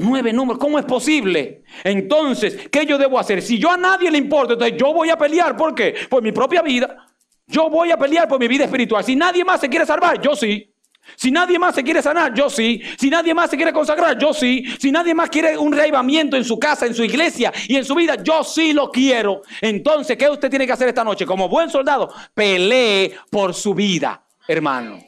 Nueve 0.01 0.33
números, 0.33 0.61
¿cómo 0.61 0.79
es 0.79 0.85
posible? 0.85 1.65
Entonces, 1.83 2.69
¿qué 2.71 2.87
yo 2.87 2.99
debo 2.99 3.19
hacer? 3.19 3.43
Si 3.43 3.59
yo 3.59 3.71
a 3.71 3.77
nadie 3.77 4.11
le 4.13 4.19
importa, 4.19 4.53
entonces 4.53 4.79
yo 4.79 4.93
voy 4.93 5.11
a 5.11 5.19
pelear, 5.19 5.57
¿por 5.57 5.75
qué? 5.75 5.95
Por 6.09 6.23
mi 6.23 6.31
propia 6.31 6.63
vida. 6.63 7.05
Yo 7.49 7.69
voy 7.69 7.91
a 7.91 7.97
pelear 7.97 8.29
por 8.29 8.39
mi 8.39 8.47
vida 8.47 8.65
espiritual. 8.65 9.03
Si 9.03 9.17
nadie 9.17 9.45
más 9.45 9.61
se 9.61 9.69
quiere 9.69 9.85
salvar, 9.85 10.21
yo 10.21 10.37
sí. 10.37 10.73
Si 11.17 11.31
nadie 11.31 11.59
más 11.59 11.75
se 11.75 11.83
quiere 11.83 12.03
sanar, 12.03 12.35
yo 12.35 12.51
sí. 12.51 12.83
Si 12.99 13.11
nadie 13.11 13.35
más 13.35 13.51
se 13.51 13.57
quiere 13.57 13.73
consagrar, 13.73 14.19
yo 14.19 14.33
sí. 14.33 14.65
Si 14.79 14.91
nadie 14.91 15.15
más 15.15 15.31
quiere 15.31 15.57
un 15.57 15.73
reivamiento 15.73 16.37
en 16.37 16.45
su 16.45 16.59
casa, 16.59 16.87
en 16.87 16.95
su 16.95 17.05
iglesia 17.05 17.53
y 17.67 17.77
en 17.77 17.85
su 17.85 17.95
vida, 17.95 18.17
yo 18.23 18.45
sí 18.45 18.73
lo 18.73 18.91
quiero. 18.91 19.43
Entonces, 19.61 20.17
¿qué 20.17 20.29
usted 20.29 20.51
tiene 20.51 20.67
que 20.67 20.73
hacer 20.73 20.89
esta 20.89 21.05
noche? 21.05 21.27
Como 21.27 21.49
buen 21.49 21.71
soldado, 21.71 22.13
pelee 22.35 23.15
por 23.31 23.55
su 23.55 23.75
vida, 23.75 24.23
hermano. 24.47 24.99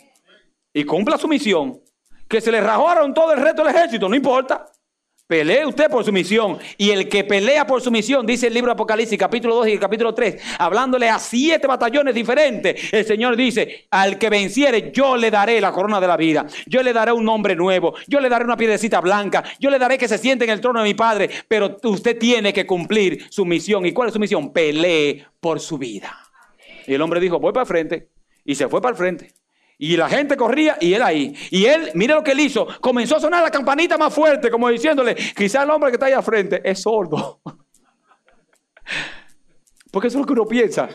Y 0.72 0.84
cumpla 0.84 1.18
su 1.18 1.28
misión. 1.28 1.80
Que 2.28 2.40
se 2.40 2.52
le 2.52 2.60
rajaron 2.60 3.12
todo 3.12 3.32
el 3.32 3.40
resto 3.40 3.64
del 3.64 3.74
ejército, 3.74 4.08
no 4.08 4.14
importa. 4.14 4.69
Pelee 5.30 5.64
usted 5.64 5.88
por 5.88 6.04
su 6.04 6.12
misión. 6.12 6.58
Y 6.76 6.90
el 6.90 7.08
que 7.08 7.22
pelea 7.22 7.64
por 7.64 7.80
su 7.80 7.92
misión, 7.92 8.26
dice 8.26 8.48
el 8.48 8.52
libro 8.52 8.70
de 8.70 8.72
Apocalipsis, 8.72 9.16
capítulo 9.16 9.54
2 9.54 9.68
y 9.68 9.78
capítulo 9.78 10.12
3, 10.12 10.42
hablándole 10.58 11.08
a 11.08 11.20
siete 11.20 11.68
batallones 11.68 12.16
diferentes, 12.16 12.92
el 12.92 13.04
Señor 13.04 13.36
dice, 13.36 13.86
al 13.92 14.18
que 14.18 14.28
venciere, 14.28 14.90
yo 14.92 15.16
le 15.16 15.30
daré 15.30 15.60
la 15.60 15.70
corona 15.70 16.00
de 16.00 16.08
la 16.08 16.16
vida. 16.16 16.46
Yo 16.66 16.82
le 16.82 16.92
daré 16.92 17.12
un 17.12 17.24
nombre 17.24 17.54
nuevo. 17.54 17.94
Yo 18.08 18.18
le 18.18 18.28
daré 18.28 18.44
una 18.44 18.56
piedrecita 18.56 19.00
blanca. 19.00 19.44
Yo 19.60 19.70
le 19.70 19.78
daré 19.78 19.98
que 19.98 20.08
se 20.08 20.18
siente 20.18 20.46
en 20.46 20.50
el 20.50 20.60
trono 20.60 20.80
de 20.80 20.88
mi 20.88 20.94
Padre. 20.94 21.30
Pero 21.46 21.76
usted 21.84 22.18
tiene 22.18 22.52
que 22.52 22.66
cumplir 22.66 23.26
su 23.30 23.44
misión. 23.44 23.86
¿Y 23.86 23.92
cuál 23.92 24.08
es 24.08 24.14
su 24.14 24.18
misión? 24.18 24.52
Pelee 24.52 25.26
por 25.38 25.60
su 25.60 25.78
vida. 25.78 26.12
Y 26.88 26.94
el 26.94 27.02
hombre 27.02 27.20
dijo, 27.20 27.38
voy 27.38 27.52
para 27.52 27.62
el 27.62 27.68
frente. 27.68 28.08
Y 28.44 28.56
se 28.56 28.68
fue 28.68 28.82
para 28.82 28.90
el 28.90 28.98
frente. 28.98 29.32
Y 29.82 29.96
la 29.96 30.10
gente 30.10 30.36
corría 30.36 30.76
y 30.78 30.92
él 30.92 31.00
ahí. 31.00 31.34
Y 31.50 31.64
él, 31.64 31.90
mire 31.94 32.12
lo 32.12 32.22
que 32.22 32.32
él 32.32 32.40
hizo. 32.40 32.68
Comenzó 32.82 33.16
a 33.16 33.20
sonar 33.20 33.42
la 33.42 33.50
campanita 33.50 33.96
más 33.96 34.12
fuerte, 34.12 34.50
como 34.50 34.68
diciéndole, 34.68 35.14
quizá 35.14 35.62
el 35.62 35.70
hombre 35.70 35.90
que 35.90 35.94
está 35.94 36.04
ahí 36.04 36.12
al 36.12 36.22
frente 36.22 36.60
es 36.62 36.82
sordo. 36.82 37.40
Porque 39.90 40.08
eso 40.08 40.18
es 40.18 40.20
lo 40.20 40.26
que 40.26 40.34
uno 40.34 40.46
piensa. 40.46 40.86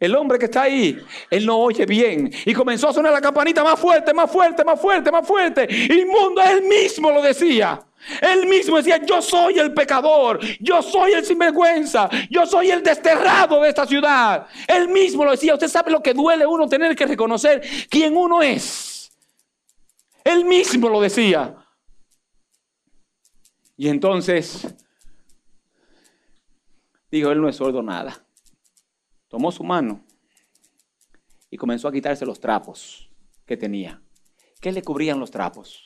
El 0.00 0.16
hombre 0.16 0.38
que 0.38 0.46
está 0.46 0.62
ahí, 0.62 0.98
él 1.30 1.44
no 1.44 1.58
oye 1.58 1.84
bien. 1.84 2.32
Y 2.46 2.54
comenzó 2.54 2.88
a 2.88 2.94
sonar 2.94 3.12
la 3.12 3.20
campanita 3.20 3.62
más 3.62 3.78
fuerte, 3.78 4.14
más 4.14 4.30
fuerte, 4.30 4.64
más 4.64 4.80
fuerte, 4.80 5.12
más 5.12 5.26
fuerte. 5.26 5.68
Inmundo, 5.70 6.42
él 6.42 6.62
mismo 6.62 7.10
lo 7.10 7.20
decía. 7.20 7.85
Él 8.20 8.46
mismo 8.46 8.76
decía, 8.76 9.04
yo 9.04 9.20
soy 9.20 9.58
el 9.58 9.74
pecador, 9.74 10.40
yo 10.60 10.82
soy 10.82 11.12
el 11.12 11.24
sinvergüenza, 11.24 12.08
yo 12.30 12.46
soy 12.46 12.70
el 12.70 12.82
desterrado 12.82 13.60
de 13.60 13.68
esta 13.68 13.86
ciudad. 13.86 14.46
Él 14.66 14.88
mismo 14.88 15.24
lo 15.24 15.32
decía, 15.32 15.54
usted 15.54 15.68
sabe 15.68 15.90
lo 15.90 16.02
que 16.02 16.14
duele 16.14 16.46
uno 16.46 16.68
tener 16.68 16.94
que 16.94 17.06
reconocer 17.06 17.62
quién 17.90 18.16
uno 18.16 18.42
es. 18.42 19.12
Él 20.24 20.44
mismo 20.44 20.88
lo 20.88 21.00
decía. 21.00 21.54
Y 23.76 23.88
entonces, 23.88 24.74
dijo, 27.10 27.30
él 27.30 27.40
no 27.40 27.48
es 27.48 27.56
sordo 27.56 27.82
nada. 27.82 28.26
Tomó 29.28 29.52
su 29.52 29.62
mano 29.62 30.04
y 31.50 31.56
comenzó 31.56 31.88
a 31.88 31.92
quitarse 31.92 32.24
los 32.24 32.40
trapos 32.40 33.10
que 33.44 33.56
tenía. 33.56 34.02
¿Qué 34.60 34.72
le 34.72 34.82
cubrían 34.82 35.20
los 35.20 35.30
trapos? 35.30 35.85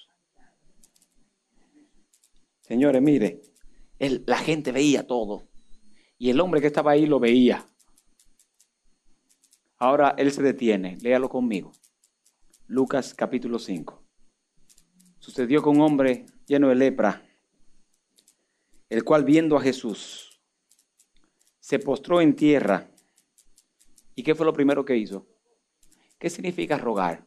Señores, 2.70 3.02
mire, 3.02 3.42
la 3.98 4.38
gente 4.38 4.70
veía 4.70 5.04
todo. 5.04 5.42
Y 6.18 6.30
el 6.30 6.38
hombre 6.38 6.60
que 6.60 6.68
estaba 6.68 6.92
ahí 6.92 7.04
lo 7.04 7.18
veía. 7.18 7.66
Ahora 9.76 10.14
él 10.16 10.30
se 10.30 10.40
detiene. 10.40 10.96
Léalo 11.00 11.28
conmigo. 11.28 11.72
Lucas 12.68 13.12
capítulo 13.12 13.58
5. 13.58 14.04
Sucedió 15.18 15.62
con 15.62 15.78
un 15.78 15.82
hombre 15.82 16.26
lleno 16.46 16.68
de 16.68 16.76
lepra, 16.76 17.26
el 18.88 19.02
cual 19.02 19.24
viendo 19.24 19.56
a 19.56 19.60
Jesús, 19.60 20.40
se 21.58 21.80
postró 21.80 22.20
en 22.20 22.36
tierra. 22.36 22.88
¿Y 24.14 24.22
qué 24.22 24.36
fue 24.36 24.46
lo 24.46 24.52
primero 24.52 24.84
que 24.84 24.96
hizo? 24.96 25.26
¿Qué 26.20 26.30
significa 26.30 26.78
rogar? 26.78 27.26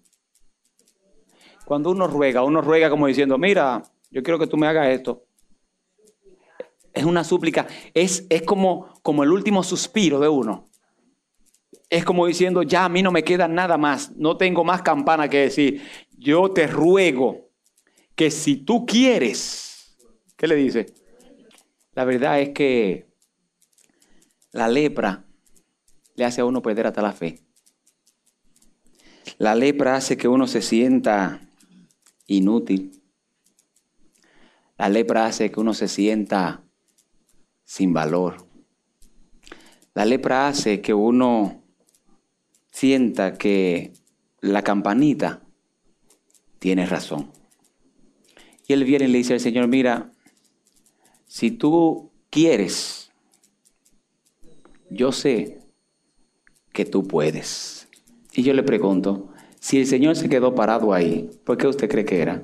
Cuando 1.65 1.91
uno 1.91 2.07
ruega, 2.07 2.45
uno 2.45 2.61
ruega 2.61 2.89
como 2.89 3.07
diciendo, 3.07 3.37
mira, 3.37 3.83
yo 4.09 4.23
quiero 4.23 4.39
que 4.39 4.47
tú 4.47 4.55
me 4.55 4.67
hagas 4.67 4.87
esto 4.87 5.27
es 6.93 7.05
una 7.05 7.23
súplica, 7.23 7.67
es, 7.93 8.25
es 8.29 8.43
como, 8.43 8.93
como 9.01 9.23
el 9.23 9.31
último 9.31 9.63
suspiro 9.63 10.19
de 10.19 10.29
uno. 10.29 10.69
Es 11.89 12.05
como 12.05 12.25
diciendo, 12.25 12.63
ya 12.63 12.85
a 12.85 12.89
mí 12.89 13.01
no 13.03 13.11
me 13.11 13.23
queda 13.23 13.47
nada 13.47 13.77
más, 13.77 14.15
no 14.15 14.37
tengo 14.37 14.63
más 14.63 14.81
campana 14.81 15.27
que 15.29 15.39
decir. 15.39 15.81
Yo 16.17 16.51
te 16.51 16.67
ruego 16.67 17.49
que 18.15 18.31
si 18.31 18.57
tú 18.57 18.85
quieres, 18.85 19.97
¿qué 20.37 20.47
le 20.47 20.55
dice? 20.55 20.93
La 21.93 22.05
verdad 22.05 22.39
es 22.39 22.49
que 22.49 23.07
la 24.51 24.67
lepra 24.67 25.25
le 26.15 26.25
hace 26.25 26.41
a 26.41 26.45
uno 26.45 26.61
perder 26.61 26.87
hasta 26.87 27.01
la 27.01 27.13
fe. 27.13 27.39
La 29.37 29.55
lepra 29.55 29.95
hace 29.95 30.15
que 30.15 30.27
uno 30.27 30.47
se 30.47 30.61
sienta 30.61 31.41
inútil. 32.27 33.01
La 34.77 34.89
lepra 34.89 35.25
hace 35.25 35.51
que 35.51 35.59
uno 35.59 35.73
se 35.73 35.87
sienta 35.87 36.62
sin 37.63 37.93
valor. 37.93 38.47
La 39.93 40.05
lepra 40.05 40.47
hace 40.47 40.81
que 40.81 40.93
uno 40.93 41.63
sienta 42.71 43.37
que 43.37 43.93
la 44.41 44.63
campanita 44.63 45.41
tiene 46.59 46.85
razón. 46.85 47.31
Y 48.67 48.73
él 48.73 48.83
viene 48.83 49.05
y 49.05 49.07
le 49.09 49.17
dice 49.19 49.33
al 49.33 49.39
Señor, 49.39 49.67
mira, 49.67 50.11
si 51.27 51.51
tú 51.51 52.11
quieres, 52.29 53.11
yo 54.89 55.11
sé 55.11 55.59
que 56.71 56.85
tú 56.85 57.07
puedes. 57.07 57.87
Y 58.33 58.43
yo 58.43 58.53
le 58.53 58.63
pregunto, 58.63 59.29
si 59.59 59.77
el 59.79 59.87
Señor 59.87 60.15
se 60.15 60.29
quedó 60.29 60.55
parado 60.55 60.93
ahí, 60.93 61.29
¿por 61.43 61.57
qué 61.57 61.67
usted 61.67 61.89
cree 61.89 62.05
que 62.05 62.21
era? 62.21 62.43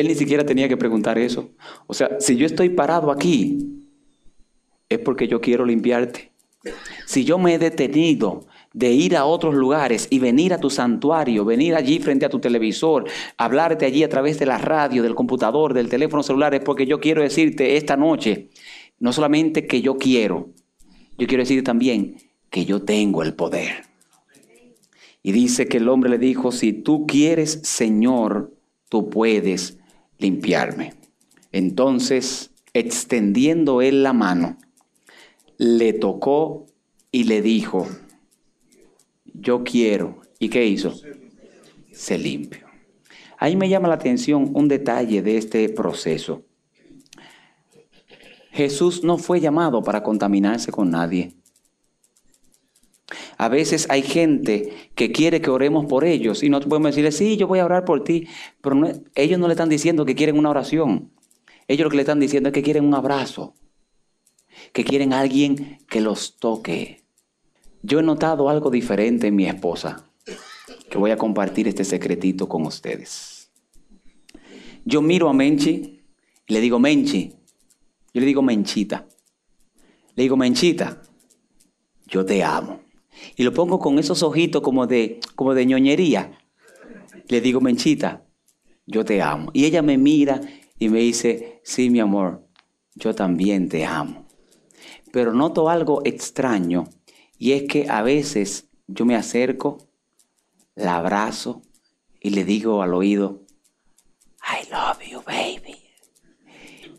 Él 0.00 0.08
ni 0.08 0.14
siquiera 0.14 0.44
tenía 0.44 0.68
que 0.68 0.76
preguntar 0.76 1.18
eso. 1.18 1.50
O 1.86 1.94
sea, 1.94 2.20
si 2.20 2.36
yo 2.36 2.46
estoy 2.46 2.70
parado 2.70 3.10
aquí, 3.10 3.86
es 4.88 4.98
porque 4.98 5.28
yo 5.28 5.40
quiero 5.40 5.64
limpiarte. 5.64 6.30
Si 7.06 7.24
yo 7.24 7.38
me 7.38 7.54
he 7.54 7.58
detenido 7.58 8.46
de 8.72 8.92
ir 8.92 9.16
a 9.16 9.24
otros 9.24 9.54
lugares 9.54 10.06
y 10.10 10.18
venir 10.18 10.52
a 10.52 10.58
tu 10.58 10.70
santuario, 10.70 11.44
venir 11.44 11.74
allí 11.74 11.98
frente 11.98 12.26
a 12.26 12.28
tu 12.28 12.38
televisor, 12.38 13.04
hablarte 13.36 13.86
allí 13.86 14.04
a 14.04 14.08
través 14.08 14.38
de 14.38 14.46
la 14.46 14.58
radio, 14.58 15.02
del 15.02 15.14
computador, 15.14 15.74
del 15.74 15.88
teléfono 15.88 16.22
celular, 16.22 16.54
es 16.54 16.60
porque 16.60 16.86
yo 16.86 17.00
quiero 17.00 17.22
decirte 17.22 17.76
esta 17.76 17.96
noche, 17.96 18.50
no 18.98 19.12
solamente 19.12 19.66
que 19.66 19.80
yo 19.80 19.96
quiero, 19.96 20.50
yo 21.18 21.26
quiero 21.26 21.42
decirte 21.42 21.64
también 21.64 22.16
que 22.50 22.64
yo 22.64 22.82
tengo 22.82 23.22
el 23.22 23.34
poder. 23.34 23.84
Y 25.22 25.32
dice 25.32 25.66
que 25.66 25.78
el 25.78 25.88
hombre 25.88 26.10
le 26.10 26.18
dijo, 26.18 26.52
si 26.52 26.72
tú 26.72 27.06
quieres, 27.06 27.60
Señor, 27.62 28.54
tú 28.88 29.10
puedes 29.10 29.79
limpiarme. 30.20 30.94
Entonces, 31.52 32.50
extendiendo 32.72 33.82
él 33.82 34.02
la 34.02 34.12
mano, 34.12 34.56
le 35.58 35.92
tocó 35.92 36.66
y 37.10 37.24
le 37.24 37.42
dijo, 37.42 37.88
yo 39.24 39.64
quiero. 39.64 40.20
¿Y 40.38 40.48
qué 40.48 40.66
hizo? 40.66 40.94
Se 41.92 42.16
limpio. 42.16 42.66
Ahí 43.36 43.56
me 43.56 43.68
llama 43.68 43.88
la 43.88 43.94
atención 43.94 44.50
un 44.54 44.68
detalle 44.68 45.22
de 45.22 45.36
este 45.36 45.68
proceso. 45.68 46.44
Jesús 48.52 49.04
no 49.04 49.18
fue 49.18 49.40
llamado 49.40 49.82
para 49.82 50.02
contaminarse 50.02 50.72
con 50.72 50.90
nadie. 50.90 51.32
A 53.40 53.48
veces 53.48 53.86
hay 53.88 54.02
gente 54.02 54.90
que 54.94 55.12
quiere 55.12 55.40
que 55.40 55.48
oremos 55.48 55.86
por 55.86 56.04
ellos 56.04 56.42
y 56.42 56.50
no 56.50 56.60
podemos 56.60 56.90
decirle, 56.90 57.10
sí, 57.10 57.38
yo 57.38 57.46
voy 57.46 57.60
a 57.60 57.64
orar 57.64 57.86
por 57.86 58.04
ti, 58.04 58.28
pero 58.60 58.78
ellos 59.14 59.38
no 59.38 59.46
le 59.46 59.54
están 59.54 59.70
diciendo 59.70 60.04
que 60.04 60.14
quieren 60.14 60.36
una 60.36 60.50
oración. 60.50 61.10
Ellos 61.66 61.84
lo 61.84 61.90
que 61.90 61.96
le 61.96 62.02
están 62.02 62.20
diciendo 62.20 62.50
es 62.50 62.52
que 62.52 62.62
quieren 62.62 62.84
un 62.84 62.92
abrazo, 62.92 63.54
que 64.74 64.84
quieren 64.84 65.14
a 65.14 65.20
alguien 65.20 65.78
que 65.88 66.02
los 66.02 66.36
toque. 66.36 67.00
Yo 67.82 68.00
he 68.00 68.02
notado 68.02 68.50
algo 68.50 68.70
diferente 68.70 69.28
en 69.28 69.36
mi 69.36 69.46
esposa, 69.46 70.04
que 70.90 70.98
voy 70.98 71.10
a 71.10 71.16
compartir 71.16 71.66
este 71.66 71.84
secretito 71.84 72.46
con 72.46 72.66
ustedes. 72.66 73.50
Yo 74.84 75.00
miro 75.00 75.30
a 75.30 75.32
Menchi 75.32 76.02
y 76.46 76.52
le 76.52 76.60
digo, 76.60 76.78
Menchi, 76.78 77.32
yo 78.12 78.20
le 78.20 78.26
digo 78.26 78.42
Menchita, 78.42 79.08
le 80.14 80.24
digo, 80.24 80.36
Menchita, 80.36 81.00
yo 82.06 82.26
te 82.26 82.44
amo. 82.44 82.89
Y 83.36 83.42
lo 83.42 83.52
pongo 83.52 83.78
con 83.78 83.98
esos 83.98 84.22
ojitos 84.22 84.62
como 84.62 84.86
de, 84.86 85.20
como 85.34 85.54
de 85.54 85.66
ñoñería. 85.66 86.38
Le 87.28 87.40
digo, 87.40 87.60
Menchita, 87.60 88.24
yo 88.86 89.04
te 89.04 89.22
amo. 89.22 89.50
Y 89.52 89.64
ella 89.64 89.82
me 89.82 89.98
mira 89.98 90.40
y 90.78 90.88
me 90.88 91.00
dice, 91.00 91.60
sí, 91.62 91.90
mi 91.90 92.00
amor, 92.00 92.46
yo 92.94 93.14
también 93.14 93.68
te 93.68 93.84
amo. 93.84 94.26
Pero 95.12 95.32
noto 95.32 95.68
algo 95.68 96.02
extraño 96.04 96.84
y 97.38 97.52
es 97.52 97.64
que 97.64 97.88
a 97.88 98.02
veces 98.02 98.68
yo 98.86 99.04
me 99.04 99.16
acerco, 99.16 99.78
la 100.74 100.96
abrazo 100.96 101.62
y 102.20 102.30
le 102.30 102.44
digo 102.44 102.82
al 102.82 102.94
oído, 102.94 103.42
I 104.42 104.70
love 104.70 104.98
you, 105.10 105.22
baby. 105.26 105.76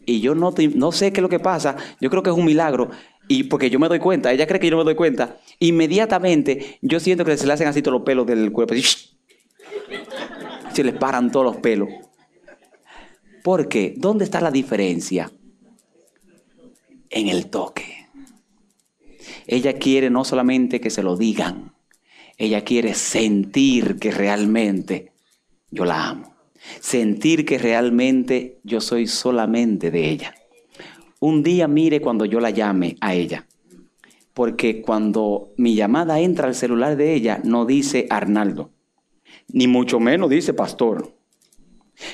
Y 0.06 0.20
yo 0.20 0.36
no, 0.36 0.54
no 0.76 0.92
sé 0.92 1.12
qué 1.12 1.20
es 1.20 1.22
lo 1.22 1.30
que 1.30 1.40
pasa, 1.40 1.76
yo 2.00 2.10
creo 2.10 2.24
que 2.24 2.30
es 2.30 2.36
un 2.36 2.46
milagro, 2.46 2.90
y 3.32 3.44
porque 3.44 3.70
yo 3.70 3.80
me 3.80 3.88
doy 3.88 4.00
cuenta, 4.00 4.34
ella 4.34 4.46
cree 4.46 4.60
que 4.60 4.68
yo 4.68 4.72
no 4.72 4.80
me 4.80 4.84
doy 4.84 4.96
cuenta, 4.96 5.40
inmediatamente 5.60 6.78
yo 6.82 7.00
siento 7.00 7.24
que 7.24 7.38
se 7.38 7.48
le 7.48 7.54
hacen 7.54 7.70
así 7.70 7.82
todos 7.82 8.00
los 8.00 8.06
pelos 8.06 8.28
del 8.28 8.52
cuerpo, 8.52 8.76
se 10.74 10.84
les 10.84 10.94
paran 10.96 11.32
todos 11.32 11.46
los 11.46 11.58
pelos. 11.58 11.88
¿Por 13.42 13.70
qué? 13.70 13.94
¿Dónde 13.96 14.26
está 14.26 14.42
la 14.42 14.52
diferencia? 14.52 15.32
En 17.10 17.30
el 17.30 17.48
toque. 17.48 18.10
Ella 19.48 19.74
quiere 19.74 20.10
no 20.10 20.26
solamente 20.26 20.82
que 20.82 20.90
se 20.90 21.02
lo 21.02 21.16
digan, 21.16 21.74
ella 22.38 22.66
quiere 22.66 22.94
sentir 22.96 23.98
que 23.98 24.12
realmente 24.12 25.14
yo 25.70 25.86
la 25.86 26.10
amo. 26.10 26.36
Sentir 26.82 27.46
que 27.46 27.58
realmente 27.58 28.60
yo 28.64 28.82
soy 28.82 29.08
solamente 29.08 29.90
de 29.90 30.10
ella. 30.10 30.36
Un 31.22 31.44
día 31.44 31.68
mire 31.68 32.02
cuando 32.02 32.26
yo 32.26 32.40
la 32.40 32.50
llame 32.50 32.98
a 33.00 33.14
ella. 33.14 33.48
Porque 34.34 34.82
cuando 34.82 35.54
mi 35.56 35.76
llamada 35.76 36.20
entra 36.20 36.48
al 36.48 36.56
celular 36.56 36.96
de 36.96 37.14
ella, 37.14 37.40
no 37.44 37.66
dice 37.66 38.08
Arnaldo. 38.10 38.72
Ni 39.54 39.68
mucho 39.68 40.00
menos 40.00 40.32
dice 40.32 40.54
pastor. 40.56 41.14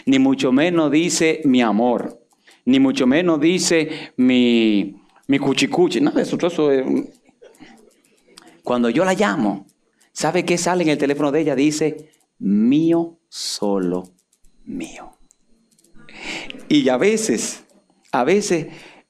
Ni 0.06 0.20
mucho 0.20 0.52
menos 0.52 0.92
dice 0.92 1.42
mi 1.46 1.62
amor. 1.62 2.22
Ni 2.66 2.82
mucho 2.82 3.08
menos 3.08 3.40
dice 3.40 4.12
mi, 4.18 4.98
mi 5.28 5.40
cuchicuchi. 5.40 6.02
Nada 6.02 6.18
de 6.18 6.24
eso. 6.24 6.38
eso 6.46 6.70
Cuando 8.62 8.90
yo 8.90 9.06
la 9.06 9.14
llamo, 9.14 9.68
¿sabe 10.12 10.44
qué 10.44 10.58
sale 10.58 10.84
en 10.84 10.90
el 10.90 10.98
teléfono 10.98 11.32
de 11.32 11.40
ella? 11.40 11.56
Dice, 11.56 12.10
mío, 12.40 13.20
solo 13.30 14.10
mío. 14.66 15.12
Y 16.68 16.90
a 16.90 16.98
veces, 16.98 17.64
a 18.12 18.26
veces, 18.26 18.68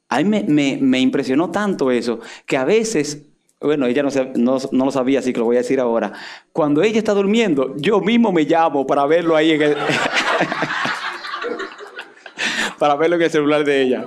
a 0.10 0.22
mí 0.22 0.44
me, 0.80 1.00
impresionó 1.00 1.52
tanto 1.52 1.92
eso, 1.92 2.20
que 2.46 2.58
a 2.58 2.66
veces 2.66 3.24
bueno, 3.60 3.88
ella 3.88 4.04
no, 4.36 4.60
lo 4.72 4.92
sabía, 4.92 5.18
así 5.18 5.34
que 5.34 5.40
lo 5.40 5.46
voy 5.46 5.56
a 5.56 5.60
decir 5.60 5.80
ahora. 5.80 6.14
Cuando 6.54 6.84
ella 6.84 7.00
está 7.00 7.16
durmiendo, 7.16 7.76
yo 7.78 8.00
mismo 8.02 8.32
me 8.32 8.44
llamo 8.44 8.86
para 8.86 9.04
verlo 9.08 9.36
ahí 9.36 9.52
en 9.52 9.62
el... 9.64 9.76
para 12.78 12.96
verlo 12.96 13.16
en 13.16 13.24
el 13.24 13.32
celular 13.32 13.66
de 13.66 13.82
ella. 13.82 14.06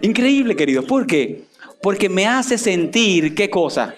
Increíble, 0.00 0.54
querido. 0.54 0.84
¿Por 0.84 1.08
qué? 1.08 1.42
Porque 1.82 2.08
me 2.08 2.26
hace 2.26 2.56
sentir, 2.56 3.34
¿qué 3.34 3.50
cosa? 3.50 3.96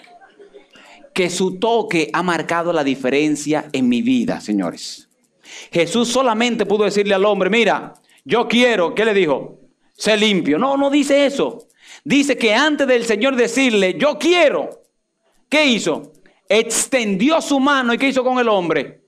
Que 1.13 1.29
su 1.29 1.59
toque 1.59 2.09
ha 2.11 2.23
marcado 2.23 2.73
la 2.73 2.83
diferencia 2.83 3.65
en 3.73 3.87
mi 3.87 4.01
vida, 4.01 4.41
señores. 4.41 5.07
Jesús 5.71 6.07
solamente 6.07 6.65
pudo 6.65 6.85
decirle 6.85 7.13
al 7.13 7.25
hombre, 7.25 7.51
mira, 7.51 7.93
yo 8.25 8.47
quiero, 8.47 8.95
¿qué 8.95 9.05
le 9.05 9.13
dijo? 9.13 9.60
Sé 9.93 10.17
limpio. 10.17 10.57
No, 10.57 10.77
no 10.77 10.89
dice 10.89 11.25
eso. 11.25 11.67
Dice 12.03 12.37
que 12.37 12.53
antes 12.53 12.87
del 12.87 13.05
Señor 13.05 13.35
decirle, 13.35 13.95
yo 13.97 14.17
quiero, 14.17 14.69
¿qué 15.49 15.65
hizo? 15.65 16.13
Extendió 16.49 17.41
su 17.41 17.59
mano 17.59 17.93
y 17.93 17.97
¿qué 17.97 18.07
hizo 18.07 18.23
con 18.23 18.39
el 18.39 18.49
hombre? 18.49 19.00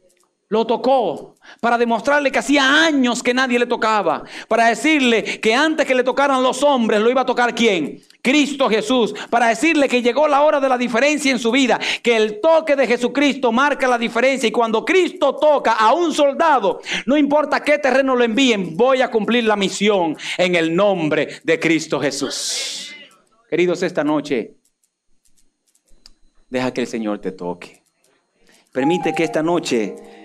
Lo 0.49 0.67
tocó 0.67 1.35
para 1.59 1.77
demostrarle 1.77 2.31
que 2.31 2.39
hacía 2.39 2.83
años 2.85 3.23
que 3.23 3.33
nadie 3.33 3.57
le 3.57 3.65
tocaba, 3.65 4.23
para 4.47 4.67
decirle 4.67 5.39
que 5.41 5.53
antes 5.53 5.85
que 5.85 5.95
le 5.95 6.03
tocaran 6.03 6.43
los 6.43 6.61
hombres, 6.63 7.01
lo 7.01 7.09
iba 7.09 7.21
a 7.21 7.25
tocar 7.25 7.55
quién? 7.55 8.01
Cristo 8.21 8.69
Jesús, 8.69 9.13
para 9.29 9.47
decirle 9.47 9.89
que 9.89 10.01
llegó 10.01 10.27
la 10.27 10.43
hora 10.43 10.59
de 10.61 10.69
la 10.69 10.77
diferencia 10.77 11.31
en 11.31 11.39
su 11.39 11.51
vida, 11.51 11.79
que 12.01 12.15
el 12.15 12.39
toque 12.39 12.75
de 12.75 12.87
Jesucristo 12.87 13.51
marca 13.51 13.87
la 13.87 13.97
diferencia 13.97 14.47
y 14.47 14.51
cuando 14.51 14.85
Cristo 14.85 15.35
toca 15.35 15.73
a 15.73 15.93
un 15.93 16.13
soldado, 16.13 16.79
no 17.05 17.17
importa 17.17 17.61
qué 17.61 17.79
terreno 17.79 18.15
lo 18.15 18.23
envíen, 18.23 18.77
voy 18.77 19.01
a 19.01 19.11
cumplir 19.11 19.43
la 19.43 19.57
misión 19.57 20.15
en 20.37 20.55
el 20.55 20.73
nombre 20.73 21.41
de 21.43 21.59
Cristo 21.59 21.99
Jesús. 21.99 22.93
Queridos, 23.49 23.83
esta 23.83 24.03
noche, 24.03 24.55
deja 26.49 26.71
que 26.73 26.81
el 26.81 26.87
Señor 26.87 27.19
te 27.19 27.33
toque. 27.33 27.83
Permite 28.71 29.13
que 29.13 29.25
esta 29.25 29.43
noche 29.43 30.22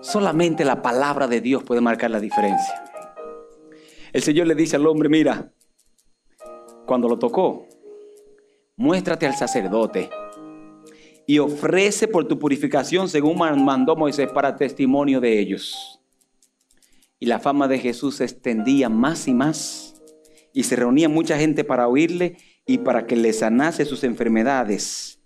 solamente 0.00 0.64
la 0.64 0.82
palabra 0.82 1.28
de 1.28 1.40
Dios 1.40 1.62
puede 1.62 1.80
marcar 1.80 2.10
la 2.10 2.20
diferencia. 2.20 2.84
El 4.12 4.22
Señor 4.22 4.46
le 4.46 4.54
dice 4.54 4.76
al 4.76 4.86
hombre, 4.86 5.08
mira, 5.08 5.52
cuando 6.84 7.08
lo 7.08 7.18
tocó, 7.18 7.68
muéstrate 8.76 9.26
al 9.26 9.36
sacerdote 9.36 10.10
y 11.26 11.38
ofrece 11.38 12.08
por 12.08 12.26
tu 12.26 12.38
purificación 12.38 13.08
según 13.08 13.38
mandó 13.38 13.94
Moisés 13.94 14.28
para 14.32 14.56
testimonio 14.56 15.20
de 15.20 15.38
ellos. 15.38 16.00
Y 17.20 17.26
la 17.26 17.38
fama 17.38 17.68
de 17.68 17.78
Jesús 17.78 18.16
se 18.16 18.24
extendía 18.24 18.88
más 18.88 19.28
y 19.28 19.34
más 19.34 20.02
y 20.52 20.64
se 20.64 20.74
reunía 20.74 21.08
mucha 21.08 21.38
gente 21.38 21.62
para 21.62 21.86
oírle 21.86 22.36
y 22.66 22.78
para 22.78 23.06
que 23.06 23.14
le 23.14 23.32
sanase 23.32 23.84
sus 23.84 24.02
enfermedades. 24.02 25.19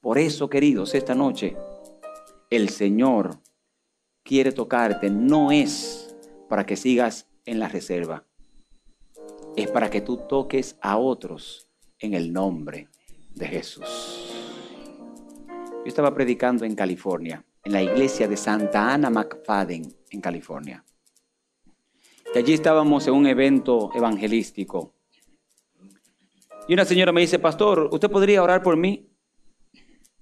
Por 0.00 0.18
eso, 0.18 0.48
queridos, 0.48 0.94
esta 0.94 1.14
noche 1.14 1.56
el 2.48 2.70
Señor 2.70 3.38
quiere 4.22 4.52
tocarte. 4.52 5.10
No 5.10 5.52
es 5.52 6.16
para 6.48 6.64
que 6.64 6.76
sigas 6.76 7.28
en 7.44 7.58
la 7.58 7.68
reserva. 7.68 8.24
Es 9.56 9.70
para 9.70 9.90
que 9.90 10.00
tú 10.00 10.16
toques 10.28 10.76
a 10.80 10.96
otros 10.96 11.68
en 11.98 12.14
el 12.14 12.32
nombre 12.32 12.88
de 13.34 13.46
Jesús. 13.46 14.32
Yo 15.48 15.86
estaba 15.86 16.14
predicando 16.14 16.64
en 16.64 16.74
California, 16.74 17.44
en 17.64 17.72
la 17.72 17.82
iglesia 17.82 18.26
de 18.26 18.36
Santa 18.36 18.92
Ana 18.92 19.10
McFadden, 19.10 19.94
en 20.10 20.20
California. 20.20 20.84
Y 22.34 22.38
allí 22.38 22.54
estábamos 22.54 23.06
en 23.06 23.14
un 23.14 23.26
evento 23.26 23.90
evangelístico. 23.94 24.94
Y 26.68 26.74
una 26.74 26.84
señora 26.84 27.12
me 27.12 27.20
dice, 27.20 27.38
pastor, 27.38 27.88
¿usted 27.92 28.10
podría 28.10 28.42
orar 28.42 28.62
por 28.62 28.76
mí? 28.76 29.09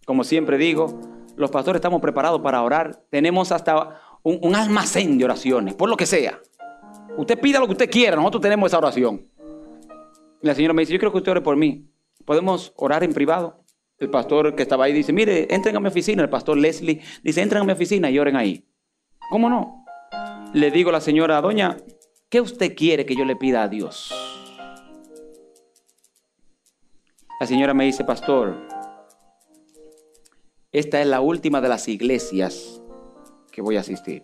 Como 0.08 0.24
siempre 0.24 0.56
digo, 0.56 0.98
los 1.36 1.50
pastores 1.50 1.80
estamos 1.80 2.00
preparados 2.00 2.40
para 2.40 2.62
orar. 2.62 3.04
Tenemos 3.10 3.52
hasta 3.52 4.00
un, 4.22 4.54
almacén 4.54 5.18
de 5.18 5.26
oraciones, 5.26 5.74
por 5.74 5.90
lo 5.90 5.98
que 5.98 6.06
sea. 6.06 6.40
Usted 7.18 7.38
pida 7.38 7.60
lo 7.60 7.66
que 7.66 7.72
usted 7.72 7.90
quiera, 7.90 8.16
nosotros 8.16 8.40
tenemos 8.40 8.70
esa 8.70 8.78
oración. 8.78 9.28
Y 10.40 10.46
la 10.46 10.54
señora 10.54 10.72
me 10.72 10.80
dice, 10.80 10.94
yo 10.94 10.98
creo 10.98 11.12
que 11.12 11.18
usted 11.18 11.32
ore 11.32 11.42
por 11.42 11.56
mí. 11.56 11.90
¿Podemos 12.24 12.72
orar 12.76 13.04
en 13.04 13.12
privado? 13.12 13.62
El 13.98 14.08
pastor 14.08 14.54
que 14.54 14.62
estaba 14.62 14.86
ahí 14.86 14.94
dice, 14.94 15.12
mire, 15.12 15.46
entren 15.54 15.76
a 15.76 15.80
mi 15.80 15.88
oficina. 15.88 16.22
El 16.22 16.30
pastor 16.30 16.56
Leslie 16.56 17.02
dice, 17.22 17.42
entren 17.42 17.60
a 17.60 17.64
mi 17.66 17.72
oficina 17.72 18.08
y 18.08 18.18
oren 18.18 18.36
ahí. 18.36 18.66
¿Cómo 19.30 19.50
no? 19.50 19.84
Le 20.54 20.70
digo 20.70 20.88
a 20.88 20.94
la 20.94 21.00
señora, 21.02 21.38
doña, 21.42 21.76
¿qué 22.30 22.40
usted 22.40 22.74
quiere 22.74 23.04
que 23.04 23.14
yo 23.14 23.26
le 23.26 23.36
pida 23.36 23.62
a 23.62 23.68
Dios? 23.68 24.10
La 27.38 27.46
señora 27.46 27.74
me 27.74 27.84
dice, 27.84 28.04
pastor, 28.04 28.77
esta 30.72 31.00
es 31.00 31.06
la 31.06 31.20
última 31.20 31.60
de 31.60 31.68
las 31.68 31.88
iglesias 31.88 32.82
que 33.50 33.62
voy 33.62 33.76
a 33.76 33.80
asistir. 33.80 34.22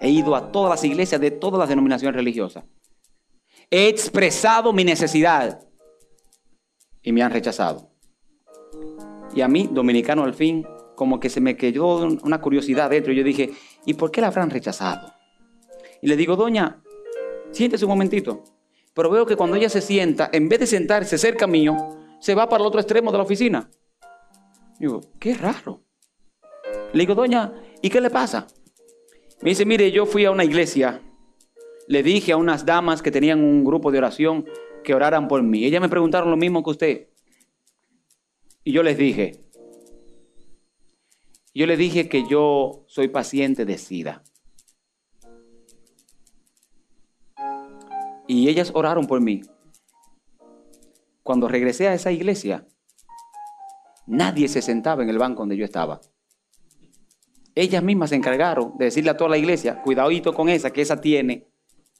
He 0.00 0.08
ido 0.08 0.34
a 0.34 0.50
todas 0.50 0.70
las 0.70 0.84
iglesias 0.84 1.20
de 1.20 1.30
todas 1.30 1.58
las 1.58 1.68
denominaciones 1.68 2.16
religiosas. 2.16 2.64
He 3.70 3.88
expresado 3.88 4.72
mi 4.72 4.84
necesidad 4.84 5.60
y 7.02 7.12
me 7.12 7.22
han 7.22 7.30
rechazado. 7.30 7.90
Y 9.34 9.40
a 9.40 9.48
mí, 9.48 9.68
dominicano 9.70 10.24
al 10.24 10.34
fin, 10.34 10.66
como 10.96 11.20
que 11.20 11.30
se 11.30 11.40
me 11.40 11.56
quedó 11.56 12.06
una 12.22 12.40
curiosidad 12.40 12.90
dentro. 12.90 13.12
Yo 13.12 13.24
dije, 13.24 13.52
¿y 13.86 13.94
por 13.94 14.10
qué 14.10 14.20
la 14.20 14.28
habrán 14.28 14.50
rechazado? 14.50 15.12
Y 16.00 16.08
le 16.08 16.16
digo, 16.16 16.36
doña, 16.36 16.82
siéntese 17.50 17.84
un 17.84 17.90
momentito. 17.90 18.42
Pero 18.94 19.10
veo 19.10 19.24
que 19.24 19.36
cuando 19.36 19.56
ella 19.56 19.68
se 19.68 19.80
sienta, 19.80 20.28
en 20.32 20.48
vez 20.48 20.60
de 20.60 20.66
sentarse 20.66 21.16
cerca 21.16 21.46
mío, 21.46 21.76
se 22.20 22.34
va 22.34 22.48
para 22.48 22.62
el 22.62 22.66
otro 22.66 22.80
extremo 22.80 23.10
de 23.10 23.18
la 23.18 23.24
oficina. 23.24 23.70
Digo, 24.82 25.00
qué 25.20 25.34
raro. 25.34 25.84
Le 26.92 26.98
digo, 26.98 27.14
doña, 27.14 27.54
¿y 27.80 27.88
qué 27.88 28.00
le 28.00 28.10
pasa? 28.10 28.48
Me 29.40 29.50
dice, 29.50 29.64
mire, 29.64 29.92
yo 29.92 30.06
fui 30.06 30.24
a 30.24 30.32
una 30.32 30.42
iglesia, 30.42 31.00
le 31.86 32.02
dije 32.02 32.32
a 32.32 32.36
unas 32.36 32.66
damas 32.66 33.00
que 33.00 33.12
tenían 33.12 33.44
un 33.44 33.62
grupo 33.62 33.92
de 33.92 33.98
oración 33.98 34.44
que 34.82 34.92
oraran 34.92 35.28
por 35.28 35.40
mí. 35.44 35.64
Ellas 35.64 35.80
me 35.80 35.88
preguntaron 35.88 36.32
lo 36.32 36.36
mismo 36.36 36.64
que 36.64 36.70
usted. 36.70 37.08
Y 38.64 38.72
yo 38.72 38.82
les 38.82 38.98
dije, 38.98 39.44
yo 41.54 41.66
les 41.66 41.78
dije 41.78 42.08
que 42.08 42.26
yo 42.28 42.84
soy 42.88 43.06
paciente 43.06 43.64
de 43.64 43.78
SIDA. 43.78 44.24
Y 48.26 48.48
ellas 48.48 48.72
oraron 48.74 49.06
por 49.06 49.20
mí. 49.20 49.42
Cuando 51.22 51.46
regresé 51.46 51.86
a 51.86 51.94
esa 51.94 52.10
iglesia, 52.10 52.66
nadie 54.12 54.46
se 54.46 54.60
sentaba 54.60 55.02
en 55.02 55.08
el 55.08 55.18
banco 55.18 55.40
donde 55.40 55.56
yo 55.56 55.64
estaba. 55.64 56.00
Ellas 57.54 57.82
mismas 57.82 58.10
se 58.10 58.16
encargaron 58.16 58.76
de 58.78 58.86
decirle 58.86 59.10
a 59.10 59.16
toda 59.16 59.30
la 59.30 59.38
iglesia, 59.38 59.82
cuidadito 59.82 60.32
con 60.34 60.48
esa, 60.48 60.70
que 60.70 60.82
esa 60.82 61.00
tiene 61.00 61.48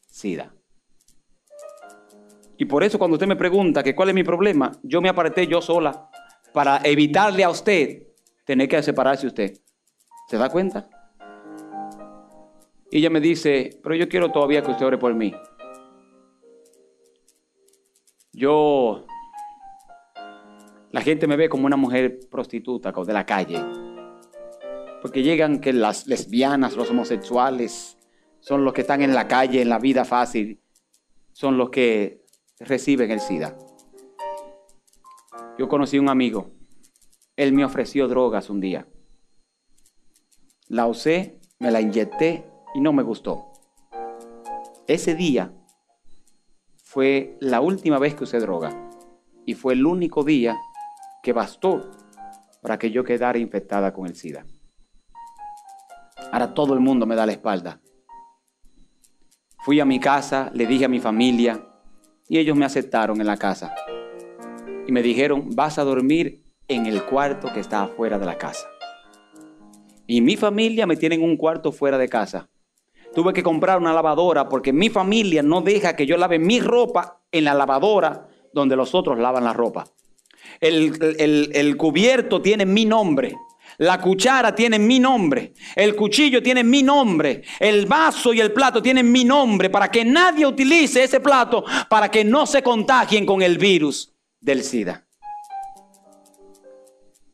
SIDA. 0.08 0.54
Y 2.58 2.66
por 2.66 2.84
eso 2.84 2.98
cuando 2.98 3.16
usted 3.16 3.26
me 3.26 3.36
pregunta 3.36 3.82
que 3.82 3.94
cuál 3.94 4.10
es 4.10 4.14
mi 4.14 4.24
problema, 4.24 4.72
yo 4.82 5.00
me 5.00 5.08
aparté 5.08 5.46
yo 5.46 5.60
sola 5.60 6.10
para 6.52 6.80
evitarle 6.84 7.44
a 7.44 7.50
usted 7.50 8.08
tener 8.44 8.68
que 8.68 8.82
separarse 8.82 9.26
usted. 9.26 9.58
¿Se 10.28 10.36
da 10.36 10.48
cuenta? 10.50 10.88
Y 12.90 12.98
ella 12.98 13.10
me 13.10 13.20
dice, 13.20 13.80
pero 13.82 13.94
yo 13.94 14.08
quiero 14.08 14.30
todavía 14.30 14.62
que 14.62 14.70
usted 14.70 14.84
ore 14.84 14.98
por 14.98 15.14
mí. 15.14 15.34
Yo, 18.32 19.06
la 20.92 21.00
gente 21.00 21.26
me 21.26 21.36
ve 21.36 21.48
como 21.48 21.66
una 21.66 21.76
mujer 21.76 22.20
prostituta 22.30 22.92
de 22.92 23.12
la 23.12 23.24
calle. 23.24 23.58
Porque 25.00 25.22
llegan 25.22 25.58
que 25.58 25.72
las 25.72 26.06
lesbianas, 26.06 26.76
los 26.76 26.90
homosexuales, 26.90 27.98
son 28.40 28.64
los 28.64 28.74
que 28.74 28.82
están 28.82 29.00
en 29.00 29.14
la 29.14 29.26
calle, 29.26 29.62
en 29.62 29.70
la 29.70 29.78
vida 29.78 30.04
fácil, 30.04 30.60
son 31.32 31.56
los 31.56 31.70
que 31.70 32.24
reciben 32.60 33.10
el 33.10 33.20
SIDA. 33.20 33.56
Yo 35.58 35.68
conocí 35.68 35.98
un 35.98 36.10
amigo, 36.10 36.50
él 37.36 37.52
me 37.52 37.64
ofreció 37.64 38.06
drogas 38.06 38.50
un 38.50 38.60
día. 38.60 38.86
La 40.68 40.86
usé, 40.86 41.40
me 41.58 41.70
la 41.70 41.80
inyecté 41.80 42.44
y 42.74 42.80
no 42.80 42.92
me 42.92 43.02
gustó. 43.02 43.52
Ese 44.86 45.14
día 45.14 45.54
fue 46.84 47.38
la 47.40 47.62
última 47.62 47.98
vez 47.98 48.14
que 48.14 48.24
usé 48.24 48.40
droga 48.40 48.90
y 49.46 49.54
fue 49.54 49.72
el 49.72 49.86
único 49.86 50.22
día 50.22 50.58
que 51.22 51.32
bastó 51.32 51.90
para 52.60 52.78
que 52.78 52.90
yo 52.90 53.04
quedara 53.04 53.38
infectada 53.38 53.92
con 53.92 54.06
el 54.06 54.16
SIDA. 54.16 54.44
Ahora 56.30 56.54
todo 56.54 56.74
el 56.74 56.80
mundo 56.80 57.06
me 57.06 57.14
da 57.14 57.26
la 57.26 57.32
espalda. 57.32 57.80
Fui 59.64 59.78
a 59.80 59.84
mi 59.84 60.00
casa, 60.00 60.50
le 60.54 60.66
dije 60.66 60.86
a 60.86 60.88
mi 60.88 60.98
familia 60.98 61.64
y 62.28 62.38
ellos 62.38 62.56
me 62.56 62.64
aceptaron 62.64 63.20
en 63.20 63.26
la 63.26 63.36
casa. 63.36 63.74
Y 64.86 64.92
me 64.92 65.02
dijeron, 65.02 65.50
vas 65.54 65.78
a 65.78 65.84
dormir 65.84 66.42
en 66.66 66.86
el 66.86 67.04
cuarto 67.04 67.52
que 67.52 67.60
está 67.60 67.82
afuera 67.82 68.18
de 68.18 68.26
la 68.26 68.38
casa. 68.38 68.66
Y 70.06 70.20
mi 70.20 70.36
familia 70.36 70.86
me 70.86 70.96
tiene 70.96 71.14
en 71.14 71.22
un 71.22 71.36
cuarto 71.36 71.70
fuera 71.70 71.98
de 71.98 72.08
casa. 72.08 72.48
Tuve 73.14 73.32
que 73.32 73.42
comprar 73.42 73.78
una 73.78 73.92
lavadora 73.92 74.48
porque 74.48 74.72
mi 74.72 74.88
familia 74.88 75.42
no 75.42 75.60
deja 75.60 75.94
que 75.94 76.06
yo 76.06 76.16
lave 76.16 76.38
mi 76.38 76.60
ropa 76.60 77.22
en 77.30 77.44
la 77.44 77.54
lavadora 77.54 78.28
donde 78.52 78.74
los 78.74 78.94
otros 78.94 79.18
lavan 79.18 79.44
la 79.44 79.52
ropa. 79.52 79.84
El, 80.62 81.50
el 81.52 81.76
cubierto 81.76 82.40
tiene 82.40 82.64
mi 82.64 82.86
nombre. 82.86 83.34
La 83.78 84.00
cuchara 84.00 84.54
tiene 84.54 84.78
mi 84.78 85.00
nombre. 85.00 85.54
El 85.74 85.96
cuchillo 85.96 86.42
tiene 86.42 86.62
mi 86.62 86.82
nombre. 86.82 87.42
El 87.58 87.86
vaso 87.86 88.32
y 88.32 88.40
el 88.40 88.52
plato 88.52 88.80
tienen 88.80 89.10
mi 89.10 89.24
nombre 89.24 89.70
para 89.70 89.90
que 89.90 90.04
nadie 90.04 90.46
utilice 90.46 91.02
ese 91.02 91.20
plato 91.20 91.64
para 91.88 92.10
que 92.10 92.24
no 92.24 92.46
se 92.46 92.62
contagien 92.62 93.26
con 93.26 93.42
el 93.42 93.58
virus 93.58 94.14
del 94.40 94.62
SIDA. 94.62 95.04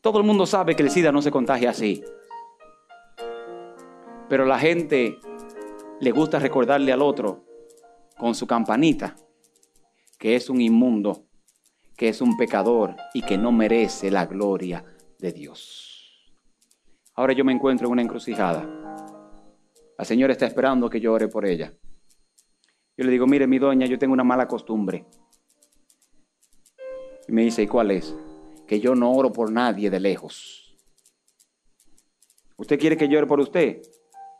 Todo 0.01 0.17
el 0.17 0.25
mundo 0.25 0.45
sabe 0.45 0.75
que 0.75 0.83
el 0.83 0.89
SIDA 0.89 1.11
no 1.11 1.21
se 1.21 1.29
contagia 1.29 1.69
así. 1.69 2.03
Pero 4.27 4.45
la 4.45 4.57
gente 4.57 5.19
le 5.99 6.11
gusta 6.11 6.39
recordarle 6.39 6.91
al 6.91 7.01
otro 7.01 7.45
con 8.17 8.33
su 8.33 8.47
campanita 8.47 9.15
que 10.19 10.35
es 10.35 10.49
un 10.49 10.59
inmundo, 10.59 11.28
que 11.99 12.07
es 12.07 12.21
un 12.21 12.37
pecador 12.37 12.95
y 13.13 13.23
que 13.23 13.37
no 13.37 13.51
merece 13.51 14.09
la 14.09 14.25
gloria 14.25 14.85
de 15.19 15.33
Dios. 15.33 16.31
Ahora 17.13 17.33
yo 17.33 17.43
me 17.43 17.51
encuentro 17.51 17.87
en 17.87 17.91
una 17.91 18.01
encrucijada. 18.01 18.65
La 19.97 20.05
señora 20.05 20.31
está 20.31 20.45
esperando 20.45 20.89
que 20.89 21.01
yo 21.01 21.11
ore 21.11 21.27
por 21.27 21.45
ella. 21.45 21.73
Yo 22.95 23.03
le 23.03 23.11
digo, 23.11 23.27
mire 23.27 23.47
mi 23.47 23.59
doña, 23.59 23.85
yo 23.85 23.99
tengo 23.99 24.13
una 24.13 24.23
mala 24.23 24.47
costumbre. 24.47 25.07
Y 27.27 27.33
me 27.33 27.41
dice, 27.41 27.63
¿y 27.63 27.67
cuál 27.67 27.91
es? 27.91 28.15
Que 28.65 28.79
yo 28.79 28.95
no 28.95 29.11
oro 29.11 29.33
por 29.33 29.51
nadie 29.51 29.89
de 29.89 29.99
lejos. 29.99 30.77
¿Usted 32.55 32.79
quiere 32.79 32.95
que 32.95 33.09
yo 33.09 33.17
ore 33.17 33.27
por 33.27 33.41
usted? 33.41 33.81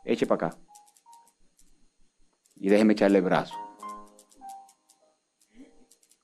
Eche 0.02 0.26
para 0.26 0.48
acá. 0.48 0.58
Y 2.56 2.70
déjeme 2.70 2.94
echarle 2.94 3.18
el 3.18 3.24
brazo. 3.24 3.69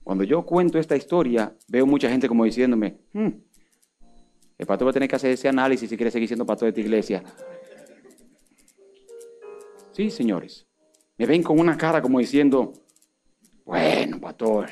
Cuando 0.07 0.23
yo 0.23 0.45
cuento 0.45 0.79
esta 0.79 0.95
historia, 0.95 1.53
veo 1.67 1.85
mucha 1.85 2.09
gente 2.09 2.29
como 2.29 2.45
diciéndome, 2.45 2.97
hmm, 3.11 3.27
el 4.57 4.65
pastor 4.65 4.87
va 4.87 4.91
a 4.91 4.93
tener 4.93 5.09
que 5.09 5.17
hacer 5.17 5.31
ese 5.31 5.49
análisis 5.49 5.89
si 5.89 5.97
quiere 5.97 6.09
seguir 6.09 6.29
siendo 6.29 6.45
pastor 6.45 6.67
de 6.67 6.69
esta 6.69 6.79
iglesia. 6.79 7.23
Sí, 9.91 10.09
señores. 10.09 10.65
Me 11.17 11.25
ven 11.25 11.43
con 11.43 11.59
una 11.59 11.77
cara 11.77 12.01
como 12.01 12.19
diciendo, 12.19 12.71
bueno, 13.65 14.17
pastor. 14.21 14.69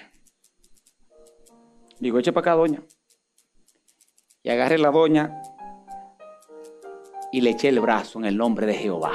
Digo, 1.99 2.17
eche 2.17 2.31
para 2.31 2.53
acá, 2.53 2.55
doña. 2.55 2.81
Y 4.41 4.49
agarré 4.51 4.77
la 4.77 4.89
doña 4.89 5.41
y 7.33 7.41
le 7.41 7.49
eché 7.49 7.67
el 7.67 7.81
brazo 7.81 8.19
en 8.19 8.25
el 8.25 8.38
nombre 8.38 8.65
de 8.67 8.75
Jehová. 8.75 9.11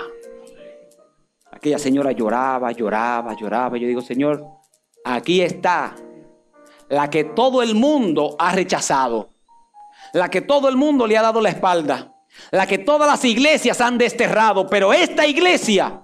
Aquella 1.51 1.79
señora 1.79 2.13
lloraba, 2.13 2.73
lloraba, 2.73 3.35
lloraba. 3.35 3.79
Yo 3.79 3.89
digo, 3.89 4.03
Señor, 4.03 4.47
aquí 5.03 5.41
está 5.41 5.95
la 6.91 7.09
que 7.09 7.25
todo 7.25 7.63
el 7.63 7.75
mundo 7.75 8.37
ha 8.39 8.53
rechazado 8.53 9.31
la 10.13 10.31
que 10.31 10.41
todo 10.41 10.69
el 10.69 10.77
mundo 10.77 11.07
le 11.07 11.17
ha 11.17 11.23
dado 11.23 11.41
la 11.41 11.51
espalda, 11.51 12.15
la 12.51 12.67
que 12.67 12.79
todas 12.79 13.09
las 13.09 13.25
iglesias 13.25 13.81
han 13.81 13.99
desterrado, 13.99 14.67
pero 14.67 14.93
esta 14.93 15.27
iglesia 15.27 16.03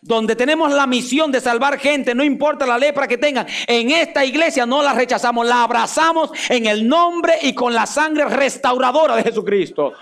donde 0.00 0.34
tenemos 0.34 0.72
la 0.72 0.86
misión 0.86 1.30
de 1.30 1.40
salvar 1.40 1.78
gente, 1.78 2.14
no 2.14 2.24
importa 2.24 2.66
la 2.66 2.78
lepra 2.78 3.06
que 3.06 3.18
tengan, 3.18 3.46
en 3.66 3.90
esta 3.90 4.24
iglesia 4.24 4.66
no 4.66 4.82
la 4.82 4.92
rechazamos, 4.92 5.46
la 5.46 5.62
abrazamos 5.62 6.30
en 6.48 6.66
el 6.66 6.88
nombre 6.88 7.34
y 7.42 7.54
con 7.54 7.74
la 7.74 7.86
sangre 7.86 8.24
restauradora 8.24 9.16
de 9.16 9.22
Jesucristo. 9.22 9.92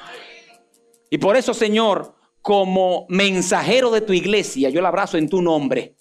Y 1.11 1.19
por 1.19 1.37
eso, 1.37 1.53
Señor, 1.53 2.15
como 2.41 3.07
mensajero 3.09 3.91
de 3.91 4.01
tu 4.01 4.13
iglesia, 4.13 4.71
yo 4.71 4.81
la 4.81 4.89
abrazo 4.89 5.19
en 5.19 5.29
tu 5.29 5.43
nombre. 5.43 5.95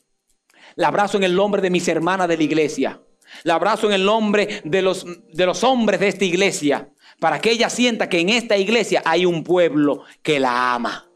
La 0.75 0.87
abrazo 0.87 1.17
en 1.17 1.23
el 1.23 1.35
nombre 1.35 1.61
de 1.61 1.69
mis 1.69 1.87
hermanas 1.87 2.29
de 2.29 2.37
la 2.37 2.43
iglesia. 2.43 3.01
La 3.43 3.55
abrazo 3.55 3.87
en 3.87 3.93
el 3.93 4.05
nombre 4.05 4.61
de 4.63 4.81
los, 4.81 5.05
de 5.33 5.45
los 5.45 5.63
hombres 5.63 5.99
de 5.99 6.07
esta 6.07 6.25
iglesia 6.25 6.89
para 7.21 7.39
que 7.39 7.51
ella 7.51 7.69
sienta 7.69 8.09
que 8.09 8.19
en 8.19 8.29
esta 8.29 8.57
iglesia 8.57 9.03
hay 9.05 9.27
un 9.27 9.43
pueblo 9.43 10.03
que 10.23 10.39
la 10.39 10.73
ama. 10.73 11.07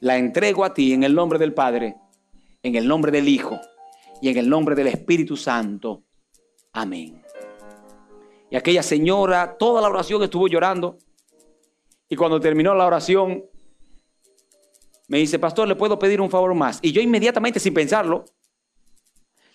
La 0.00 0.16
entrego 0.16 0.64
a 0.64 0.72
ti 0.72 0.94
en 0.94 1.02
el 1.02 1.14
nombre 1.14 1.38
del 1.38 1.52
Padre, 1.52 1.96
en 2.62 2.76
el 2.76 2.88
nombre 2.88 3.12
del 3.12 3.28
Hijo 3.28 3.60
y 4.22 4.30
en 4.30 4.38
el 4.38 4.48
nombre 4.48 4.74
del 4.74 4.86
Espíritu 4.86 5.36
Santo. 5.36 6.02
Amén. 6.72 7.22
Y 8.50 8.56
aquella 8.56 8.82
señora, 8.82 9.56
toda 9.58 9.82
la 9.82 9.88
oración 9.88 10.22
estuvo 10.22 10.48
llorando. 10.48 10.96
Y 12.08 12.16
cuando 12.16 12.40
terminó 12.40 12.74
la 12.74 12.86
oración, 12.86 13.44
me 15.08 15.18
dice, 15.18 15.38
pastor, 15.38 15.68
¿le 15.68 15.74
puedo 15.74 15.98
pedir 15.98 16.22
un 16.22 16.30
favor 16.30 16.54
más? 16.54 16.78
Y 16.80 16.92
yo 16.92 17.02
inmediatamente, 17.02 17.60
sin 17.60 17.74
pensarlo, 17.74 18.24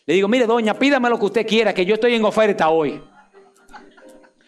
le 0.05 0.13
digo, 0.15 0.27
mire, 0.27 0.45
doña, 0.45 0.73
pídame 0.73 1.09
lo 1.09 1.17
que 1.17 1.25
usted 1.25 1.47
quiera, 1.47 1.73
que 1.73 1.85
yo 1.85 1.95
estoy 1.95 2.15
en 2.15 2.25
oferta 2.25 2.69
hoy. 2.69 3.01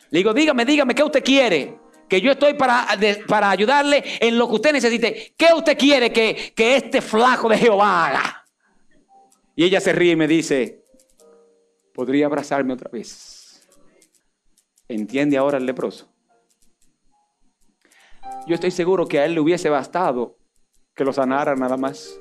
Le 0.09 0.19
digo, 0.19 0.33
dígame, 0.33 0.65
dígame, 0.65 0.93
¿qué 0.93 1.03
usted 1.03 1.23
quiere? 1.23 1.79
Que 2.09 2.21
yo 2.21 2.31
estoy 2.31 2.53
para, 2.53 2.87
para 3.27 3.49
ayudarle 3.49 4.03
en 4.19 4.37
lo 4.37 4.47
que 4.47 4.55
usted 4.55 4.73
necesite. 4.73 5.33
¿Qué 5.37 5.47
usted 5.55 5.77
quiere 5.77 6.11
que, 6.11 6.53
que 6.55 6.75
este 6.75 7.01
flaco 7.01 7.49
de 7.49 7.57
Jehová 7.57 8.07
haga? 8.07 8.45
Y 9.55 9.63
ella 9.63 9.79
se 9.79 9.93
ríe 9.93 10.11
y 10.11 10.15
me 10.15 10.27
dice, 10.27 10.83
¿podría 11.93 12.25
abrazarme 12.25 12.73
otra 12.73 12.89
vez? 12.91 13.65
¿Entiende 14.87 15.37
ahora 15.37 15.57
el 15.57 15.65
leproso? 15.65 16.11
Yo 18.45 18.55
estoy 18.55 18.71
seguro 18.71 19.07
que 19.07 19.19
a 19.19 19.25
él 19.25 19.33
le 19.33 19.39
hubiese 19.39 19.69
bastado 19.69 20.37
que 20.93 21.03
lo 21.03 21.13
sanara 21.13 21.55
nada 21.55 21.77
más. 21.77 22.19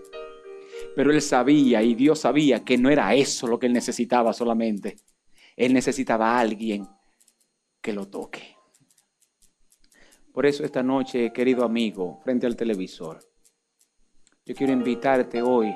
Pero 0.95 1.11
él 1.11 1.21
sabía 1.21 1.83
y 1.83 1.95
Dios 1.95 2.21
sabía 2.21 2.65
que 2.65 2.79
no 2.79 2.91
era 2.91 3.15
eso 3.15 3.47
lo 3.47 3.59
que 3.59 3.67
él 3.67 3.73
necesitaba 3.73 4.33
solamente. 4.33 4.97
Él 5.57 5.73
necesitaba 5.73 6.33
a 6.33 6.41
alguien 6.41 6.89
que 7.81 7.93
lo 7.93 8.09
toque. 8.09 8.57
Por 10.33 10.47
eso 10.47 10.65
esta 10.65 10.83
noche, 10.83 11.33
querido 11.33 11.65
amigo, 11.65 12.21
frente 12.25 12.47
al 12.47 12.57
televisor, 12.57 13.21
yo 14.45 14.55
quiero 14.55 14.73
invitarte 14.73 15.43
hoy 15.43 15.73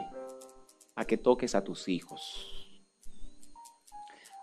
a 0.96 1.04
que 1.04 1.16
toques 1.16 1.54
a 1.54 1.62
tus 1.62 1.88
hijos, 1.88 2.76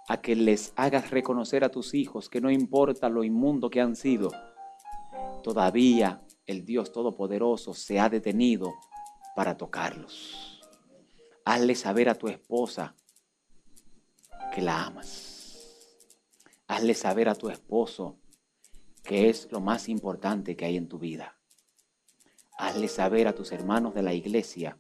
a 0.08 0.22
que 0.22 0.36
les 0.36 0.72
hagas 0.78 1.12
reconocer 1.12 1.64
a 1.64 1.70
tus 1.70 1.94
hijos 1.94 2.30
que 2.30 2.40
no 2.40 2.50
importa 2.50 3.10
lo 3.10 3.24
inmundo 3.24 3.70
que 3.70 3.82
han 3.82 3.96
sido, 3.96 4.32
todavía 5.44 6.26
el 6.46 6.64
Dios 6.64 6.92
Todopoderoso 6.92 7.74
se 7.74 8.00
ha 8.00 8.08
detenido 8.08 8.74
para 9.36 9.58
tocarlos. 9.58 10.55
Hazle 11.46 11.76
saber 11.76 12.10
a 12.10 12.16
tu 12.16 12.28
esposa 12.28 12.96
que 14.54 14.62
la 14.64 14.84
amas. 14.86 15.88
Hazle 16.68 16.96
saber 16.96 17.30
a 17.30 17.36
tu 17.36 17.50
esposo 17.50 18.18
que 19.04 19.30
es 19.30 19.52
lo 19.52 19.62
más 19.62 19.88
importante 19.88 20.56
que 20.56 20.66
hay 20.66 20.76
en 20.76 20.88
tu 20.88 20.98
vida. 20.98 21.40
Hazle 22.58 22.88
saber 22.88 23.28
a 23.28 23.36
tus 23.36 23.52
hermanos 23.52 23.94
de 23.94 24.02
la 24.02 24.14
iglesia 24.14 24.80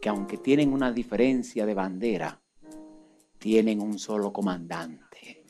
que 0.00 0.08
aunque 0.08 0.38
tienen 0.38 0.72
una 0.72 0.92
diferencia 0.92 1.66
de 1.66 1.74
bandera, 1.74 2.40
tienen 3.38 3.80
un 3.80 3.98
solo 3.98 4.32
comandante. 4.32 5.44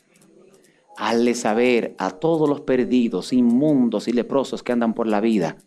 Hazle 0.96 1.34
saber 1.34 1.94
a 1.98 2.10
todos 2.10 2.48
los 2.48 2.62
perdidos, 2.62 3.34
inmundos 3.34 4.08
y 4.08 4.12
leprosos 4.12 4.62
que 4.62 4.72
andan 4.72 4.94
por 4.94 5.06
la 5.06 5.20
vida, 5.20 5.58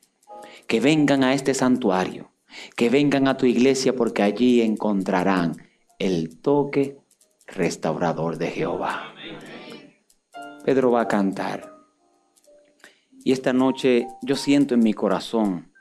que 0.66 0.80
vengan 0.80 1.24
a 1.24 1.34
este 1.36 1.54
santuario, 1.54 2.33
que 2.76 2.90
vengan 2.90 3.28
a 3.28 3.38
tu 3.38 3.46
iglesia 3.46 3.96
porque 3.96 4.24
allí 4.24 4.62
encontrarán 4.62 5.56
el 6.00 6.40
toque 6.40 6.98
restaurador 7.48 8.38
de 8.38 8.52
Jehová. 8.52 9.14
Pedro 10.64 10.92
va 10.92 11.02
a 11.02 11.08
cantar. 11.08 11.74
Y 13.24 13.32
esta 13.32 13.54
noche 13.54 14.08
yo 14.22 14.36
siento 14.36 14.74
en 14.74 14.82
mi 14.82 14.94
corazón 14.94 15.72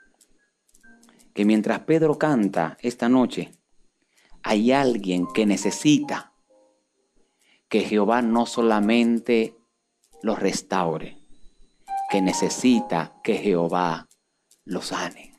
que 1.33 1.45
mientras 1.45 1.79
Pedro 1.79 2.17
canta 2.17 2.77
esta 2.81 3.09
noche, 3.09 3.51
hay 4.43 4.71
alguien 4.71 5.25
que 5.33 5.45
necesita 5.45 6.33
que 7.67 7.81
Jehová 7.81 8.21
no 8.21 8.45
solamente 8.45 9.57
lo 10.21 10.35
restaure, 10.35 11.17
que 12.09 12.21
necesita 12.21 13.19
que 13.23 13.37
Jehová 13.37 14.07
lo 14.65 14.81
sane, 14.81 15.32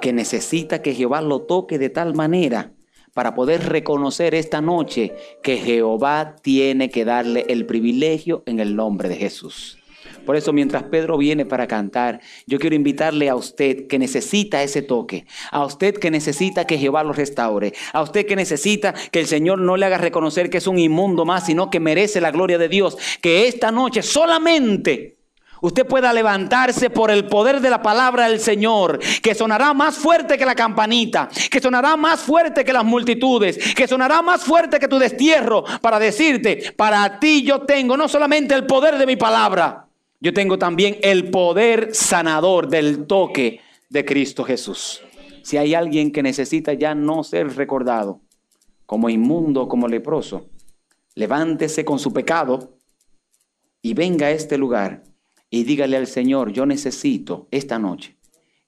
que 0.00 0.12
necesita 0.12 0.82
que 0.82 0.94
Jehová 0.94 1.20
lo 1.20 1.42
toque 1.42 1.78
de 1.78 1.90
tal 1.90 2.14
manera 2.14 2.72
para 3.14 3.34
poder 3.34 3.68
reconocer 3.68 4.34
esta 4.34 4.60
noche 4.60 5.12
que 5.42 5.56
Jehová 5.56 6.36
tiene 6.40 6.88
que 6.88 7.04
darle 7.04 7.46
el 7.48 7.66
privilegio 7.66 8.42
en 8.46 8.60
el 8.60 8.76
nombre 8.76 9.08
de 9.08 9.16
Jesús. 9.16 9.78
Por 10.24 10.36
eso 10.36 10.52
mientras 10.52 10.84
Pedro 10.84 11.16
viene 11.16 11.44
para 11.46 11.66
cantar, 11.66 12.20
yo 12.46 12.58
quiero 12.58 12.76
invitarle 12.76 13.28
a 13.28 13.34
usted 13.34 13.86
que 13.86 13.98
necesita 13.98 14.62
ese 14.62 14.82
toque, 14.82 15.26
a 15.50 15.64
usted 15.64 15.94
que 15.94 16.10
necesita 16.10 16.66
que 16.66 16.78
Jehová 16.78 17.02
lo 17.02 17.12
restaure, 17.12 17.72
a 17.92 18.02
usted 18.02 18.26
que 18.26 18.36
necesita 18.36 18.94
que 19.10 19.20
el 19.20 19.26
Señor 19.26 19.58
no 19.60 19.76
le 19.76 19.86
haga 19.86 19.98
reconocer 19.98 20.50
que 20.50 20.58
es 20.58 20.66
un 20.66 20.78
inmundo 20.78 21.24
más, 21.24 21.46
sino 21.46 21.70
que 21.70 21.80
merece 21.80 22.20
la 22.20 22.30
gloria 22.30 22.58
de 22.58 22.68
Dios, 22.68 22.98
que 23.20 23.48
esta 23.48 23.72
noche 23.72 24.02
solamente 24.02 25.17
usted 25.60 25.86
pueda 25.86 26.12
levantarse 26.12 26.90
por 26.90 27.10
el 27.10 27.26
poder 27.26 27.60
de 27.60 27.70
la 27.70 27.82
palabra 27.82 28.28
del 28.28 28.40
Señor, 28.40 28.98
que 29.22 29.34
sonará 29.34 29.74
más 29.74 29.96
fuerte 29.96 30.38
que 30.38 30.46
la 30.46 30.54
campanita, 30.54 31.28
que 31.50 31.60
sonará 31.60 31.96
más 31.96 32.20
fuerte 32.20 32.64
que 32.64 32.72
las 32.72 32.84
multitudes, 32.84 33.74
que 33.74 33.88
sonará 33.88 34.22
más 34.22 34.44
fuerte 34.44 34.78
que 34.78 34.88
tu 34.88 34.98
destierro, 34.98 35.64
para 35.80 35.98
decirte, 35.98 36.72
para 36.76 37.18
ti 37.18 37.42
yo 37.42 37.60
tengo 37.62 37.96
no 37.96 38.08
solamente 38.08 38.54
el 38.54 38.66
poder 38.66 38.98
de 38.98 39.06
mi 39.06 39.16
palabra, 39.16 39.86
yo 40.20 40.32
tengo 40.32 40.58
también 40.58 40.98
el 41.02 41.30
poder 41.30 41.94
sanador 41.94 42.68
del 42.68 43.06
toque 43.06 43.60
de 43.88 44.04
Cristo 44.04 44.44
Jesús. 44.44 45.02
Si 45.42 45.56
hay 45.56 45.74
alguien 45.74 46.12
que 46.12 46.22
necesita 46.22 46.74
ya 46.74 46.94
no 46.94 47.24
ser 47.24 47.56
recordado 47.56 48.20
como 48.84 49.08
inmundo, 49.08 49.68
como 49.68 49.86
leproso, 49.86 50.48
levántese 51.14 51.84
con 51.84 51.98
su 51.98 52.12
pecado 52.12 52.76
y 53.80 53.94
venga 53.94 54.26
a 54.26 54.30
este 54.30 54.58
lugar 54.58 55.04
y 55.50 55.64
dígale 55.64 55.96
al 55.96 56.06
Señor, 56.06 56.52
yo 56.52 56.66
necesito 56.66 57.48
esta 57.50 57.78
noche 57.78 58.16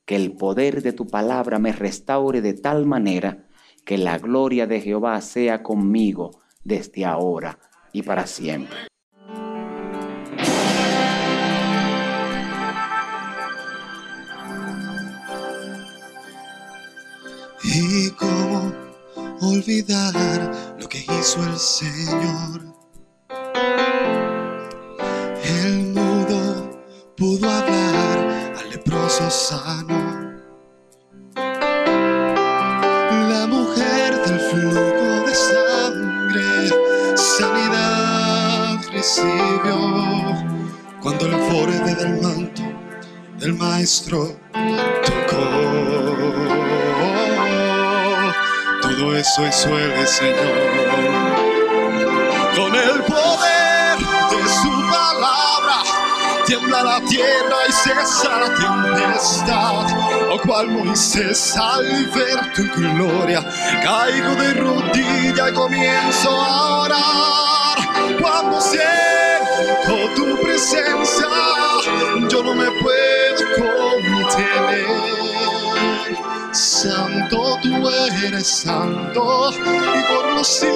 que 0.05 0.17
el 0.17 0.33
poder 0.33 0.83
de 0.83 0.93
tu 0.93 1.07
palabra 1.07 1.59
me 1.59 1.73
restaure 1.73 2.41
de 2.41 2.55
tal 2.55 2.87
manera 2.87 3.47
que 3.85 3.99
la 3.99 4.19
gloria 4.19 4.67
de 4.67 4.81
Jehová 4.81 5.21
sea 5.21 5.63
conmigo 5.63 6.41
desde 6.65 7.05
ahora 7.05 7.59
y 7.93 8.03
para 8.03 8.27
siempre. 8.27 8.79
Y 17.63 18.11
cómo 18.13 18.73
olvidar 19.43 20.15
lo 20.79 20.89
que 20.89 20.99
hizo 20.99 21.45
el 21.45 21.59
Señor. 21.59 22.75
El 25.45 26.00
pudo 27.21 27.51
hablar 27.51 28.19
al 28.59 28.71
leproso 28.71 29.29
sano. 29.31 30.41
La 33.29 33.47
mujer 33.47 34.15
del 34.25 34.41
flujo 34.41 35.27
de 35.27 35.35
sangre, 35.35 36.71
sanidad 37.15 38.79
recibió 38.91 39.77
cuando 41.03 41.27
el 41.27 41.37
borde 41.53 41.95
del 41.95 42.23
manto 42.23 42.63
del 43.39 43.53
maestro 43.53 44.35
todo 48.81 49.15
eso 49.15 49.47
hizo 49.47 49.79
el 49.79 50.07
Señor. 50.09 50.57
Con 52.57 52.75
el 52.75 53.03
poder 53.03 53.50
tiembla 56.71 56.83
la 56.83 57.01
tierra 57.05 57.57
y 57.69 57.73
cesa 57.73 58.39
la 58.39 58.55
tempestad. 58.55 59.87
O 60.31 60.39
cual 60.41 60.69
Moisés 60.69 61.57
al 61.57 62.07
ver 62.07 62.53
tu 62.55 62.63
gloria, 62.81 63.45
caigo 63.83 64.35
de 64.37 64.55
rodilla 64.55 65.51
y 65.51 65.53
comienzo 65.53 66.31
a 66.31 66.83
orar. 66.83 67.79
Cuando 68.21 68.61
siento 68.61 70.15
tu 70.15 70.41
presencia, 70.43 71.27
yo 72.29 72.43
no 72.43 72.55
me 72.55 72.71
puedo 72.71 73.47
contener. 73.57 74.87
Santo, 76.53 77.59
tú 77.63 77.89
eres 78.25 78.47
santo 78.47 79.51
y 79.53 80.03
por 80.13 80.27
los 80.35 80.47
siglos. 80.47 80.71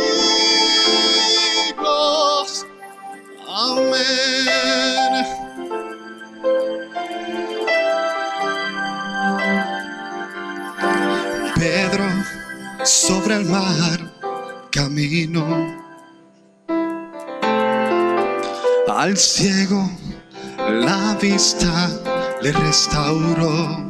Amén. 3.49 5.44
Sobre 12.85 13.37
el 13.37 13.47
mar 13.47 14.13
camino 14.71 15.85
al 19.05 19.17
ciego 19.17 19.91
la 20.69 21.15
vista 21.21 21.91
le 22.41 22.53
restauró. 22.53 23.85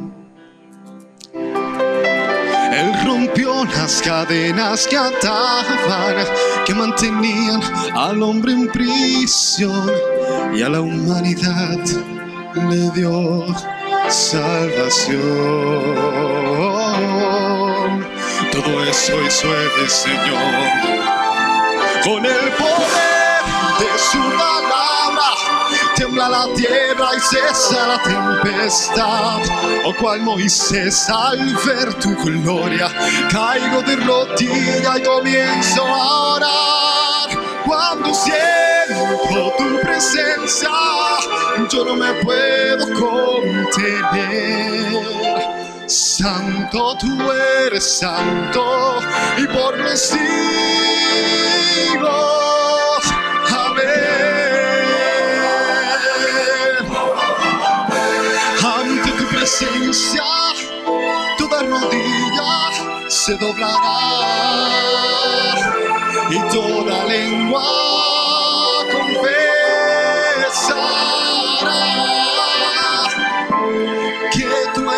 Él 1.33 2.93
rompió 3.05 3.65
las 3.65 4.01
cadenas 4.01 4.87
que 4.87 4.97
ataban, 4.97 6.15
que 6.65 6.73
mantenían 6.73 7.61
al 7.95 8.21
hombre 8.23 8.51
en 8.53 8.67
prisión 8.67 9.91
y 10.53 10.61
a 10.61 10.69
la 10.69 10.81
humanidad 10.81 11.79
le 12.69 12.91
dio 12.91 13.45
salvación. 14.09 15.15
Todo 18.65 18.83
eso 18.83 19.21
hizo 19.21 19.47
el 19.55 19.89
Señor 19.89 21.05
con 22.03 22.25
el 22.25 22.51
poder 22.53 23.43
de 23.79 23.99
su 24.11 24.19
palabra 24.37 24.85
tiembla 25.95 26.29
la 26.29 26.47
tierra 26.55 27.09
y 27.15 27.19
cesa 27.19 27.87
la 27.87 28.01
tempestad. 28.01 29.41
O 29.85 29.93
cual 29.95 30.21
Moisés 30.21 31.09
al 31.09 31.55
ver 31.65 31.93
tu 31.95 32.15
gloria, 32.15 32.89
caigo 33.31 33.81
de 33.83 33.95
rodilla 33.97 34.97
y 34.97 35.03
comienzo 35.03 35.85
a 35.85 36.33
orar. 36.35 37.29
Cuando 37.65 38.13
siento 38.13 39.53
tu 39.57 39.79
presencia, 39.81 40.69
yo 41.69 41.85
no 41.85 41.95
me 41.95 42.13
puedo 42.23 42.85
contener. 42.93 44.65
Santo 45.87 46.97
tú 46.99 47.31
eres 47.31 47.99
santo 47.99 48.97
y 49.37 49.45
por 49.45 49.77
los 49.77 49.99
siglos. 49.99 50.23
Amén. 53.51 53.85
Ante 58.63 59.11
tu 59.11 59.27
presencia, 59.27 60.23
toda 61.37 61.61
rodilla 61.61 62.71
se 63.07 63.35
doblará 63.35 63.99
y 66.31 66.39
toda 66.51 67.05
lengua 67.05 67.63
confesará 68.91 69.45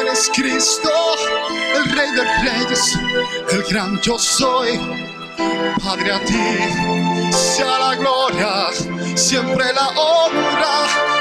eres 0.08 0.30
Cristo, 0.34 0.89
el 1.76 1.86
Rey 1.91 2.12
de 2.12 2.24
Reyes, 2.41 2.97
el 3.51 3.64
gran 3.64 3.99
yo 4.01 4.18
soy. 4.18 4.80
Padre, 5.84 6.12
a 6.14 6.20
ti 6.20 7.32
sea 7.32 7.80
la 7.80 7.95
gloria, 7.95 8.70
siempre 9.16 9.66
la 9.74 9.88
honra 9.89 11.16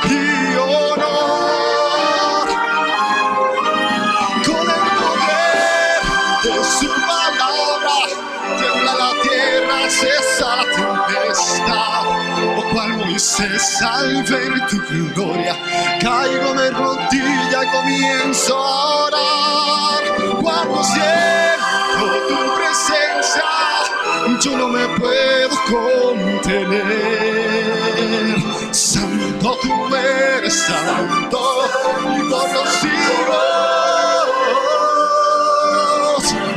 Moisés 13.17 13.81
al 13.81 14.23
ver 14.25 14.53
tu 14.69 14.77
gloria, 15.15 15.57
caigo 16.03 16.53
de 16.53 16.71
rodilla 16.71 17.65
comienzo 17.73 18.55
a 18.55 19.07
orar. 19.07 20.03
Cuando 20.43 20.85
siento 20.85 22.05
tu 22.29 22.37
presencia, 22.57 23.43
yo 24.39 24.59
no 24.59 24.69
me 24.69 24.87
puedo 24.99 25.57
contener. 25.65 26.85
Santo 28.71 29.59
tú 29.63 29.97
eres 29.97 30.53
santo 30.53 31.41
y 32.19 32.21
por 32.29 32.53
los 32.53 32.69
siglos. 32.69 33.47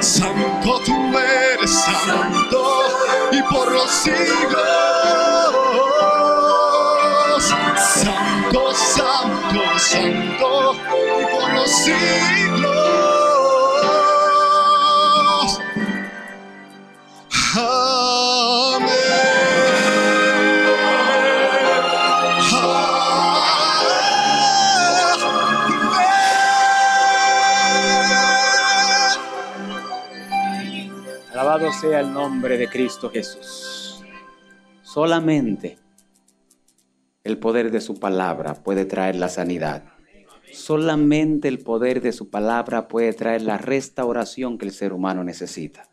Santo 0.01 0.81
tú 0.85 1.17
eres 1.17 1.71
santo 1.71 2.83
y 3.31 3.41
por 3.43 3.71
los 3.71 3.89
siglos. 3.89 4.98
Alabado 31.31 31.71
sea 31.71 32.01
el 32.01 32.13
nombre 32.13 32.57
de 32.57 32.67
Cristo 32.67 33.09
Jesús. 33.09 34.03
Solamente 34.81 35.77
el 37.23 37.37
poder 37.37 37.71
de 37.71 37.81
su 37.81 37.99
palabra 37.99 38.55
puede 38.55 38.85
traer 38.85 39.15
la 39.15 39.29
sanidad. 39.29 39.98
Solamente 40.53 41.47
el 41.47 41.59
poder 41.59 42.01
de 42.01 42.11
su 42.11 42.29
palabra 42.29 42.87
puede 42.87 43.13
traer 43.13 43.41
la 43.41 43.57
restauración 43.57 44.57
que 44.57 44.65
el 44.65 44.71
ser 44.71 44.93
humano 44.93 45.23
necesita. 45.23 45.89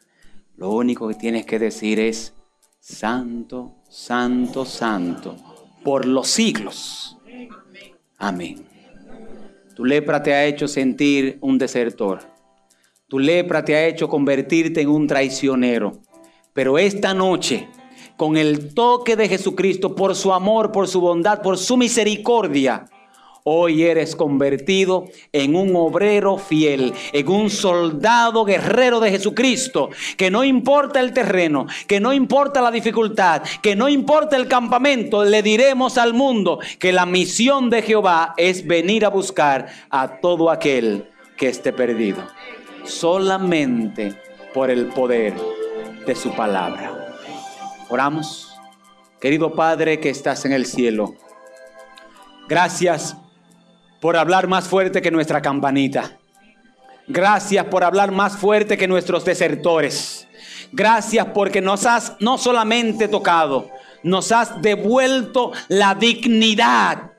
Lo 0.57 0.71
único 0.71 1.09
que 1.09 1.15
tienes 1.15 1.45
que 1.45 1.59
decir 1.59 2.01
es, 2.01 2.33
Santo, 2.81 3.75
Santo, 3.89 4.65
Santo, 4.65 5.37
por 5.85 6.07
los 6.07 6.29
siglos. 6.29 7.19
Amén. 8.19 8.65
Tu 9.75 9.85
lepra 9.85 10.23
te 10.23 10.33
ha 10.33 10.47
hecho 10.47 10.67
sentir 10.69 11.39
un 11.43 11.59
desertor. 11.59 12.21
Tu 13.09 13.19
lepra 13.19 13.65
te 13.65 13.75
ha 13.75 13.87
hecho 13.87 14.09
convertirte 14.09 14.81
en 14.81 14.89
un 14.89 15.07
traicionero. 15.07 16.01
Pero 16.55 16.79
esta 16.79 17.13
noche, 17.13 17.69
con 18.17 18.39
el 18.39 18.73
toque 18.73 19.17
de 19.17 19.29
Jesucristo, 19.29 19.95
por 19.95 20.15
su 20.15 20.33
amor, 20.33 20.73
por 20.73 20.89
su 20.89 21.01
bondad, 21.01 21.43
por 21.43 21.59
su 21.59 21.77
misericordia, 21.77 22.87
hoy 23.49 23.85
eres 23.85 24.17
convertido 24.17 25.07
en 25.33 25.55
un 25.55 25.77
obrero 25.77 26.37
fiel, 26.37 26.93
en 27.13 27.29
un 27.29 27.49
soldado 27.49 28.45
guerrero 28.45 28.99
de 28.99 29.13
Jesucristo, 29.13 29.91
que 30.17 30.33
no 30.33 30.43
importa 30.43 30.99
el 30.99 31.13
terreno, 31.13 31.67
que 31.87 32.01
no 32.01 32.13
importa 32.13 32.61
la 32.61 32.73
dificultad, 32.73 33.43
que 33.63 33.77
no 33.77 33.89
importa 33.89 34.37
el 34.37 34.49
campamento, 34.49 35.25
le 35.25 35.43
diremos 35.43 35.97
al 35.97 36.13
mundo 36.13 36.59
que 36.81 36.93
la 36.93 37.07
misión 37.07 37.71
de 37.71 37.83
Jehová 37.83 38.35
es 38.37 38.67
venir 38.67 39.05
a 39.05 39.11
buscar 39.11 39.69
a 39.91 40.21
todo 40.21 40.51
aquel 40.51 41.09
que 41.37 41.49
esté 41.49 41.73
perdido 41.73 42.27
solamente 42.85 44.21
por 44.53 44.71
el 44.71 44.87
poder 44.87 45.35
de 46.05 46.15
su 46.17 46.35
palabra. 46.35 47.15
Oramos. 47.89 48.53
Querido 49.21 49.55
Padre 49.55 49.99
que 49.99 50.11
estás 50.11 50.45
en 50.45 50.53
el 50.53 50.67
cielo, 50.67 51.15
gracias 52.49 53.17
por 54.01 54.17
hablar 54.17 54.47
más 54.47 54.69
fuerte 54.69 55.03
que 55.03 55.11
nuestra 55.11 55.41
campanita. 55.43 56.19
Gracias 57.09 57.65
por 57.67 57.85
hablar 57.85 58.11
más 58.11 58.37
fuerte 58.37 58.77
que 58.77 58.89
nuestros 58.89 59.25
desertores. 59.25 60.27
Gracias 60.73 61.27
porque 61.35 61.61
nos 61.61 61.87
has 61.87 62.15
no 62.21 62.39
solamente 62.39 63.09
tocado, 63.09 63.71
nos 64.03 64.33
has 64.33 64.61
devuelto 64.61 65.53
la 65.69 65.95
dignidad 65.95 67.13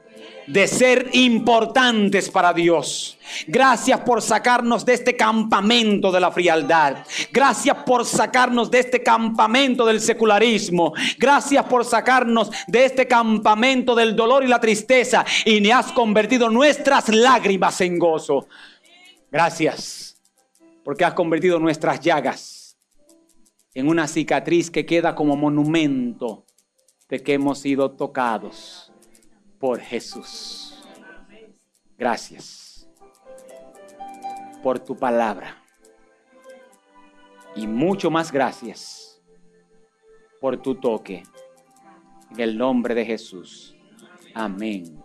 de 0.48 0.66
ser 0.68 1.10
importantes 1.14 2.30
para 2.30 2.54
Dios. 2.54 3.20
Gracias 3.48 4.00
por 4.00 4.22
sacarnos 4.22 4.86
de 4.86 4.94
este 4.94 5.16
campamento 5.16 6.12
de 6.12 6.20
la 6.20 6.32
frialdad. 6.32 7.06
Gracias 7.32 7.78
por 7.86 8.06
sacarnos 8.06 8.72
de 8.72 8.80
este 8.80 9.04
campamento 9.04 9.86
del 9.86 10.00
secularismo. 10.00 10.94
Gracias 11.20 11.66
por 11.66 11.84
sacarnos 11.84 12.50
de 12.68 12.86
este 12.86 13.08
campamento 13.08 13.94
del 13.94 14.16
dolor 14.16 14.44
y 14.44 14.48
la 14.48 14.62
tristeza. 14.62 15.26
Y 15.46 15.60
me 15.60 15.74
has 15.74 15.92
convertido 15.92 16.50
nuestras 16.50 17.10
lágrimas 17.10 17.82
en 17.82 18.00
gozo. 18.00 18.48
Gracias 19.30 20.18
porque 20.84 21.04
has 21.04 21.14
convertido 21.14 21.60
nuestras 21.60 22.00
llagas 22.00 22.78
en 23.74 23.90
una 23.90 24.08
cicatriz 24.08 24.72
que 24.72 24.86
queda 24.86 25.14
como 25.14 25.36
monumento 25.36 26.46
de 27.10 27.22
que 27.22 27.34
hemos 27.34 27.60
sido 27.60 27.92
tocados 27.92 28.87
por 29.60 29.80
Jesús. 29.80 30.84
Gracias 31.98 32.90
por 34.62 34.80
tu 34.80 34.96
palabra. 34.98 35.64
Y 37.56 37.66
mucho 37.66 38.12
más 38.12 38.32
gracias 38.32 39.22
por 40.40 40.62
tu 40.62 40.76
toque. 40.76 41.24
En 42.32 42.40
el 42.40 42.58
nombre 42.58 42.94
de 42.94 43.06
Jesús. 43.06 43.76
Amén. 44.34 44.97